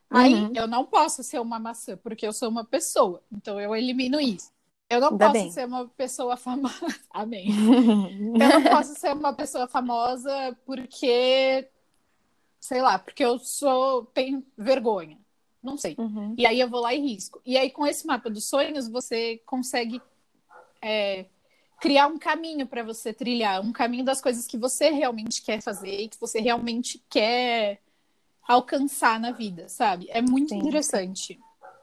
Aí 0.09 0.35
Uhum. 0.35 0.53
eu 0.57 0.67
não 0.67 0.85
posso 0.85 1.23
ser 1.23 1.39
uma 1.41 1.59
maçã, 1.61 1.97
porque 1.99 2.27
eu 2.27 2.33
sou 2.33 2.49
uma 2.49 2.65
pessoa. 2.65 3.23
Então 3.31 3.61
eu 3.61 3.77
elimino 3.77 4.21
isso. 4.21 4.51
Eu 4.91 5.01
não 5.01 5.11
Ainda 5.13 5.27
posso 5.27 5.33
bem. 5.33 5.51
ser 5.53 5.67
uma 5.67 5.87
pessoa 5.89 6.37
famosa. 6.37 6.75
Amém. 7.11 7.49
Eu 7.49 8.61
não 8.61 8.63
posso 8.77 8.95
ser 8.97 9.15
uma 9.15 9.33
pessoa 9.33 9.69
famosa 9.69 10.59
porque, 10.67 11.69
sei 12.59 12.83
lá, 12.83 12.99
porque 12.99 13.25
eu 13.25 13.39
sou 13.39 14.05
tenho 14.07 14.45
vergonha. 14.59 15.17
Não 15.63 15.77
sei. 15.77 15.95
Uhum. 15.97 16.35
E 16.37 16.45
aí 16.45 16.59
eu 16.59 16.69
vou 16.69 16.81
lá 16.81 16.93
e 16.93 17.01
risco. 17.01 17.41
E 17.47 17.57
aí 17.57 17.71
com 17.71 17.87
esse 17.87 18.05
mapa 18.05 18.29
dos 18.29 18.47
sonhos 18.47 18.89
você 18.89 19.41
consegue 19.47 20.03
é, 20.83 21.27
criar 21.81 22.09
um 22.09 22.19
caminho 22.19 22.67
para 22.67 22.83
você 22.83 23.13
trilhar, 23.13 23.61
um 23.61 23.73
caminho 23.73 24.05
das 24.05 24.21
coisas 24.21 24.45
que 24.45 24.59
você 24.59 24.91
realmente 24.91 25.41
quer 25.41 25.63
fazer 25.63 26.01
e 26.01 26.09
que 26.09 26.19
você 26.19 26.41
realmente 26.41 27.01
quer 27.09 27.81
alcançar 28.49 29.21
na 29.21 29.31
vida, 29.31 29.69
sabe? 29.69 30.09
É 30.11 30.21
muito 30.21 30.49
Sim. 30.49 30.59
interessante. 30.59 31.39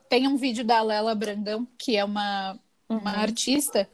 Tem 0.10 0.28
um 0.28 0.36
vídeo 0.36 0.65
da 0.65 0.82
Lela 0.82 1.15
Brandão, 1.15 1.65
que 1.78 1.96
é 1.96 2.04
uma, 2.04 2.60
uma 2.89 3.00
Uhum. 3.13 3.19
artista 3.19 3.89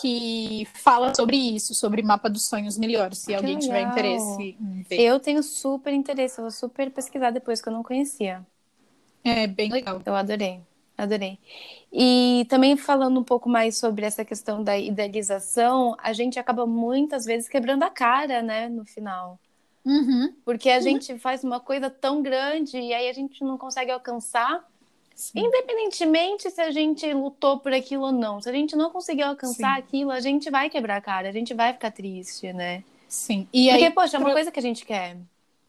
que 0.00 0.66
fala 0.74 1.14
sobre 1.14 1.36
isso, 1.36 1.74
sobre 1.74 2.02
mapa 2.02 2.28
dos 2.28 2.46
sonhos 2.46 2.76
melhores, 2.76 3.18
se 3.18 3.34
alguém 3.34 3.58
tiver 3.58 3.74
legal. 3.78 3.92
interesse 3.92 4.56
em 4.60 4.82
ver. 4.82 5.00
Eu 5.00 5.18
tenho 5.18 5.42
super 5.42 5.92
interesse, 5.94 6.38
eu 6.38 6.42
vou 6.44 6.50
super 6.50 6.90
pesquisar 6.90 7.30
depois 7.30 7.62
que 7.62 7.68
eu 7.68 7.72
não 7.72 7.82
conhecia. 7.82 8.46
É 9.24 9.46
bem 9.46 9.70
legal. 9.70 10.00
Eu 10.04 10.14
adorei, 10.14 10.60
adorei. 10.96 11.38
E 11.90 12.46
também 12.50 12.76
falando 12.76 13.18
um 13.18 13.24
pouco 13.24 13.48
mais 13.48 13.78
sobre 13.78 14.04
essa 14.04 14.24
questão 14.24 14.62
da 14.62 14.76
idealização, 14.76 15.96
a 15.98 16.12
gente 16.12 16.38
acaba 16.38 16.66
muitas 16.66 17.24
vezes 17.24 17.48
quebrando 17.48 17.82
a 17.82 17.90
cara, 17.90 18.42
né, 18.42 18.68
no 18.68 18.84
final. 18.84 19.38
Uhum. 19.84 20.34
Porque 20.44 20.68
a 20.68 20.80
gente 20.80 21.18
faz 21.18 21.42
uma 21.42 21.60
coisa 21.60 21.88
tão 21.88 22.20
grande 22.20 22.76
e 22.78 22.92
aí 22.92 23.08
a 23.08 23.12
gente 23.14 23.42
não 23.42 23.56
consegue 23.56 23.90
alcançar, 23.90 24.62
Sim. 25.18 25.40
independentemente 25.40 26.48
se 26.48 26.60
a 26.60 26.70
gente 26.70 27.12
lutou 27.12 27.58
por 27.58 27.72
aquilo 27.72 28.04
ou 28.04 28.12
não. 28.12 28.40
Se 28.40 28.48
a 28.48 28.52
gente 28.52 28.76
não 28.76 28.88
conseguir 28.88 29.22
alcançar 29.22 29.74
Sim. 29.74 29.80
aquilo, 29.82 30.10
a 30.12 30.20
gente 30.20 30.48
vai 30.48 30.70
quebrar 30.70 30.98
a 30.98 31.00
cara, 31.00 31.28
a 31.28 31.32
gente 31.32 31.52
vai 31.52 31.72
ficar 31.72 31.90
triste, 31.90 32.52
né? 32.52 32.84
Sim. 33.08 33.48
E 33.52 33.68
Porque, 33.68 33.84
aí, 33.84 33.90
poxa, 33.90 34.16
é 34.16 34.20
uma 34.20 34.30
coisa 34.32 34.52
que 34.52 34.60
a 34.60 34.62
gente 34.62 34.86
quer. 34.86 35.16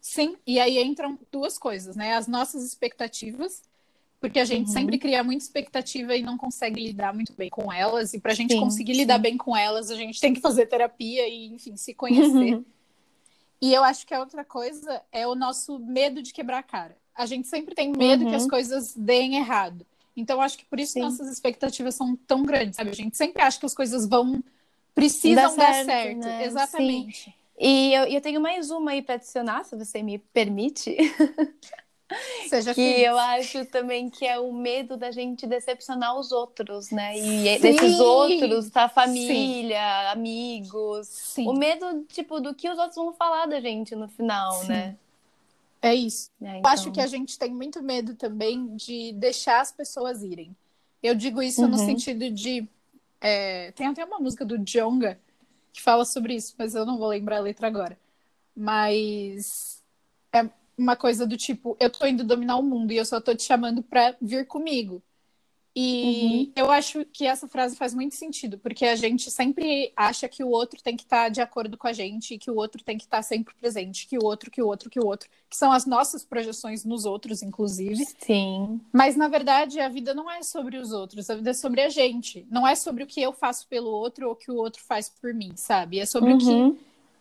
Sim, 0.00 0.36
e 0.46 0.60
aí 0.60 0.78
entram 0.80 1.18
duas 1.32 1.58
coisas, 1.58 1.96
né? 1.96 2.14
As 2.14 2.28
nossas 2.28 2.62
expectativas, 2.64 3.60
porque 4.20 4.38
a 4.38 4.44
gente 4.44 4.68
Uhum. 4.68 4.72
sempre 4.72 4.98
cria 4.98 5.24
muita 5.24 5.42
expectativa 5.42 6.14
e 6.14 6.22
não 6.22 6.38
consegue 6.38 6.80
lidar 6.80 7.12
muito 7.12 7.32
bem 7.32 7.50
com 7.50 7.72
elas, 7.72 8.14
e 8.14 8.20
para 8.20 8.30
a 8.30 8.34
gente 8.36 8.52
Sim, 8.52 8.60
conseguir 8.60 8.94
sim. 8.94 9.00
lidar 9.00 9.18
bem 9.18 9.36
com 9.36 9.56
elas, 9.56 9.90
a 9.90 9.96
gente 9.96 10.20
tem 10.20 10.32
que 10.32 10.40
fazer 10.40 10.66
terapia 10.66 11.26
e, 11.28 11.46
enfim, 11.46 11.76
se 11.76 11.92
conhecer. 11.92 12.62
E 13.62 13.74
eu 13.74 13.84
acho 13.84 14.06
que 14.06 14.14
a 14.14 14.20
outra 14.20 14.42
coisa 14.42 15.02
é 15.12 15.26
o 15.26 15.34
nosso 15.34 15.78
medo 15.80 16.22
de 16.22 16.32
quebrar 16.32 16.60
a 16.60 16.62
cara. 16.62 16.96
A 17.20 17.26
gente 17.26 17.46
sempre 17.48 17.74
tem 17.74 17.90
medo 17.92 18.24
Uhum. 18.24 18.30
que 18.30 18.36
as 18.36 18.46
coisas 18.46 18.94
deem 18.96 19.36
errado. 19.36 19.84
Então, 20.16 20.36
eu 20.38 20.42
acho 20.42 20.58
que 20.58 20.64
por 20.64 20.78
isso 20.80 20.94
Sim. 20.94 21.00
nossas 21.00 21.28
expectativas 21.28 21.94
são 21.94 22.16
tão 22.26 22.42
grandes, 22.42 22.76
sabe? 22.76 22.90
A 22.90 22.94
gente 22.94 23.16
sempre 23.16 23.42
acha 23.42 23.58
que 23.58 23.66
as 23.66 23.74
coisas 23.74 24.06
vão. 24.06 24.42
precisam 24.94 25.54
Dar 25.56 25.66
dar 25.66 25.84
certo, 25.84 25.86
certo. 25.86 26.18
né? 26.18 26.44
Exatamente. 26.44 27.34
E 27.58 27.92
eu, 27.94 28.04
eu 28.04 28.20
tenho 28.20 28.40
mais 28.40 28.70
uma 28.70 28.90
aí 28.90 29.02
para 29.02 29.14
adicionar, 29.16 29.64
se 29.64 29.76
você 29.76 30.02
me 30.02 30.18
permite. 30.18 30.96
Seja 32.48 32.74
Que 32.74 32.82
feliz. 32.92 33.06
eu 33.06 33.16
acho 33.18 33.64
também 33.66 34.10
que 34.10 34.26
é 34.26 34.36
o 34.38 34.52
medo 34.52 34.96
da 34.96 35.12
gente 35.12 35.46
decepcionar 35.46 36.18
os 36.18 36.32
outros, 36.32 36.90
né? 36.90 37.16
E 37.16 37.54
Sim! 37.56 37.60
desses 37.60 38.00
outros, 38.00 38.68
tá? 38.70 38.88
Família, 38.88 40.10
amigos. 40.10 41.06
Sim. 41.06 41.46
O 41.48 41.52
medo, 41.52 42.04
tipo, 42.08 42.40
do 42.40 42.52
que 42.52 42.68
os 42.68 42.76
outros 42.78 42.96
vão 42.96 43.12
falar 43.12 43.46
da 43.46 43.60
gente 43.60 43.94
no 43.94 44.08
final, 44.08 44.52
Sim. 44.54 44.68
né? 44.68 44.96
É 45.82 45.94
isso. 45.94 46.30
É, 46.42 46.58
Eu 46.60 46.66
acho 46.66 46.82
então. 46.82 46.92
que 46.92 47.00
a 47.00 47.06
gente 47.06 47.38
tem 47.38 47.52
muito 47.54 47.82
medo 47.82 48.14
também 48.14 48.74
de 48.76 49.12
deixar 49.14 49.60
as 49.60 49.72
pessoas 49.72 50.22
irem. 50.22 50.54
Eu 51.02 51.14
digo 51.14 51.42
isso 51.42 51.62
no 51.66 51.72
Uhum. 51.72 51.78
sentido 51.78 52.30
de. 52.30 52.68
é, 53.20 53.72
tem 53.72 53.86
até 53.86 54.04
uma 54.04 54.18
música 54.18 54.44
do 54.44 54.58
Jonga 54.58 55.18
que 55.72 55.80
fala 55.82 56.04
sobre 56.04 56.34
isso, 56.34 56.54
mas 56.58 56.74
eu 56.74 56.84
não 56.86 56.98
vou 56.98 57.08
lembrar 57.08 57.38
a 57.38 57.40
letra 57.40 57.66
agora. 57.66 57.98
Mas 58.56 59.82
é 60.32 60.48
uma 60.78 60.96
coisa 60.96 61.26
do 61.26 61.36
tipo: 61.36 61.76
eu 61.80 61.90
tô 61.90 62.06
indo 62.06 62.24
dominar 62.24 62.56
o 62.56 62.62
mundo 62.62 62.92
e 62.92 62.96
eu 62.98 63.04
só 63.06 63.20
tô 63.20 63.34
te 63.34 63.42
chamando 63.44 63.82
pra 63.82 64.16
vir 64.20 64.46
comigo. 64.46 65.02
E 65.74 66.50
eu 66.56 66.68
acho 66.70 67.04
que 67.06 67.24
essa 67.24 67.46
frase 67.46 67.76
faz 67.76 67.94
muito 67.94 68.16
sentido, 68.16 68.58
porque 68.58 68.84
a 68.84 68.96
gente 68.96 69.30
sempre 69.30 69.92
acha 69.96 70.28
que 70.28 70.42
o 70.42 70.48
outro 70.48 70.82
tem 70.82 70.96
que 70.96 71.04
estar 71.04 71.28
de 71.28 71.40
acordo 71.40 71.78
com 71.78 71.86
a 71.86 71.92
gente, 71.92 72.36
que 72.38 72.50
o 72.50 72.56
outro 72.56 72.82
tem 72.82 72.98
que 72.98 73.04
estar 73.04 73.22
sempre 73.22 73.54
presente, 73.54 74.06
que 74.08 74.18
o 74.18 74.24
outro, 74.24 74.50
que 74.50 74.60
o 74.60 74.66
outro, 74.66 74.90
que 74.90 74.98
o 74.98 75.06
outro, 75.06 75.28
que 75.48 75.56
são 75.56 75.70
as 75.70 75.86
nossas 75.86 76.24
projeções 76.24 76.84
nos 76.84 77.04
outros, 77.04 77.40
inclusive. 77.40 78.04
Sim. 78.18 78.80
Mas 78.92 79.14
na 79.14 79.28
verdade 79.28 79.78
a 79.78 79.88
vida 79.88 80.12
não 80.12 80.28
é 80.28 80.42
sobre 80.42 80.76
os 80.76 80.90
outros, 80.92 81.30
a 81.30 81.36
vida 81.36 81.50
é 81.50 81.54
sobre 81.54 81.80
a 81.82 81.88
gente. 81.88 82.44
Não 82.50 82.66
é 82.66 82.74
sobre 82.74 83.04
o 83.04 83.06
que 83.06 83.22
eu 83.22 83.32
faço 83.32 83.68
pelo 83.68 83.90
outro 83.90 84.26
ou 84.26 84.32
o 84.32 84.36
que 84.36 84.50
o 84.50 84.56
outro 84.56 84.82
faz 84.82 85.08
por 85.08 85.32
mim, 85.32 85.52
sabe? 85.54 86.00
É 86.00 86.06
sobre 86.06 86.34
o 86.34 86.38
que 86.38 86.46
Uhum. 86.50 86.76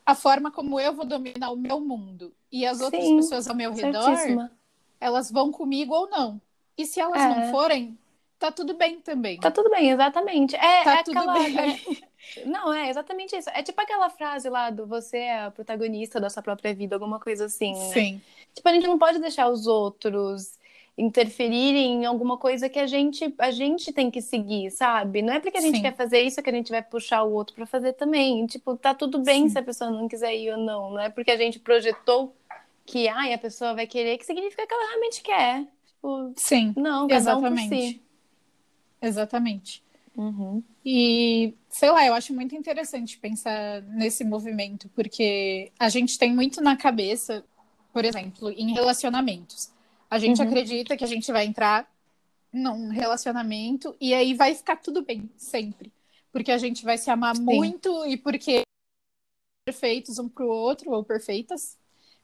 a 0.06 0.16
forma 0.16 0.50
como 0.50 0.80
eu 0.80 0.92
vou 0.94 1.06
dominar 1.06 1.52
o 1.52 1.56
meu 1.56 1.80
mundo 1.80 2.34
e 2.52 2.66
as 2.66 2.82
outras 2.82 3.04
Sim, 3.04 3.18
pessoas 3.18 3.48
ao 3.48 3.56
meu 3.56 3.72
redor, 3.72 4.04
Certíssima. 4.16 4.52
elas 5.00 5.30
vão 5.32 5.52
comigo 5.52 5.94
ou 5.94 6.10
não. 6.10 6.42
E 6.76 6.84
se 6.86 7.00
elas 7.00 7.22
É. 7.22 7.28
não 7.28 7.52
forem, 7.52 7.96
tá 8.40 8.52
tudo 8.52 8.74
bem 8.76 9.00
também. 9.02 9.38
Tá 9.40 9.52
tudo 9.52 9.70
bem, 9.70 9.92
exatamente. 9.92 10.56
É, 10.56 10.84
Tá 10.84 11.00
é 11.00 11.04
tudo 11.04 11.18
aquela. 11.20 11.34
bem. 11.40 11.58
é- 12.36 12.46
Não, 12.46 12.74
é 12.74 12.90
exatamente 12.90 13.36
isso. 13.36 13.50
É 13.52 13.62
tipo 13.64 13.80
aquela 13.82 14.10
frase 14.10 14.50
lá 14.50 14.70
do 14.70 14.86
você 14.88 15.18
é 15.18 15.42
a 15.44 15.52
protagonista 15.52 16.20
da 16.20 16.30
sua 16.30 16.42
própria 16.44 16.74
vida, 16.74 16.96
alguma 16.96 17.20
coisa 17.20 17.46
assim, 17.46 17.74
né? 17.74 17.94
Sim. 17.94 18.22
Tipo, 18.54 18.68
a 18.70 18.74
gente 18.74 18.88
não 18.88 18.98
pode 18.98 19.20
deixar 19.20 19.50
os 19.50 19.68
outros 19.68 20.58
interferirem 20.98 22.02
em 22.04 22.06
alguma 22.06 22.38
coisa 22.38 22.68
que 22.68 22.78
a 22.78 22.86
gente, 22.86 23.34
a 23.38 23.52
gente 23.52 23.94
tem 23.94 24.12
que 24.12 24.22
seguir, 24.22 24.70
sabe? 24.70 25.22
Não 25.22 25.34
é 25.34 25.40
porque 25.40 25.58
a 25.58 25.62
gente 25.62 25.78
Sim. 25.78 25.82
quer 25.82 25.96
fazer 25.96 26.20
isso 26.22 26.42
que 26.44 26.50
a 26.50 26.54
gente 26.54 26.70
vai 26.70 26.82
puxar 26.84 27.24
o 27.24 27.32
outro 27.32 27.56
pra 27.56 27.66
fazer 27.66 27.94
também. 27.94 28.46
Tipo, 28.46 28.76
tá 28.76 28.94
tudo 28.94 29.20
bem 29.20 29.44
Sim. 29.44 29.50
se 29.50 29.60
a 29.60 29.64
pessoa 29.64 29.90
não 29.90 30.08
quiser 30.10 30.36
ir 30.36 30.52
ou 30.52 30.58
não. 30.58 30.92
Não 30.92 31.00
é 31.00 31.10
porque 31.10 31.32
a 31.32 31.38
gente 31.38 31.58
projetou 31.58 32.36
que 32.86 33.08
ai, 33.08 33.34
a 33.34 33.38
pessoa 33.38 33.74
vai 33.74 33.88
querer, 33.88 34.18
que 34.18 34.26
significa 34.26 34.68
que 34.68 34.74
ela 34.74 34.90
realmente 34.90 35.22
quer. 35.22 35.66
Tipo, 35.88 36.34
Sim. 36.36 36.74
não, 36.76 37.08
cada 37.08 37.38
um 37.38 37.48
Exatamente. 37.48 37.70
si. 37.94 38.02
Exatamente. 39.02 39.84
Uhum. 40.16 40.64
E, 40.86 41.54
sei 41.70 41.92
lá, 41.92 42.06
eu 42.06 42.14
acho 42.14 42.34
muito 42.34 42.56
interessante 42.56 43.18
pensar 43.18 43.82
nesse 43.84 44.24
movimento, 44.24 44.90
porque 44.90 45.72
a 45.80 45.88
gente 45.88 46.18
tem 46.18 46.34
muito 46.34 46.62
na 46.62 46.76
cabeça, 46.76 47.44
por 47.94 48.04
exemplo, 48.04 48.50
em 48.50 48.74
relacionamentos. 48.74 49.70
A 50.10 50.20
gente 50.20 50.42
Uhum. 50.42 50.48
acredita 50.48 50.98
que 50.98 51.04
a 51.04 51.08
gente 51.08 51.32
vai 51.32 51.46
entrar 51.46 51.90
num 52.52 52.90
relacionamento 52.90 53.96
e 54.02 54.14
aí 54.14 54.34
vai 54.34 54.56
ficar 54.56 54.78
tudo 54.78 55.04
bem, 55.04 55.30
sempre. 55.38 55.92
Porque 56.32 56.52
a 56.52 56.58
gente 56.58 56.84
vai 56.84 56.98
se 56.98 57.10
amar 57.10 57.36
muito 57.40 58.06
e 58.06 58.18
porque 58.18 58.64
perfeitos 59.66 60.18
um 60.18 60.28
pro 60.28 60.48
outro, 60.48 60.92
ou 60.92 61.04
perfeitas, 61.04 61.78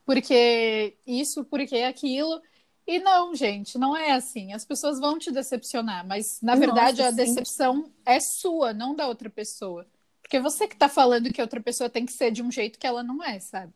porque 0.05 0.95
isso, 1.05 1.43
porque 1.45 1.77
aquilo. 1.77 2.41
E 2.87 2.99
não, 2.99 3.33
gente, 3.33 3.77
não 3.77 3.97
é 3.97 4.11
assim. 4.11 4.53
As 4.53 4.63
pessoas 4.63 4.99
vão 4.99 5.17
te 5.17 5.31
decepcionar, 5.31 6.05
mas 6.05 6.39
na 6.41 6.55
Nossa, 6.55 6.65
verdade 6.65 7.01
a 7.01 7.09
sim. 7.09 7.15
decepção 7.15 7.91
é 8.05 8.19
sua, 8.19 8.73
não 8.73 8.95
da 8.95 9.07
outra 9.07 9.29
pessoa. 9.29 9.87
Porque 10.21 10.39
você 10.39 10.67
que 10.67 10.75
tá 10.75 10.87
falando 10.87 11.31
que 11.31 11.41
a 11.41 11.43
outra 11.43 11.61
pessoa 11.61 11.89
tem 11.89 12.05
que 12.05 12.13
ser 12.13 12.31
de 12.31 12.43
um 12.43 12.51
jeito 12.51 12.77
que 12.77 12.85
ela 12.87 13.03
não 13.03 13.23
é, 13.23 13.39
sabe? 13.39 13.73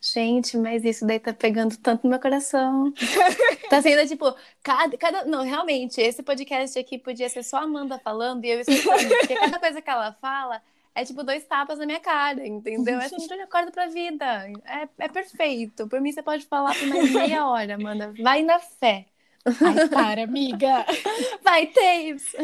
Gente, 0.00 0.58
mas 0.58 0.84
isso 0.84 1.06
daí 1.06 1.18
tá 1.18 1.32
pegando 1.32 1.78
tanto 1.78 2.04
no 2.04 2.10
meu 2.10 2.20
coração. 2.20 2.92
Tá 3.70 3.80
sendo 3.80 4.06
tipo, 4.06 4.32
cada, 4.62 4.96
cada. 4.98 5.24
Não, 5.24 5.42
realmente, 5.42 5.98
esse 6.00 6.22
podcast 6.22 6.78
aqui 6.78 6.98
podia 6.98 7.28
ser 7.30 7.42
só 7.42 7.56
a 7.56 7.62
Amanda 7.62 7.98
falando 7.98 8.44
e 8.44 8.50
eu 8.50 8.60
escutando, 8.60 9.08
porque 9.08 9.34
cada 9.34 9.58
coisa 9.58 9.80
que 9.80 9.90
ela 9.90 10.12
fala 10.20 10.62
é 10.94 11.04
tipo 11.04 11.22
dois 11.24 11.44
tapas 11.46 11.78
na 11.78 11.86
minha 11.86 12.00
cara, 12.00 12.46
entendeu? 12.46 13.00
É 13.00 13.06
assim, 13.06 13.26
eu 13.30 13.42
acordo 13.44 13.72
pra 13.72 13.86
vida. 13.88 14.24
É, 14.64 14.88
é 15.04 15.08
perfeito. 15.08 15.88
Por 15.88 16.00
mim, 16.00 16.12
você 16.12 16.22
pode 16.22 16.46
falar 16.46 16.74
por 16.78 16.86
mais 16.88 17.10
meia 17.10 17.46
hora, 17.46 17.78
manda. 17.78 18.12
Vai 18.20 18.42
na 18.42 18.58
fé. 18.58 19.06
Ai, 19.60 19.80
para, 19.90 20.24
amiga. 20.24 20.84
Vai, 21.42 21.66
Taves. 21.66 22.34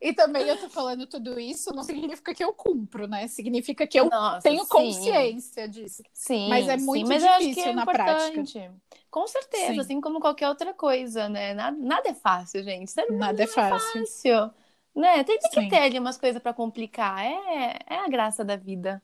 E 0.00 0.12
também 0.12 0.46
eu 0.48 0.58
tô 0.58 0.68
falando 0.68 1.06
tudo 1.06 1.38
isso, 1.40 1.74
não 1.74 1.82
significa 1.82 2.34
que 2.34 2.44
eu 2.44 2.52
cumpro, 2.52 3.06
né? 3.08 3.26
Significa 3.28 3.86
que 3.86 3.98
eu 3.98 4.10
Nossa, 4.10 4.42
tenho 4.42 4.64
sim. 4.64 4.68
consciência 4.68 5.68
disso. 5.68 6.02
Sim. 6.12 6.48
Mas 6.48 6.68
é 6.68 6.78
sim, 6.78 6.84
muito 6.84 7.08
mas 7.08 7.24
acho 7.24 7.38
que 7.38 7.48
difícil 7.48 7.70
é 7.70 7.72
na 7.72 7.86
prática. 7.86 8.40
importante. 8.40 8.70
Com 9.10 9.26
certeza, 9.26 9.74
Sim. 9.74 9.80
assim 9.80 10.00
como 10.00 10.20
qualquer 10.20 10.48
outra 10.48 10.74
coisa, 10.74 11.28
né? 11.28 11.54
Nada, 11.54 11.76
nada 11.78 12.08
é 12.10 12.14
fácil, 12.14 12.62
gente. 12.62 12.92
Humano 13.08 13.18
Nada 13.18 13.42
é 13.44 13.46
fácil. 13.46 14.06
fácil. 14.06 14.52
Né? 14.96 15.22
Tem, 15.24 15.38
tem 15.38 15.50
que 15.50 15.68
ter 15.68 15.76
ali 15.82 15.98
umas 15.98 16.16
coisas 16.16 16.40
pra 16.42 16.54
complicar. 16.54 17.22
É, 17.22 17.78
é 17.86 17.96
a 17.98 18.08
graça 18.08 18.42
da 18.42 18.56
vida. 18.56 19.02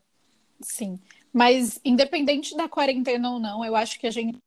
Sim. 0.60 0.98
Mas 1.32 1.78
independente 1.84 2.56
da 2.56 2.68
quarentena 2.68 3.30
ou 3.30 3.38
não, 3.38 3.62
eu 3.64 3.76
acho 3.76 4.00
que 4.00 4.06
a 4.06 4.10
gente 4.10 4.38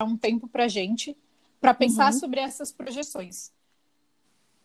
dá 0.00 0.06
um 0.06 0.16
tempo 0.16 0.46
pra 0.46 0.68
gente 0.68 1.16
para 1.60 1.74
pensar 1.74 2.12
Uhum. 2.12 2.18
sobre 2.20 2.38
essas 2.40 2.70
projeções. 2.70 3.50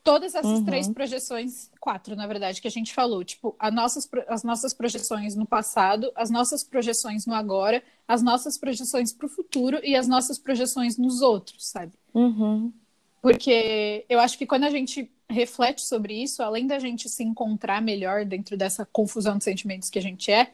Todas 0.04 0.34
essas 0.34 0.60
Uhum. 0.60 0.66
três 0.66 0.90
projeções, 0.90 1.70
quatro, 1.80 2.16
na 2.16 2.26
verdade, 2.26 2.60
que 2.60 2.68
a 2.68 2.72
gente 2.72 2.92
falou, 2.94 3.24
tipo, 3.24 3.56
as 3.60 3.72
nossas, 3.74 4.10
as 4.28 4.44
nossas 4.44 4.74
projeções 4.74 5.36
no 5.36 5.46
passado, 5.46 6.12
as 6.16 6.30
nossas 6.32 6.64
projeções 6.64 7.26
no 7.28 7.34
agora, 7.36 7.84
as 8.08 8.22
nossas 8.24 8.58
projeções 8.58 9.14
para 9.14 9.28
o 9.28 9.30
futuro 9.30 9.80
e 9.84 9.96
as 9.96 10.08
nossas 10.08 10.40
projeções 10.40 10.98
nos 10.98 11.22
outros, 11.22 11.68
sabe? 11.68 11.94
Uhum. 12.14 12.74
Porque 13.22 14.04
eu 14.10 14.20
acho 14.20 14.38
que 14.40 14.48
quando 14.48 14.64
a 14.64 14.72
gente 14.72 15.10
reflete 15.32 15.82
sobre 15.82 16.22
isso, 16.22 16.44
além 16.44 16.68
da 16.68 16.80
gente 16.80 17.10
se 17.10 17.24
encontrar 17.24 17.82
melhor 17.82 18.26
dentro 18.26 18.58
dessa 18.58 18.86
confusão 18.86 19.38
de 19.38 19.44
sentimentos 19.44 19.90
que 19.90 20.00
a 20.00 20.02
gente 20.02 20.32
é, 20.32 20.52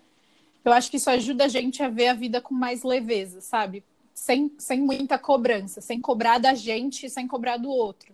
eu 0.64 0.74
acho 0.74 0.92
que 0.92 0.98
isso 0.98 1.10
ajuda 1.10 1.46
a 1.46 1.48
gente 1.48 1.82
a 1.82 1.90
ver 1.90 2.10
a 2.10 2.14
vida 2.14 2.42
com 2.42 2.54
mais 2.54 2.84
leveza, 2.84 3.40
sabe? 3.42 3.84
Sem, 4.14 4.52
sem 4.58 4.82
muita 4.82 5.18
cobrança, 5.18 5.80
sem 5.80 6.02
cobrar 6.02 6.40
da 6.40 6.54
gente 6.54 7.10
sem 7.10 7.28
cobrar 7.28 7.58
do 7.58 7.70
outro. 7.70 8.14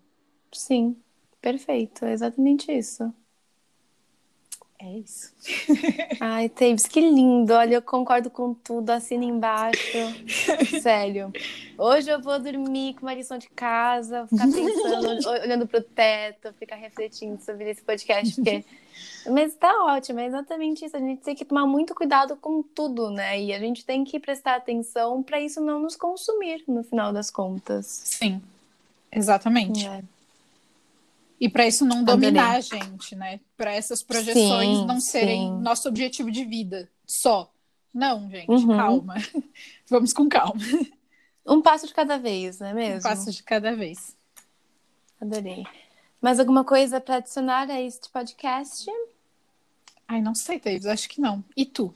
Sim, 0.52 0.96
perfeito. 1.42 2.06
É 2.06 2.14
exatamente 2.14 2.72
isso. 2.72 3.14
É 4.86 4.98
isso. 5.00 5.32
Ai, 6.20 6.50
Taves, 6.50 6.86
que 6.86 7.00
lindo. 7.00 7.54
Olha, 7.54 7.76
eu 7.76 7.82
concordo 7.82 8.30
com 8.30 8.54
tudo. 8.54 8.90
Assina 8.90 9.24
embaixo. 9.24 9.98
Sério. 10.82 11.32
Hoje 11.78 12.10
eu 12.10 12.22
vou 12.22 12.38
dormir 12.38 12.94
com 12.96 13.04
uma 13.06 13.14
lição 13.14 13.38
de 13.38 13.48
casa, 13.52 14.28
ficar 14.28 14.44
pensando, 14.46 15.08
ol- 15.30 15.40
olhando 15.42 15.66
pro 15.66 15.82
teto, 15.82 16.52
ficar 16.60 16.76
refletindo 16.76 17.42
sobre 17.42 17.70
esse 17.70 17.82
podcast. 17.82 18.36
Porque... 18.36 18.66
Mas 19.32 19.56
tá 19.56 19.72
ótimo, 19.86 20.20
é 20.20 20.26
exatamente 20.26 20.84
isso. 20.84 20.98
A 20.98 21.00
gente 21.00 21.22
tem 21.22 21.34
que 21.34 21.46
tomar 21.46 21.66
muito 21.66 21.96
cuidado 21.96 22.36
com 22.36 22.62
tudo, 22.62 23.10
né? 23.10 23.42
E 23.42 23.54
a 23.54 23.60
gente 23.60 23.86
tem 23.86 24.04
que 24.04 24.20
prestar 24.20 24.56
atenção 24.58 25.24
para 25.24 25.40
isso 25.40 25.62
não 25.62 25.80
nos 25.82 25.96
consumir, 25.96 26.62
no 26.68 26.84
final 26.84 27.14
das 27.14 27.32
contas. 27.32 27.86
Sim, 28.04 28.42
exatamente. 29.10 29.88
É. 29.88 30.04
E 31.40 31.50
para 31.50 31.68
isso 31.68 31.86
não 31.86 32.00
Adorei. 32.00 32.30
dominar 32.32 32.56
a 32.56 32.62
gente, 32.62 33.16
né? 33.16 33.40
Para 33.58 33.74
essas 33.74 34.02
projeções 34.02 34.78
Sim, 34.80 34.86
não 34.86 35.00
serem 35.02 35.42
sim. 35.50 35.62
nosso 35.62 35.88
objetivo 35.90 36.32
de 36.32 36.46
vida 36.46 36.90
só. 37.06 37.52
Não, 37.94 38.30
gente, 38.30 38.50
Uhum. 38.50 38.76
calma. 38.78 39.16
Vamos 39.90 40.14
com 40.14 40.28
calma. 40.30 40.62
Um 41.46 41.62
passo 41.62 41.86
de 41.86 41.94
cada 41.94 42.18
vez, 42.18 42.60
não 42.60 42.68
é 42.68 42.72
Um 42.72 42.76
mesmo? 42.76 43.02
passo 43.04 43.32
de 43.32 43.44
cada 43.44 43.76
vez. 43.76 44.16
Adorei. 45.20 45.66
Mais 46.22 46.40
alguma 46.40 46.64
coisa 46.64 47.02
para 47.02 47.18
adicionar 47.18 47.70
a 47.70 47.82
este 47.82 48.10
podcast? 48.10 48.90
Ai, 50.08 50.22
não 50.22 50.34
sei, 50.34 50.60
Thaís, 50.60 50.86
acho 50.86 51.10
que 51.10 51.20
não. 51.20 51.44
E 51.56 51.66
tu? 51.66 51.94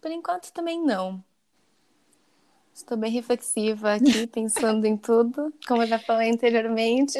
Por 0.00 0.10
enquanto 0.10 0.50
também 0.52 0.82
não. 0.84 1.22
Estou 2.74 2.96
bem 2.96 3.10
reflexiva 3.12 3.94
aqui, 3.94 4.26
pensando 4.32 4.86
em 4.86 4.96
tudo, 4.96 5.52
como 5.66 5.82
eu 5.82 5.86
já 5.88 5.98
falei 5.98 6.30
anteriormente. 6.30 7.18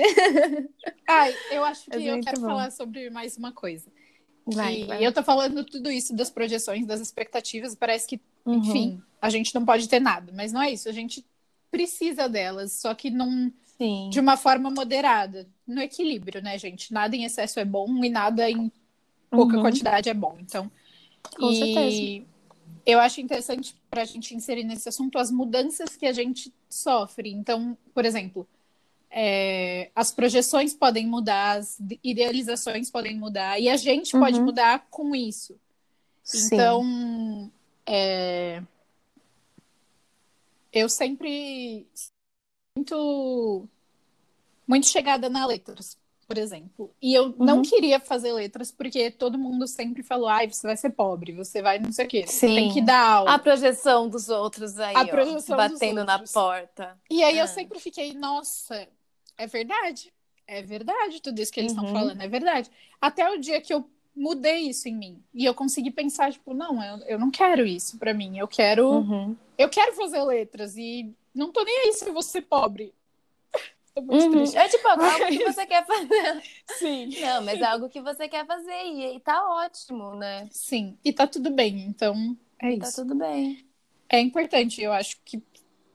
Ai, 1.09 1.35
eu 1.51 1.65
acho 1.65 1.91
que 1.91 1.97
É 1.97 2.11
eu 2.11 2.21
quero 2.21 2.41
bom. 2.41 2.47
falar 2.49 2.71
sobre 2.71 3.11
mais 3.11 3.37
uma 3.37 3.53
coisa. 3.53 3.91
Vai, 4.47 4.85
vai. 4.85 5.07
eu 5.07 5.13
tô 5.13 5.23
falando 5.23 5.65
tudo 5.65 5.91
isso 5.91 6.15
das 6.17 6.31
projeções, 6.31 6.87
das 6.87 7.01
expectativas, 7.01 7.75
parece 7.75 8.09
que, 8.09 8.21
Uhum. 8.45 8.57
enfim, 8.57 9.03
a 9.21 9.31
gente 9.31 9.55
não 9.55 9.65
pode 9.65 9.89
ter 9.89 10.01
nada, 10.01 10.33
mas 10.35 10.53
não 10.53 10.61
é 10.63 10.71
isso, 10.73 10.89
a 10.89 10.93
gente 10.93 11.25
precisa 11.71 12.29
delas, 12.29 12.73
só 12.73 12.95
que 12.95 13.11
não 13.11 13.53
Sim. 13.79 14.11
de 14.11 14.21
uma 14.21 14.37
forma 14.37 14.71
moderada, 14.71 15.49
no 15.67 15.81
equilíbrio, 15.81 16.43
né, 16.43 16.59
gente? 16.59 16.93
Nada 16.93 17.17
em 17.17 17.25
excesso 17.25 17.61
é 17.61 17.65
bom 17.65 18.05
e 18.05 18.11
nada 18.11 18.51
em 18.51 18.71
pouca 19.31 19.57
Uhum. 19.57 19.63
quantidade 19.63 20.09
é 20.11 20.15
bom. 20.15 20.37
Então, 20.41 20.71
Com 21.37 21.53
e 21.53 21.55
certeza. 21.55 22.32
Eu 22.85 22.99
acho 23.01 23.21
interessante 23.21 23.75
para 23.91 24.03
a 24.03 24.05
gente 24.05 24.35
inserir 24.35 24.65
nesse 24.65 24.89
assunto 24.89 25.19
as 25.19 25.31
mudanças 25.31 25.97
que 25.97 26.07
a 26.07 26.13
gente 26.13 26.53
sofre. 26.69 27.31
Então, 27.33 27.77
por 27.95 28.05
exemplo, 28.05 28.47
é, 29.11 29.91
as 29.95 30.11
projeções 30.11 30.75
podem 30.75 31.07
mudar, 31.07 31.59
as 31.59 31.79
idealizações 32.03 32.91
podem 32.91 33.17
mudar, 33.17 33.61
e 33.61 33.69
a 33.69 33.77
gente 33.77 34.13
pode 34.13 34.39
Uhum. 34.39 34.47
mudar 34.47 34.87
com 34.91 35.15
isso. 35.15 35.59
Sim. 36.25 36.47
Então, 36.55 37.53
é, 37.87 38.63
eu 40.73 40.89
sempre 40.89 41.87
muito 42.77 43.69
muito 44.67 44.87
chegada 44.87 45.29
na 45.29 45.45
letras, 45.45 45.99
por 46.33 46.39
exemplo. 46.39 46.91
E 47.03 47.13
eu 47.13 47.35
não 47.39 47.57
Uhum. 47.57 47.63
queria 47.63 48.01
fazer 48.01 48.33
letras 48.33 48.73
porque 48.73 49.11
todo 49.11 49.39
mundo 49.39 49.67
sempre 49.67 50.03
falou: 50.03 50.27
"Ai, 50.29 50.51
você 50.51 50.67
vai 50.67 50.77
ser 50.79 50.89
pobre, 50.91 51.33
você 51.33 51.61
vai 51.61 51.79
não 51.79 51.93
sei 51.93 52.07
o 52.07 52.09
quê, 52.09 52.25
Sim. 52.27 52.55
tem 52.55 52.73
que 52.73 52.81
dar 52.81 53.07
aula". 53.07 53.35
A 53.35 53.39
projeção 53.39 54.09
dos 54.09 54.31
outros 54.31 54.79
aí, 54.79 54.97
A 54.97 55.03
ó, 55.03 55.07
projeção 55.09 55.57
dos 55.59 55.73
batendo 55.73 56.05
na 56.05 56.19
porta. 56.21 56.99
E 57.11 57.23
aí 57.23 57.39
Ah. 57.39 57.43
eu 57.43 57.47
sempre 57.49 57.79
fiquei, 57.79 58.15
nossa, 58.15 58.89
é 59.37 59.47
verdade. 59.47 60.11
É 60.47 60.63
verdade, 60.63 61.21
tudo 61.21 61.39
isso 61.39 61.53
que 61.53 61.61
eles 61.61 61.73
estão 61.73 61.85
Uhum. 61.87 61.93
falando 61.93 62.23
é 62.23 62.29
verdade. 62.29 62.71
Até 63.01 63.29
o 63.31 63.39
dia 63.39 63.61
que 63.61 63.73
eu 63.75 63.85
mudei 64.17 64.61
isso 64.71 64.89
em 64.89 64.97
mim. 64.97 65.23
E 65.35 65.45
eu 65.45 65.55
consegui 65.55 65.91
pensar, 65.91 66.33
tipo, 66.33 66.55
não, 66.55 66.83
eu, 66.83 66.97
eu 67.07 67.19
não 67.19 67.31
quero 67.31 67.67
isso 67.67 67.99
pra 67.99 68.15
mim. 68.15 68.39
Eu 68.39 68.49
quero, 68.49 68.89
Uhum. 68.91 69.37
eu 69.59 69.69
quero 69.69 69.93
fazer 69.95 70.23
letras 70.25 70.77
e 70.79 71.15
não 71.35 71.53
tô 71.53 71.63
nem 71.63 71.79
aí 71.81 71.93
se 71.93 72.07
eu 72.07 72.13
vou 72.15 72.23
ser 72.23 72.43
pobre. 72.43 72.93
Uhum. 73.97 74.45
É 74.55 74.69
tipo 74.69 74.89
algo 74.89 75.27
que 75.27 75.39
você 75.45 75.67
quer 75.67 75.85
fazer. 75.87 76.43
Sim. 76.67 77.09
Não, 77.21 77.43
mas 77.43 77.61
é 77.61 77.65
algo 77.67 77.89
que 77.89 78.01
você 78.01 78.29
quer 78.29 78.47
fazer 78.47 78.85
e, 78.87 79.17
e 79.17 79.21
tá 79.21 79.49
ótimo, 79.51 80.15
né? 80.15 80.51
Sim, 80.51 80.99
e 81.05 81.13
tá 81.13 81.27
tudo 81.27 81.51
bem. 81.51 81.81
Então, 81.87 82.37
é 82.59 82.77
Tá 82.77 82.89
isso. 82.89 82.97
tudo 83.03 83.15
bem. 83.15 83.67
É 84.09 84.21
importante, 84.21 84.81
eu 84.83 84.93
acho 84.93 85.19
que 85.25 85.43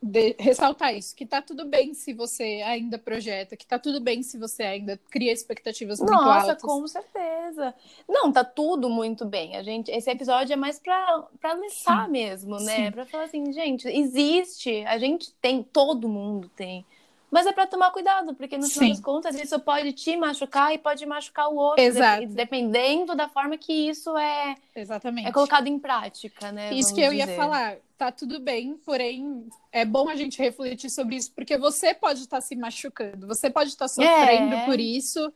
de- 0.01 0.35
ressaltar 0.39 0.95
isso, 0.95 1.15
que 1.15 1.25
tá 1.25 1.41
tudo 1.41 1.65
bem 1.65 1.93
se 1.93 2.13
você 2.13 2.61
ainda 2.65 2.97
projeta, 2.99 3.57
que 3.57 3.65
tá 3.65 3.79
tudo 3.79 3.99
bem 3.99 4.21
se 4.23 4.37
você 4.37 4.63
ainda 4.63 4.97
cria 5.09 5.31
expectativas 5.31 5.99
muito 5.99 6.13
Nossa, 6.13 6.51
altas. 6.51 6.61
com 6.61 6.87
certeza. 6.87 7.73
Não, 8.07 8.31
tá 8.31 8.43
tudo 8.43 8.89
muito 8.89 9.25
bem. 9.25 9.55
A 9.55 9.63
gente, 9.63 9.91
esse 9.91 10.09
episódio 10.09 10.53
é 10.53 10.55
mais 10.55 10.79
pra, 10.79 11.23
pra 11.39 11.57
Sim, 11.69 12.07
mesmo, 12.09 12.59
né? 12.59 12.85
sim. 12.85 12.91
Pra 12.91 13.05
falar 13.05 13.23
assim, 13.25 13.51
gente, 13.51 13.87
existe, 13.87 14.85
a 14.85 14.97
gente 14.97 15.33
tem, 15.41 15.63
todo 15.63 16.07
mundo 16.07 16.49
tem. 16.55 16.85
Mas 17.29 17.45
é 17.45 17.51
pra 17.51 17.67
tomar 17.67 17.91
cuidado, 17.91 18.33
porque 18.35 18.57
no 18.57 18.67
final 18.69 18.85
Sim. 18.87 18.89
das 18.93 19.01
contas 19.01 19.35
isso 19.35 19.59
pode 19.59 19.91
te 19.91 20.15
machucar 20.15 20.73
e 20.73 20.77
pode 20.77 21.05
machucar 21.05 21.49
o 21.49 21.55
outro, 21.57 21.83
Exato. 21.83 22.21
dep- 22.21 22.33
dependendo 22.33 23.15
da 23.15 23.27
forma 23.27 23.57
que 23.57 23.73
isso 23.73 24.17
é, 24.17 24.55
Exatamente. 24.73 25.27
é 25.27 25.31
colocado 25.33 25.67
em 25.67 25.77
prática, 25.77 26.51
né? 26.53 26.73
Isso 26.73 26.95
que 26.95 27.01
eu 27.01 27.11
ia 27.11 27.25
dizer. 27.25 27.35
falar, 27.35 27.77
tá 27.97 28.11
tudo 28.13 28.39
bem, 28.39 28.77
porém 28.77 29.45
é 29.73 29.83
bom 29.83 30.07
a 30.07 30.15
gente 30.15 30.41
refletir 30.41 30.89
sobre 30.89 31.17
isso, 31.17 31.31
porque 31.33 31.57
você 31.57 31.93
pode 31.93 32.21
estar 32.21 32.39
se 32.39 32.55
machucando, 32.55 33.27
você 33.27 33.49
pode 33.49 33.71
estar 33.71 33.89
sofrendo 33.89 34.55
É. 34.55 34.65
por 34.65 34.79
isso 34.79 35.31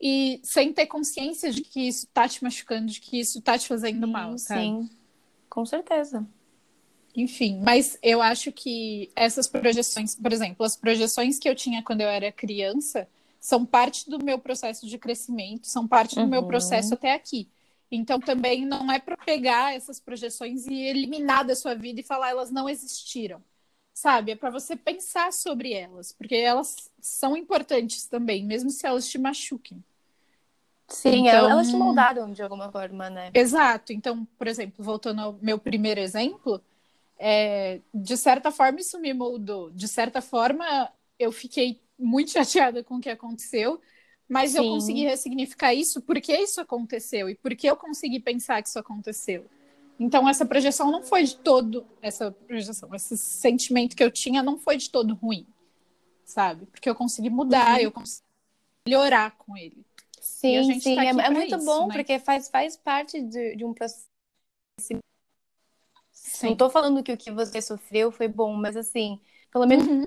e 0.00 0.40
sem 0.42 0.72
ter 0.72 0.86
consciência 0.86 1.52
de 1.52 1.60
que 1.62 1.86
isso 1.86 2.08
tá 2.12 2.26
te 2.28 2.42
machucando, 2.42 2.86
de 2.86 3.00
que 3.00 3.20
isso 3.20 3.40
tá 3.40 3.56
te 3.56 3.68
fazendo 3.68 4.08
mal, 4.08 4.36
sabe? 4.36 4.62
Sim, 4.62 4.90
com 5.48 5.64
certeza. 5.64 6.26
Enfim, 7.16 7.60
mas 7.62 7.98
eu 8.02 8.22
acho 8.22 8.52
que 8.52 9.10
essas 9.16 9.48
projeções, 9.48 10.14
por 10.14 10.32
exemplo, 10.32 10.64
as 10.64 10.76
projeções 10.76 11.38
que 11.38 11.48
eu 11.48 11.54
tinha 11.54 11.82
quando 11.82 12.02
eu 12.02 12.08
era 12.08 12.30
criança, 12.30 13.08
são 13.40 13.64
parte 13.66 14.08
do 14.08 14.22
meu 14.22 14.38
processo 14.38 14.86
de 14.86 14.96
crescimento, 14.98 15.66
são 15.66 15.88
parte 15.88 16.14
do 16.14 16.26
meu 16.26 16.42
Uhum. 16.42 16.46
processo 16.46 16.94
até 16.94 17.12
aqui. 17.14 17.48
Então 17.90 18.20
também 18.20 18.64
não 18.64 18.90
é 18.92 19.00
para 19.00 19.16
pegar 19.16 19.74
essas 19.74 19.98
projeções 19.98 20.66
e 20.66 20.74
eliminar 20.74 21.44
da 21.44 21.56
sua 21.56 21.74
vida 21.74 22.00
e 22.00 22.04
falar 22.04 22.30
elas 22.30 22.50
não 22.50 22.68
existiram. 22.68 23.42
Sabe? 23.92 24.32
É 24.32 24.36
para 24.36 24.50
você 24.50 24.76
pensar 24.76 25.32
sobre 25.32 25.72
elas, 25.72 26.12
porque 26.12 26.36
elas 26.36 26.88
são 27.00 27.36
importantes 27.36 28.06
também, 28.06 28.44
mesmo 28.44 28.70
se 28.70 28.86
elas 28.86 29.08
te 29.08 29.18
machuquem. 29.18 29.82
Sim, 30.88 31.26
Então- 31.28 31.50
elas 31.50 31.68
te 31.70 31.76
moldaram 31.76 32.32
de 32.32 32.42
alguma 32.42 32.70
forma, 32.70 33.10
né? 33.10 33.30
Exato. 33.34 33.92
Então, 33.92 34.24
por 34.38 34.46
exemplo, 34.46 34.82
voltando 34.84 35.20
ao 35.20 35.32
meu 35.42 35.58
primeiro 35.58 36.00
exemplo, 36.00 36.60
é, 37.20 37.82
de 37.94 38.16
certa 38.18 38.52
forma 38.52 38.80
isso 38.80 39.00
me 39.00 39.14
moldou. 39.14 39.70
De 39.72 39.88
certa 39.88 40.22
forma, 40.22 40.92
eu 41.18 41.32
fiquei 41.32 41.82
muito 41.98 42.32
chateada 42.32 42.84
com 42.84 42.96
o 42.96 43.00
que 43.02 43.10
aconteceu, 43.10 43.80
Mas 44.28 44.54
eu 44.56 44.64
Sim. 44.64 44.70
consegui 44.70 45.04
ressignificar 45.04 45.74
isso 45.74 46.02
porque 46.02 46.34
isso 46.36 46.62
aconteceu 46.62 47.28
e 47.30 47.36
porque 47.36 47.68
eu 47.70 47.76
consegui 47.76 48.20
pensar 48.20 48.62
que 48.62 48.70
isso 48.70 48.80
aconteceu. 48.80 49.50
Então 50.00 50.28
essa 50.28 50.46
projeção 50.46 50.90
não 50.92 51.02
foi 51.04 51.24
de 51.24 51.36
todo 51.38 51.86
essa 52.02 52.32
projeção, 52.32 52.94
esse 52.94 53.18
sentimento 53.18 53.96
que 53.96 54.04
eu 54.04 54.10
tinha 54.10 54.42
não 54.42 54.58
foi 54.58 54.76
de 54.78 54.90
todo 54.90 55.14
ruim, 55.14 55.46
sabe? 56.24 56.66
Porque 56.66 56.88
eu 56.90 56.94
consegui 56.96 57.30
mudar, 57.30 57.80
Uhum. 57.80 57.84
eu 57.84 57.92
consegui 57.92 58.26
melhorar 58.86 59.36
com 59.38 59.56
ele. 59.56 59.86
Sim, 60.20 60.62
gente 60.64 60.82
sim, 60.82 60.94
tá 60.94 61.04
é, 61.04 61.08
é 61.10 61.30
muito 61.30 61.56
isso, 61.56 61.64
bom, 61.64 61.86
né? 61.86 61.94
porque 61.94 62.18
faz, 62.18 62.48
faz 62.48 62.76
parte 62.76 63.20
de, 63.22 63.56
de 63.56 63.64
um 63.64 63.74
processo. 63.74 64.08
Sim. 66.32 66.50
Não 66.50 66.56
tô 66.56 66.70
falando 66.70 67.02
que 67.02 67.12
o 67.12 67.16
que 67.16 67.30
você 67.30 67.60
sofreu 67.60 68.10
foi 68.12 68.28
bom, 68.28 68.54
mas 68.54 68.76
assim, 68.76 69.20
pelo 69.50 69.66
menos 69.66 69.86
Uhum. 69.86 70.06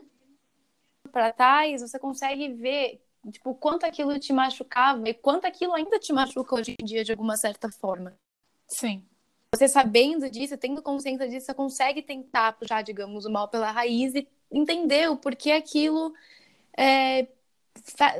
para 1.12 1.32
trás, 1.32 1.82
você 1.82 2.00
consegue 2.00 2.54
ver, 2.54 3.02
tipo, 3.32 3.52
o 3.52 3.56
quanto 3.56 3.86
aquilo 3.86 4.18
te 4.20 4.34
machucava 4.34 5.08
e 5.08 5.14
quanto 5.14 5.46
aquilo 5.46 5.74
ainda 5.74 6.00
te 6.00 6.12
machuca 6.12 6.56
hoje 6.56 6.76
em 6.80 6.86
dia 6.86 7.04
de 7.04 7.12
alguma 7.12 7.38
certa 7.38 7.70
forma. 7.72 8.18
Sim. 8.68 9.06
Você 9.56 9.68
sabendo 9.68 10.30
disso, 10.30 10.58
tendo 10.58 10.82
consciência 10.82 11.28
disso, 11.30 11.46
você 11.46 11.54
consegue 11.54 12.02
tentar 12.02 12.54
puxar, 12.54 12.82
digamos, 12.82 13.26
o 13.26 13.32
mal 13.32 13.48
pela 13.48 13.72
raiz 13.72 14.14
e 14.16 14.28
entender 14.52 15.10
o 15.10 15.18
porquê 15.18 15.52
aquilo 15.52 16.12
é, 16.78 17.28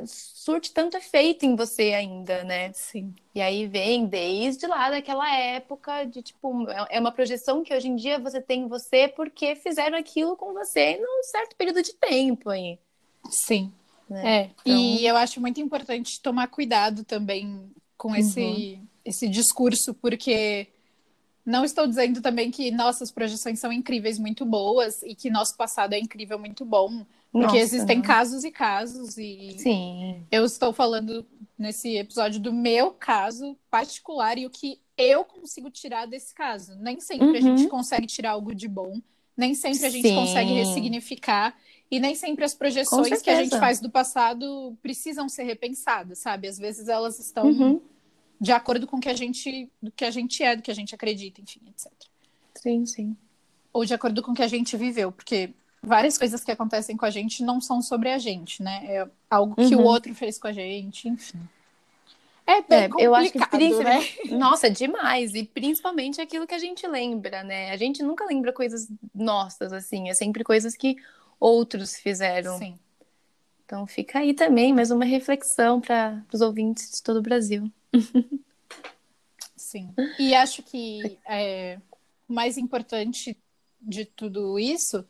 surte 0.06 0.72
tanto 0.72 0.96
efeito 0.96 1.44
em 1.46 1.56
você 1.56 1.92
ainda, 1.94 2.44
né? 2.44 2.72
Sim. 2.72 3.14
E 3.34 3.40
aí 3.40 3.66
vem 3.66 4.06
desde 4.06 4.66
lá 4.66 4.90
daquela 4.90 5.32
época 5.34 6.04
de 6.04 6.22
tipo, 6.22 6.66
é 6.90 7.00
uma 7.00 7.12
projeção 7.12 7.62
que 7.62 7.74
hoje 7.74 7.88
em 7.88 7.96
dia 7.96 8.18
você 8.18 8.40
tem 8.40 8.62
em 8.62 8.68
você 8.68 9.08
porque 9.08 9.56
fizeram 9.56 9.96
aquilo 9.98 10.36
com 10.36 10.52
você 10.52 10.98
num 10.98 11.22
certo 11.24 11.56
período 11.56 11.82
de 11.82 11.94
tempo 11.94 12.50
aí. 12.50 12.78
Sim. 13.30 13.72
Né? 14.08 14.36
É. 14.36 14.50
E 14.66 15.06
eu 15.06 15.16
acho 15.16 15.40
muito 15.40 15.60
importante 15.60 16.20
tomar 16.20 16.48
cuidado 16.48 17.04
também 17.04 17.70
com 17.96 18.14
esse, 18.14 18.78
esse 19.04 19.28
discurso, 19.28 19.94
porque 19.94 20.68
não 21.44 21.64
estou 21.64 21.86
dizendo 21.86 22.20
também 22.20 22.50
que 22.50 22.70
nossas 22.70 23.10
projeções 23.10 23.60
são 23.60 23.72
incríveis, 23.72 24.18
muito 24.18 24.44
boas, 24.44 25.02
e 25.02 25.14
que 25.14 25.30
nosso 25.30 25.56
passado 25.56 25.94
é 25.94 25.98
incrível, 25.98 26.38
muito 26.38 26.64
bom. 26.64 27.04
Porque 27.34 27.46
Nossa, 27.46 27.58
existem 27.58 27.98
né? 27.98 28.04
casos 28.04 28.44
e 28.44 28.50
casos, 28.52 29.18
e 29.18 29.56
Sim. 29.58 30.24
eu 30.30 30.44
estou 30.44 30.72
falando 30.72 31.26
nesse 31.58 31.96
episódio 31.96 32.38
do 32.40 32.52
meu 32.52 32.92
caso 32.92 33.56
particular 33.68 34.38
e 34.38 34.46
o 34.46 34.50
que 34.50 34.78
eu 34.96 35.24
consigo 35.24 35.68
tirar 35.68 36.06
desse 36.06 36.32
caso. 36.32 36.76
Nem 36.76 37.00
sempre 37.00 37.26
a 37.26 37.40
Uhum. 37.40 37.56
gente 37.56 37.68
consegue 37.68 38.06
tirar 38.06 38.30
algo 38.30 38.54
de 38.54 38.68
bom, 38.68 39.00
nem 39.36 39.52
sempre 39.52 39.84
a 39.84 39.90
gente 39.90 40.06
Sim. 40.06 40.14
consegue 40.14 40.52
ressignificar, 40.52 41.56
e 41.90 41.98
nem 41.98 42.14
sempre 42.14 42.44
as 42.44 42.54
projeções 42.54 43.20
que 43.20 43.30
a 43.30 43.42
gente 43.42 43.58
faz 43.58 43.80
do 43.80 43.90
passado 43.90 44.78
precisam 44.80 45.28
ser 45.28 45.42
repensadas, 45.42 46.20
sabe? 46.20 46.46
Às 46.46 46.56
vezes 46.56 46.86
elas 46.86 47.18
estão 47.18 47.48
Uhum. 47.48 47.80
de 48.40 48.52
acordo 48.52 48.86
com 48.86 48.98
o 48.98 49.00
que 49.00 49.08
a 49.08 49.14
gente, 49.14 49.68
do 49.82 49.90
que 49.90 50.04
a 50.04 50.10
gente 50.12 50.40
é, 50.40 50.54
do 50.54 50.62
que 50.62 50.70
a 50.70 50.74
gente 50.74 50.94
acredita, 50.94 51.40
enfim, 51.40 51.60
etc. 51.68 51.90
Sim, 52.54 52.86
sim. 52.86 53.16
Ou 53.72 53.84
de 53.84 53.92
acordo 53.92 54.22
com 54.22 54.30
o 54.30 54.34
que 54.34 54.42
a 54.42 54.46
gente 54.46 54.76
viveu, 54.76 55.10
porque 55.10 55.50
várias 55.84 56.18
coisas 56.18 56.42
que 56.42 56.50
acontecem 56.50 56.96
com 56.96 57.04
a 57.04 57.10
gente 57.10 57.42
não 57.42 57.60
são 57.60 57.80
sobre 57.82 58.10
a 58.10 58.18
gente, 58.18 58.62
né? 58.62 58.84
É 58.86 59.08
algo 59.30 59.54
que 59.54 59.74
o 59.74 59.80
Uhum. 59.80 59.84
outro 59.84 60.14
fez 60.14 60.38
com 60.38 60.48
a 60.48 60.52
gente, 60.52 61.08
enfim. 61.08 61.40
É 62.46 62.60
bem 62.60 62.78
É, 62.78 62.90
eu 62.98 63.14
acho 63.14 63.32
que 63.32 63.38
né? 63.38 64.00
Nossa, 64.38 64.68
demais. 64.70 65.34
E 65.34 65.44
principalmente 65.44 66.20
aquilo 66.20 66.46
que 66.46 66.54
a 66.54 66.58
gente 66.58 66.86
lembra, 66.86 67.42
né? 67.42 67.70
A 67.70 67.76
gente 67.76 68.02
nunca 68.02 68.26
lembra 68.26 68.52
coisas 68.52 68.88
nossas, 69.14 69.72
assim. 69.72 70.10
É 70.10 70.14
sempre 70.14 70.44
coisas 70.44 70.76
que 70.76 70.96
outros 71.40 71.96
fizeram. 71.96 72.58
Sim. 72.58 72.78
Então 73.64 73.86
fica 73.86 74.18
aí 74.18 74.34
também 74.34 74.74
mais 74.74 74.90
uma 74.90 75.06
reflexão 75.06 75.80
para 75.80 76.22
os 76.32 76.42
ouvintes 76.42 76.90
de 76.90 77.02
todo 77.02 77.16
o 77.18 77.22
Brasil. 77.22 77.70
Sim. 79.56 79.92
E 80.18 80.34
acho 80.34 80.62
que 80.62 81.18
é, 81.26 81.78
o 82.28 82.32
mais 82.32 82.58
importante 82.58 83.36
de 83.80 84.04
tudo 84.04 84.58
isso 84.58 85.04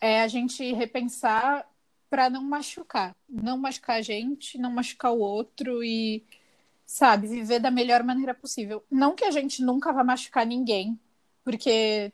é 0.00 0.22
a 0.22 0.28
gente 0.28 0.72
repensar 0.72 1.66
para 2.08 2.28
não 2.28 2.42
machucar. 2.42 3.14
Não 3.28 3.56
machucar 3.56 3.96
a 3.96 4.02
gente, 4.02 4.58
não 4.58 4.70
machucar 4.70 5.12
o 5.12 5.20
outro 5.20 5.84
e, 5.84 6.24
sabe, 6.84 7.28
viver 7.28 7.60
da 7.60 7.70
melhor 7.70 8.02
maneira 8.02 8.34
possível. 8.34 8.82
Não 8.90 9.14
que 9.14 9.24
a 9.24 9.30
gente 9.30 9.62
nunca 9.62 9.92
vá 9.92 10.02
machucar 10.02 10.44
ninguém, 10.44 10.98
porque, 11.44 12.12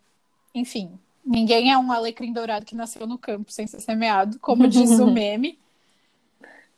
enfim, 0.55 0.99
ninguém 1.25 1.72
é 1.72 1.79
um 1.79 1.90
alecrim 1.90 2.33
dourado 2.33 2.66
que 2.66 2.75
nasceu 2.75 3.07
no 3.07 3.16
campo 3.18 3.51
sem 3.51 3.66
ser 3.66 3.81
semeado, 3.81 4.38
como 4.38 4.66
diz 4.68 4.90
o 4.99 5.07
meme. 5.07 5.59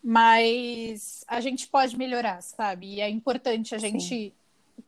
Mas 0.02 1.24
a 1.26 1.40
gente 1.40 1.66
pode 1.66 1.98
melhorar, 1.98 2.40
sabe? 2.40 2.94
E 2.94 3.00
é 3.00 3.10
importante 3.10 3.74
a 3.74 3.78
gente 3.78 4.32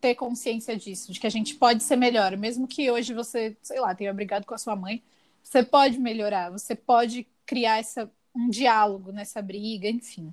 ter 0.00 0.14
consciência 0.14 0.76
disso, 0.76 1.12
de 1.12 1.18
que 1.18 1.26
a 1.26 1.30
gente 1.30 1.56
pode 1.56 1.82
ser 1.82 1.96
melhor, 1.96 2.36
mesmo 2.36 2.66
que 2.68 2.90
hoje 2.90 3.12
você, 3.12 3.56
sei 3.60 3.80
lá, 3.80 3.94
tenha 3.94 4.14
brigado 4.14 4.46
com 4.46 4.54
a 4.54 4.58
sua 4.58 4.76
mãe, 4.76 5.02
você 5.42 5.62
pode 5.62 5.98
melhorar, 5.98 6.50
você 6.50 6.74
pode 6.74 7.26
criar 7.44 7.78
essa, 7.78 8.10
um 8.34 8.48
diálogo 8.48 9.12
nessa 9.12 9.42
briga, 9.42 9.88
enfim. 9.88 10.32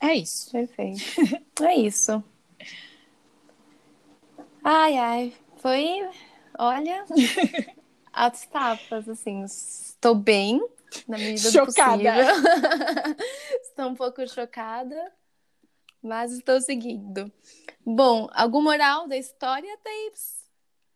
É 0.00 0.14
isso. 0.14 0.50
Perfeito. 0.50 1.02
é 1.62 1.74
isso. 1.76 2.22
Ai, 4.64 4.96
ai. 4.96 5.36
Foi, 5.58 6.08
olha, 6.58 7.04
altas 8.12 8.46
tapas, 8.46 9.08
assim. 9.08 9.44
Estou 9.44 10.14
bem, 10.14 10.60
na 11.06 11.16
medida 11.18 11.50
Chocada. 11.50 12.02
estou 13.62 13.86
um 13.86 13.94
pouco 13.94 14.26
chocada, 14.26 15.12
mas 16.02 16.32
estou 16.32 16.60
seguindo. 16.60 17.30
Bom, 17.86 18.28
algum 18.32 18.60
moral 18.60 19.06
da 19.06 19.16
história, 19.16 19.76
Tapes? 19.78 20.41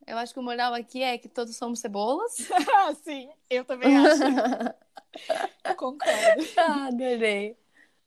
Eu 0.06 0.18
acho 0.18 0.32
que 0.32 0.38
o 0.40 0.42
moral 0.42 0.72
aqui 0.72 1.02
é 1.02 1.18
que 1.18 1.28
todos 1.28 1.56
somos 1.56 1.80
cebolas. 1.80 2.48
Ah, 2.74 2.94
sim, 3.02 3.28
eu 3.50 3.64
também 3.64 3.94
acho. 3.96 4.22
Concordo. 5.76 6.44
Ah, 6.56 6.86
adorei. 6.86 7.56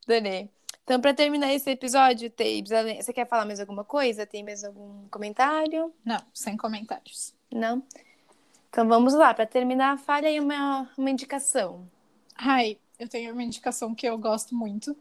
Adorei. 0.07 0.49
Então, 0.83 0.99
para 0.99 1.13
terminar 1.13 1.53
esse 1.53 1.69
episódio, 1.69 2.31
além- 2.75 3.01
você 3.01 3.13
quer 3.13 3.27
falar 3.27 3.45
mais 3.45 3.59
alguma 3.59 3.83
coisa? 3.83 4.25
Tem 4.25 4.43
mais 4.43 4.63
algum 4.63 5.07
comentário? 5.09 5.93
Não, 6.03 6.19
sem 6.33 6.57
comentários. 6.57 7.33
Não? 7.51 7.83
Então 8.69 8.87
vamos 8.87 9.13
lá, 9.13 9.33
para 9.33 9.45
terminar, 9.45 9.97
fale 9.99 10.27
aí 10.27 10.39
uma, 10.39 10.89
uma 10.97 11.09
indicação. 11.09 11.87
Ai, 12.35 12.77
eu 12.99 13.07
tenho 13.07 13.33
uma 13.33 13.43
indicação 13.43 13.93
que 13.93 14.07
eu 14.07 14.17
gosto 14.17 14.55
muito, 14.55 14.95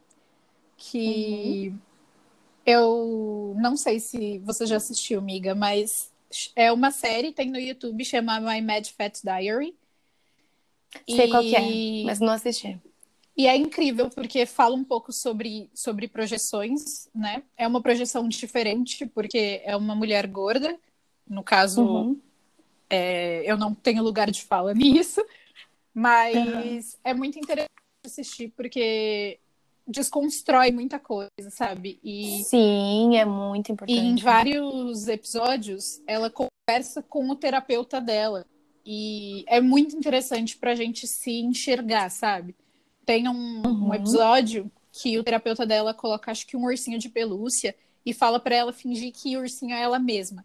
que 0.77 1.73
eu 2.67 3.55
não 3.59 3.77
sei 3.77 4.01
se 4.01 4.39
você 4.41 4.67
já 4.67 4.77
assistiu, 4.77 5.21
miga, 5.23 5.55
mas 5.55 6.13
é 6.57 6.71
uma 6.73 6.91
série, 6.91 7.33
tem 7.33 7.51
no 7.51 7.59
YouTube, 7.59 8.05
chama 8.05 8.41
My 8.41 8.61
Mad 8.61 8.87
Fat 8.87 9.21
Diary. 9.23 9.75
Sei 11.07 11.29
qual 11.29 11.45
que 11.45 11.57
E- 11.57 12.03
é, 12.03 12.07
mas 12.07 12.21
não 12.21 12.33
assisti. 12.33 12.79
E 13.37 13.47
é 13.47 13.57
incrível 13.57 14.11
porque 14.11 14.45
fala 14.47 14.75
um 14.75 14.83
pouco 14.85 15.13
sobre, 15.13 15.71
sobre 15.73 16.09
projeções, 16.09 17.09
né? 17.15 17.43
É 17.57 17.69
uma 17.69 17.81
projeção 17.81 18.29
diferente, 18.29 19.07
porque 19.07 19.61
é 19.65 19.77
uma 19.77 19.95
mulher 19.95 20.27
gorda. 20.27 20.77
No 21.29 21.45
caso, 21.45 21.81
Uhum. 21.81 22.21
é, 22.91 23.43
eu 23.51 23.57
não 23.57 23.75
tenho 23.75 24.03
lugar 24.03 24.31
de 24.31 24.43
fala 24.43 24.75
nisso, 24.75 25.25
mas 25.95 26.99
é 27.05 27.15
muito 27.15 27.39
interessante 27.39 27.69
assistir 28.05 28.53
porque 28.57 29.39
desconstrói 29.89 30.71
muita 30.71 30.99
coisa, 30.99 31.51
sabe? 31.51 31.99
E, 32.05 32.45
Sim, 32.45 33.17
é 33.17 33.25
muito 33.25 33.71
e 33.71 33.73
importante. 33.73 33.99
em 33.99 34.17
vários 34.17 35.09
episódios 35.09 36.01
ela 36.07 36.31
conversa 36.31 37.03
com 37.03 37.29
o 37.31 37.35
terapeuta 37.37 38.01
dela. 38.01 38.45
E 38.85 39.45
é 39.49 39.61
muito 39.61 39.97
interessante 39.97 40.57
pra 40.57 40.75
gente 40.75 41.07
se 41.07 41.31
enxergar, 41.41 42.11
sabe? 42.11 42.55
Tem 43.05 43.29
um, 43.29 43.63
um 43.63 43.67
Uhum. 43.67 43.95
episódio 43.95 44.71
que 44.93 45.19
o 45.19 45.25
terapeuta 45.25 45.67
dela 45.67 45.93
coloca, 45.95 46.31
acho 46.31 46.47
que 46.47 46.57
um 46.57 46.65
ursinho 46.65 46.99
de 46.99 47.09
pelúcia 47.09 47.75
e 48.05 48.13
fala 48.15 48.41
pra 48.41 48.55
ela 48.55 48.73
fingir 48.73 49.13
que 49.13 49.37
o 49.37 49.41
ursinho 49.41 49.75
é 49.75 49.81
ela 49.83 49.99
mesma. 49.99 50.45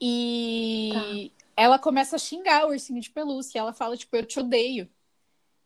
E 0.00 1.32
ela 1.56 1.78
começa 1.78 2.16
a 2.16 2.18
xingar 2.18 2.66
o 2.66 2.70
ursinho 2.70 3.00
de 3.00 3.10
pelúcia. 3.10 3.58
Ela 3.58 3.72
fala, 3.72 3.96
tipo, 3.96 4.14
eu 4.16 4.24
te 4.24 4.38
odeio. 4.38 4.88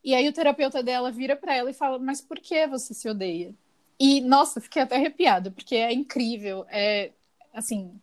E 0.04 0.14
aí 0.14 0.28
o 0.28 0.32
terapeuta 0.32 0.82
dela 0.82 1.10
vira 1.12 1.36
pra 1.36 1.54
ela 1.54 1.70
e 1.70 1.74
fala, 1.74 1.98
mas 1.98 2.20
por 2.20 2.38
que 2.40 2.66
você 2.66 2.92
se 2.94 3.08
odeia? 3.08 3.54
E, 3.98 4.20
nossa, 4.20 4.60
fiquei 4.60 4.82
até 4.82 4.96
arrepiada, 4.96 5.50
porque 5.50 5.76
é 5.76 5.92
incrível. 5.92 6.66
É, 6.68 7.12
assim, 7.52 8.00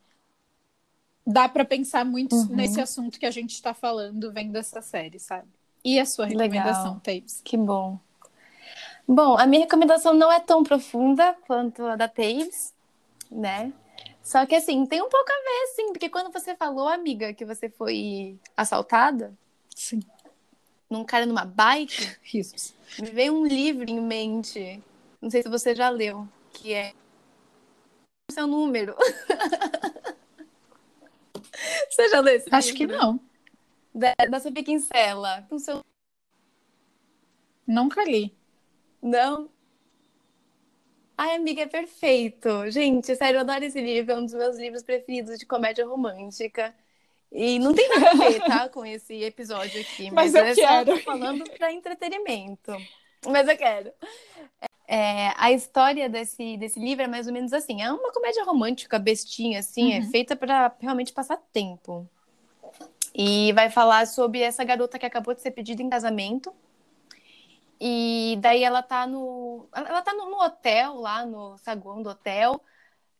dá 1.25 1.47
pra 1.49 1.63
pensar 1.65 2.03
muito 2.05 2.35
Uhum. 2.35 2.49
nesse 2.49 2.81
assunto 2.81 3.19
que 3.19 3.25
a 3.25 3.31
gente 3.31 3.61
tá 3.61 3.73
falando 3.73 4.31
vendo 4.33 4.55
essa 4.57 4.81
série, 4.81 5.19
sabe? 5.19 5.47
E 5.83 5.99
a 5.99 6.05
sua 6.05 6.25
recomendação, 6.25 6.93
Legal. 6.93 7.01
Tapes? 7.01 7.43
Que 7.43 7.57
bom. 7.57 7.99
Bom, 9.07 9.37
a 9.37 9.45
minha 9.47 9.63
recomendação 9.63 10.13
não 10.13 10.31
é 10.31 10.39
tão 10.39 10.63
profunda 10.63 11.35
quanto 11.47 11.83
a 11.85 11.95
da 11.95 12.07
Taves, 12.07 12.73
né? 13.31 13.73
Só 14.23 14.45
que 14.45 14.55
assim, 14.55 14.85
tem 14.85 15.01
um 15.01 15.09
pouco 15.09 15.31
a 15.31 15.35
ver, 15.35 15.67
sim, 15.75 15.87
porque 15.93 16.09
quando 16.09 16.31
você 16.33 16.55
falou, 16.55 16.87
amiga, 16.87 17.33
que 17.33 17.45
você 17.45 17.69
foi 17.69 18.39
assaltada 18.57 19.37
Sim. 19.75 20.01
Num 20.89 21.03
cara 21.05 21.25
numa 21.25 21.45
bike, 21.45 22.17
Isso. 22.33 22.73
me 22.97 23.09
veio 23.11 23.33
um 23.33 23.45
livro 23.45 23.89
em 23.89 24.01
mente 24.01 24.81
Não 25.21 25.29
sei 25.29 25.41
se 25.43 25.49
você 25.49 25.75
já 25.75 25.89
leu, 25.89 26.27
que 26.53 26.73
é 26.73 26.93
o 28.29 28.33
seu 28.33 28.47
número. 28.47 28.95
você 31.89 32.09
já 32.09 32.19
leu 32.19 32.35
esse 32.35 32.47
Acho 32.51 32.71
livro? 32.73 32.77
que 32.77 32.87
não. 32.87 33.19
Da, 33.93 34.13
da 34.29 34.39
Sofia 34.39 34.63
Kinsella. 34.63 35.45
Com 35.49 35.57
seu... 35.59 35.83
Nunca 37.65 38.03
li. 38.03 38.35
Não? 39.01 39.49
Ai, 41.17 41.35
amiga, 41.35 41.63
é 41.63 41.67
perfeito. 41.67 42.69
Gente, 42.71 43.13
sério, 43.15 43.37
eu 43.37 43.41
adoro 43.41 43.63
esse 43.65 43.79
livro. 43.81 44.13
É 44.13 44.17
um 44.17 44.23
dos 44.25 44.33
meus 44.33 44.57
livros 44.57 44.83
preferidos 44.83 45.37
de 45.37 45.45
comédia 45.45 45.85
romântica. 45.85 46.73
E 47.31 47.59
não 47.59 47.73
tem 47.73 47.87
nada 47.89 48.11
a 48.11 48.13
ver, 48.15 48.43
tá, 48.43 48.69
com 48.69 48.85
esse 48.85 49.13
episódio 49.23 49.81
aqui. 49.81 50.09
Mas 50.11 50.33
Mas, 50.33 50.33
eu 50.33 50.43
é 50.45 50.55
quero. 50.55 50.97
só 50.97 51.03
falando 51.03 51.49
para 51.51 51.71
entretenimento. 51.71 52.71
Mas 53.27 53.47
eu 53.47 53.57
quero. 53.57 53.91
É, 54.87 55.33
a 55.37 55.51
história 55.51 56.09
desse, 56.09 56.57
desse 56.57 56.79
livro 56.79 57.03
é 57.03 57.07
mais 57.07 57.27
ou 57.27 57.33
menos 57.33 57.53
assim. 57.53 57.81
É 57.81 57.91
uma 57.91 58.11
comédia 58.11 58.43
romântica, 58.43 58.97
bestinha, 58.97 59.59
assim. 59.59 59.93
É 59.93 59.99
Uhum. 59.99 60.09
feita 60.09 60.35
para 60.35 60.75
realmente 60.79 61.13
passar 61.13 61.37
tempo. 61.53 62.09
E 63.13 63.51
vai 63.53 63.69
falar 63.69 64.07
sobre 64.07 64.41
essa 64.41 64.63
garota 64.63 64.97
que 64.99 65.05
acabou 65.05 65.33
de 65.33 65.41
ser 65.41 65.51
pedida 65.51 65.81
em 65.81 65.89
casamento. 65.89 66.53
E 67.79 68.37
daí 68.41 68.63
ela 68.63 68.83
tá 68.83 69.07
no. 69.07 69.67
Ela 69.73 70.01
tá 70.01 70.13
no, 70.13 70.29
no 70.29 70.41
hotel, 70.41 70.95
lá 70.95 71.25
no 71.25 71.57
saguão 71.59 72.01
do 72.01 72.09
hotel. 72.09 72.61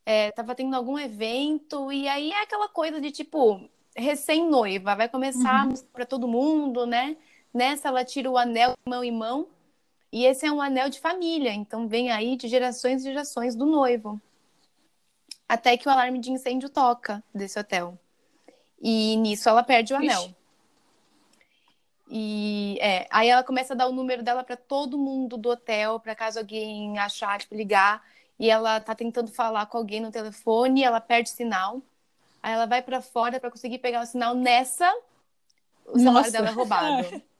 É, 0.06 0.32
tava 0.32 0.54
tendo 0.54 0.74
algum 0.76 0.98
evento, 0.98 1.92
e 1.92 2.08
aí 2.08 2.32
é 2.32 2.42
aquela 2.42 2.68
coisa 2.68 3.00
de 3.00 3.12
tipo, 3.12 3.70
recém-noiva, 3.96 4.96
vai 4.96 5.08
começar 5.08 5.62
a 5.62 5.66
mostrar 5.66 5.90
pra 5.92 6.06
todo 6.06 6.28
mundo, 6.28 6.86
né? 6.86 7.16
Nessa 7.52 7.88
ela 7.88 8.04
tira 8.04 8.30
o 8.30 8.38
anel 8.38 8.74
mão 8.86 9.02
em 9.02 9.12
mão, 9.12 9.48
e 10.12 10.24
esse 10.24 10.44
é 10.44 10.52
um 10.52 10.60
anel 10.60 10.88
de 10.88 10.98
família, 10.98 11.52
então 11.52 11.86
vem 11.86 12.10
aí 12.10 12.36
de 12.36 12.48
gerações 12.48 13.02
e 13.02 13.04
gerações 13.04 13.54
do 13.54 13.64
noivo. 13.64 14.20
Até 15.48 15.76
que 15.76 15.88
o 15.88 15.90
alarme 15.90 16.18
de 16.18 16.30
incêndio 16.30 16.68
toca 16.68 17.22
desse 17.34 17.58
hotel. 17.58 17.98
E 18.80 19.16
nisso 19.16 19.48
ela 19.48 19.62
perde 19.62 19.92
o 19.92 19.96
anel. 19.96 20.22
Ixi. 20.22 20.36
E 22.12 22.76
é, 22.80 23.06
aí 23.08 23.28
ela 23.28 23.44
começa 23.44 23.72
a 23.72 23.76
dar 23.76 23.86
o 23.86 23.92
número 23.92 24.22
dela 24.22 24.42
para 24.42 24.56
todo 24.56 24.98
mundo 24.98 25.36
do 25.36 25.50
hotel, 25.50 26.00
para 26.00 26.14
caso 26.14 26.40
alguém 26.40 26.98
achar, 26.98 27.38
tipo, 27.38 27.54
ligar. 27.54 28.02
E 28.36 28.50
ela 28.50 28.80
tá 28.80 28.96
tentando 28.96 29.30
falar 29.30 29.66
com 29.66 29.78
alguém 29.78 30.00
no 30.00 30.10
telefone, 30.10 30.82
ela 30.82 31.00
perde 31.00 31.30
sinal. 31.30 31.80
Aí 32.42 32.52
ela 32.52 32.66
vai 32.66 32.82
para 32.82 33.00
fora 33.00 33.38
para 33.38 33.50
conseguir 33.50 33.78
pegar 33.78 34.02
o 34.02 34.06
sinal 34.06 34.34
nessa. 34.34 34.90
O 35.86 35.98
celular 35.98 36.20
Nossa. 36.20 36.30
dela 36.30 36.48
é 36.48 36.52
roubado. 36.52 37.22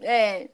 É. 0.00 0.48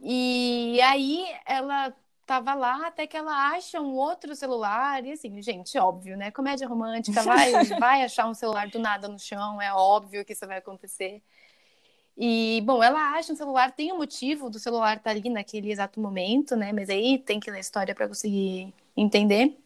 E 0.00 0.80
aí 0.80 1.26
ela 1.44 1.94
tava 2.26 2.54
lá 2.54 2.86
até 2.86 3.06
que 3.06 3.14
ela 3.16 3.50
acha 3.50 3.80
um 3.80 3.94
outro 3.94 4.34
celular. 4.34 5.04
E 5.04 5.12
assim, 5.12 5.40
gente, 5.42 5.78
óbvio, 5.78 6.16
né? 6.16 6.30
Comédia 6.30 6.66
romântica, 6.66 7.22
vai, 7.22 7.52
vai 7.78 8.02
achar 8.02 8.26
um 8.26 8.34
celular 8.34 8.68
do 8.68 8.78
nada 8.78 9.06
no 9.06 9.18
chão, 9.18 9.60
é 9.60 9.72
óbvio 9.72 10.24
que 10.24 10.32
isso 10.32 10.46
vai 10.46 10.58
acontecer. 10.58 11.22
E, 12.16 12.62
bom, 12.64 12.82
ela 12.82 13.12
acha 13.12 13.32
um 13.32 13.36
celular, 13.36 13.72
tem 13.72 13.92
um 13.92 13.98
motivo 13.98 14.48
do 14.48 14.58
celular 14.58 14.96
estar 14.96 15.10
ali 15.10 15.28
naquele 15.28 15.72
exato 15.72 16.00
momento, 16.00 16.54
né? 16.54 16.72
Mas 16.72 16.88
aí 16.88 17.18
tem 17.18 17.40
que 17.40 17.50
ler 17.50 17.58
a 17.58 17.60
história 17.60 17.94
para 17.94 18.06
conseguir 18.06 18.72
entender. 18.96 19.58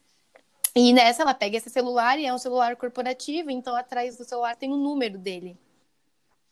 E 0.75 0.93
nessa 0.93 1.23
ela 1.23 1.33
pega 1.33 1.57
esse 1.57 1.69
celular 1.69 2.19
e 2.19 2.25
é 2.25 2.33
um 2.33 2.37
celular 2.37 2.75
corporativo, 2.75 3.49
então 3.49 3.75
atrás 3.75 4.17
do 4.17 4.23
celular 4.23 4.55
tem 4.55 4.71
o 4.71 4.77
número 4.77 5.17
dele. 5.17 5.57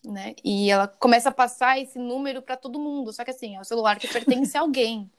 Né? 0.05 0.35
E 0.43 0.69
ela 0.69 0.87
começa 0.87 1.29
a 1.29 1.31
passar 1.33 1.79
esse 1.79 1.99
número 1.99 2.41
para 2.41 2.55
todo 2.55 2.79
mundo. 2.79 3.11
Só 3.11 3.23
que 3.23 3.31
assim, 3.31 3.55
é 3.55 3.59
um 3.59 3.63
celular 3.63 3.97
que 3.99 4.07
pertence 4.07 4.57
a 4.57 4.61
alguém. 4.61 5.09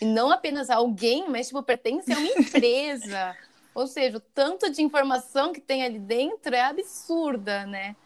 E 0.00 0.04
não 0.04 0.30
apenas 0.30 0.68
a 0.68 0.76
alguém, 0.76 1.28
mas 1.28 1.48
tipo, 1.48 1.62
pertence 1.62 2.12
a 2.12 2.18
uma 2.18 2.28
empresa. 2.28 3.36
Ou 3.74 3.86
seja, 3.86 4.18
o 4.18 4.20
tanto 4.20 4.70
de 4.70 4.82
informação 4.82 5.52
que 5.52 5.60
tem 5.60 5.82
ali 5.82 5.98
dentro 5.98 6.54
é 6.54 6.62
absurda, 6.62 7.66
né? 7.66 7.96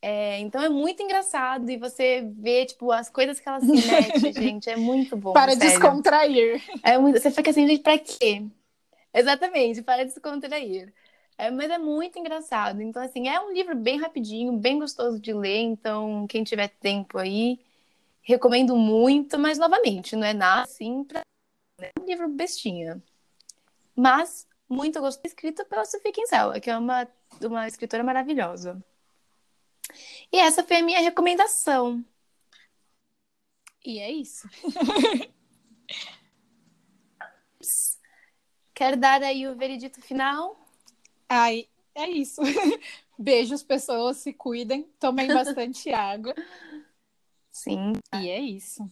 É, 0.00 0.38
então 0.40 0.62
é 0.62 0.68
muito 0.68 1.02
engraçado 1.02 1.70
e 1.70 1.78
você 1.78 2.28
vê, 2.36 2.66
tipo, 2.66 2.92
as 2.92 3.08
coisas 3.08 3.40
que 3.40 3.48
ela 3.48 3.58
se 3.58 3.66
mete, 3.66 4.32
gente, 4.34 4.68
é 4.68 4.76
muito 4.76 5.16
bom. 5.16 5.32
Para 5.32 5.52
sério. 5.52 5.66
descontrair. 5.70 6.62
É 6.82 6.98
muito- 6.98 7.18
Você 7.18 7.30
fica 7.30 7.50
assim, 7.50 7.66
gente, 7.66 7.82
pra 7.82 7.96
quê? 7.98 8.44
Exatamente, 9.14 9.80
para 9.82 10.04
descontrair. 10.04 10.92
É, 11.38 11.50
mas 11.50 11.70
é 11.70 11.78
muito 11.78 12.18
engraçado. 12.18 12.82
Então, 12.82 13.02
assim, 13.02 13.28
é 13.28 13.40
um 13.40 13.52
livro 13.52 13.74
bem 13.76 13.98
rapidinho, 14.00 14.58
bem 14.58 14.78
gostoso 14.78 15.20
de 15.20 15.32
ler. 15.32 15.60
Então, 15.60 16.26
quem 16.28 16.44
tiver 16.44 16.68
tempo 16.68 17.18
aí, 17.18 17.58
recomendo 18.22 18.76
muito. 18.76 19.38
Mas, 19.38 19.58
novamente, 19.58 20.16
não 20.16 20.26
é 20.26 20.34
nada 20.34 20.62
assim 20.62 21.04
pra... 21.04 21.22
É 21.80 21.92
um 22.00 22.04
livro 22.06 22.28
bestinha. 22.28 23.02
Mas, 23.96 24.46
muito 24.68 25.00
gostoso. 25.00 25.26
Escrito 25.26 25.64
pela 25.66 25.84
Sofia 25.84 26.12
Kinsella, 26.12 26.60
que 26.60 26.70
é 26.70 26.78
uma, 26.78 27.08
uma 27.42 27.68
escritora 27.68 28.04
maravilhosa. 28.04 28.82
E 30.32 30.38
essa 30.38 30.62
foi 30.64 30.78
a 30.78 30.82
minha 30.82 31.00
recomendação. 31.00 32.04
E 33.84 33.98
é 34.00 34.10
isso. 34.10 34.48
Quer 38.74 38.96
dar 38.96 39.22
aí 39.22 39.46
o 39.46 39.54
veredito 39.54 40.02
final? 40.02 40.58
Ai, 41.28 41.68
é 41.94 42.08
isso. 42.10 42.42
Beijos, 43.16 43.62
pessoas, 43.62 44.16
se 44.16 44.32
cuidem, 44.32 44.82
tomem 44.98 45.28
bastante 45.28 45.90
água. 45.94 46.34
Sim. 47.52 47.92
E 48.20 48.28
é 48.28 48.40
isso. 48.40 48.84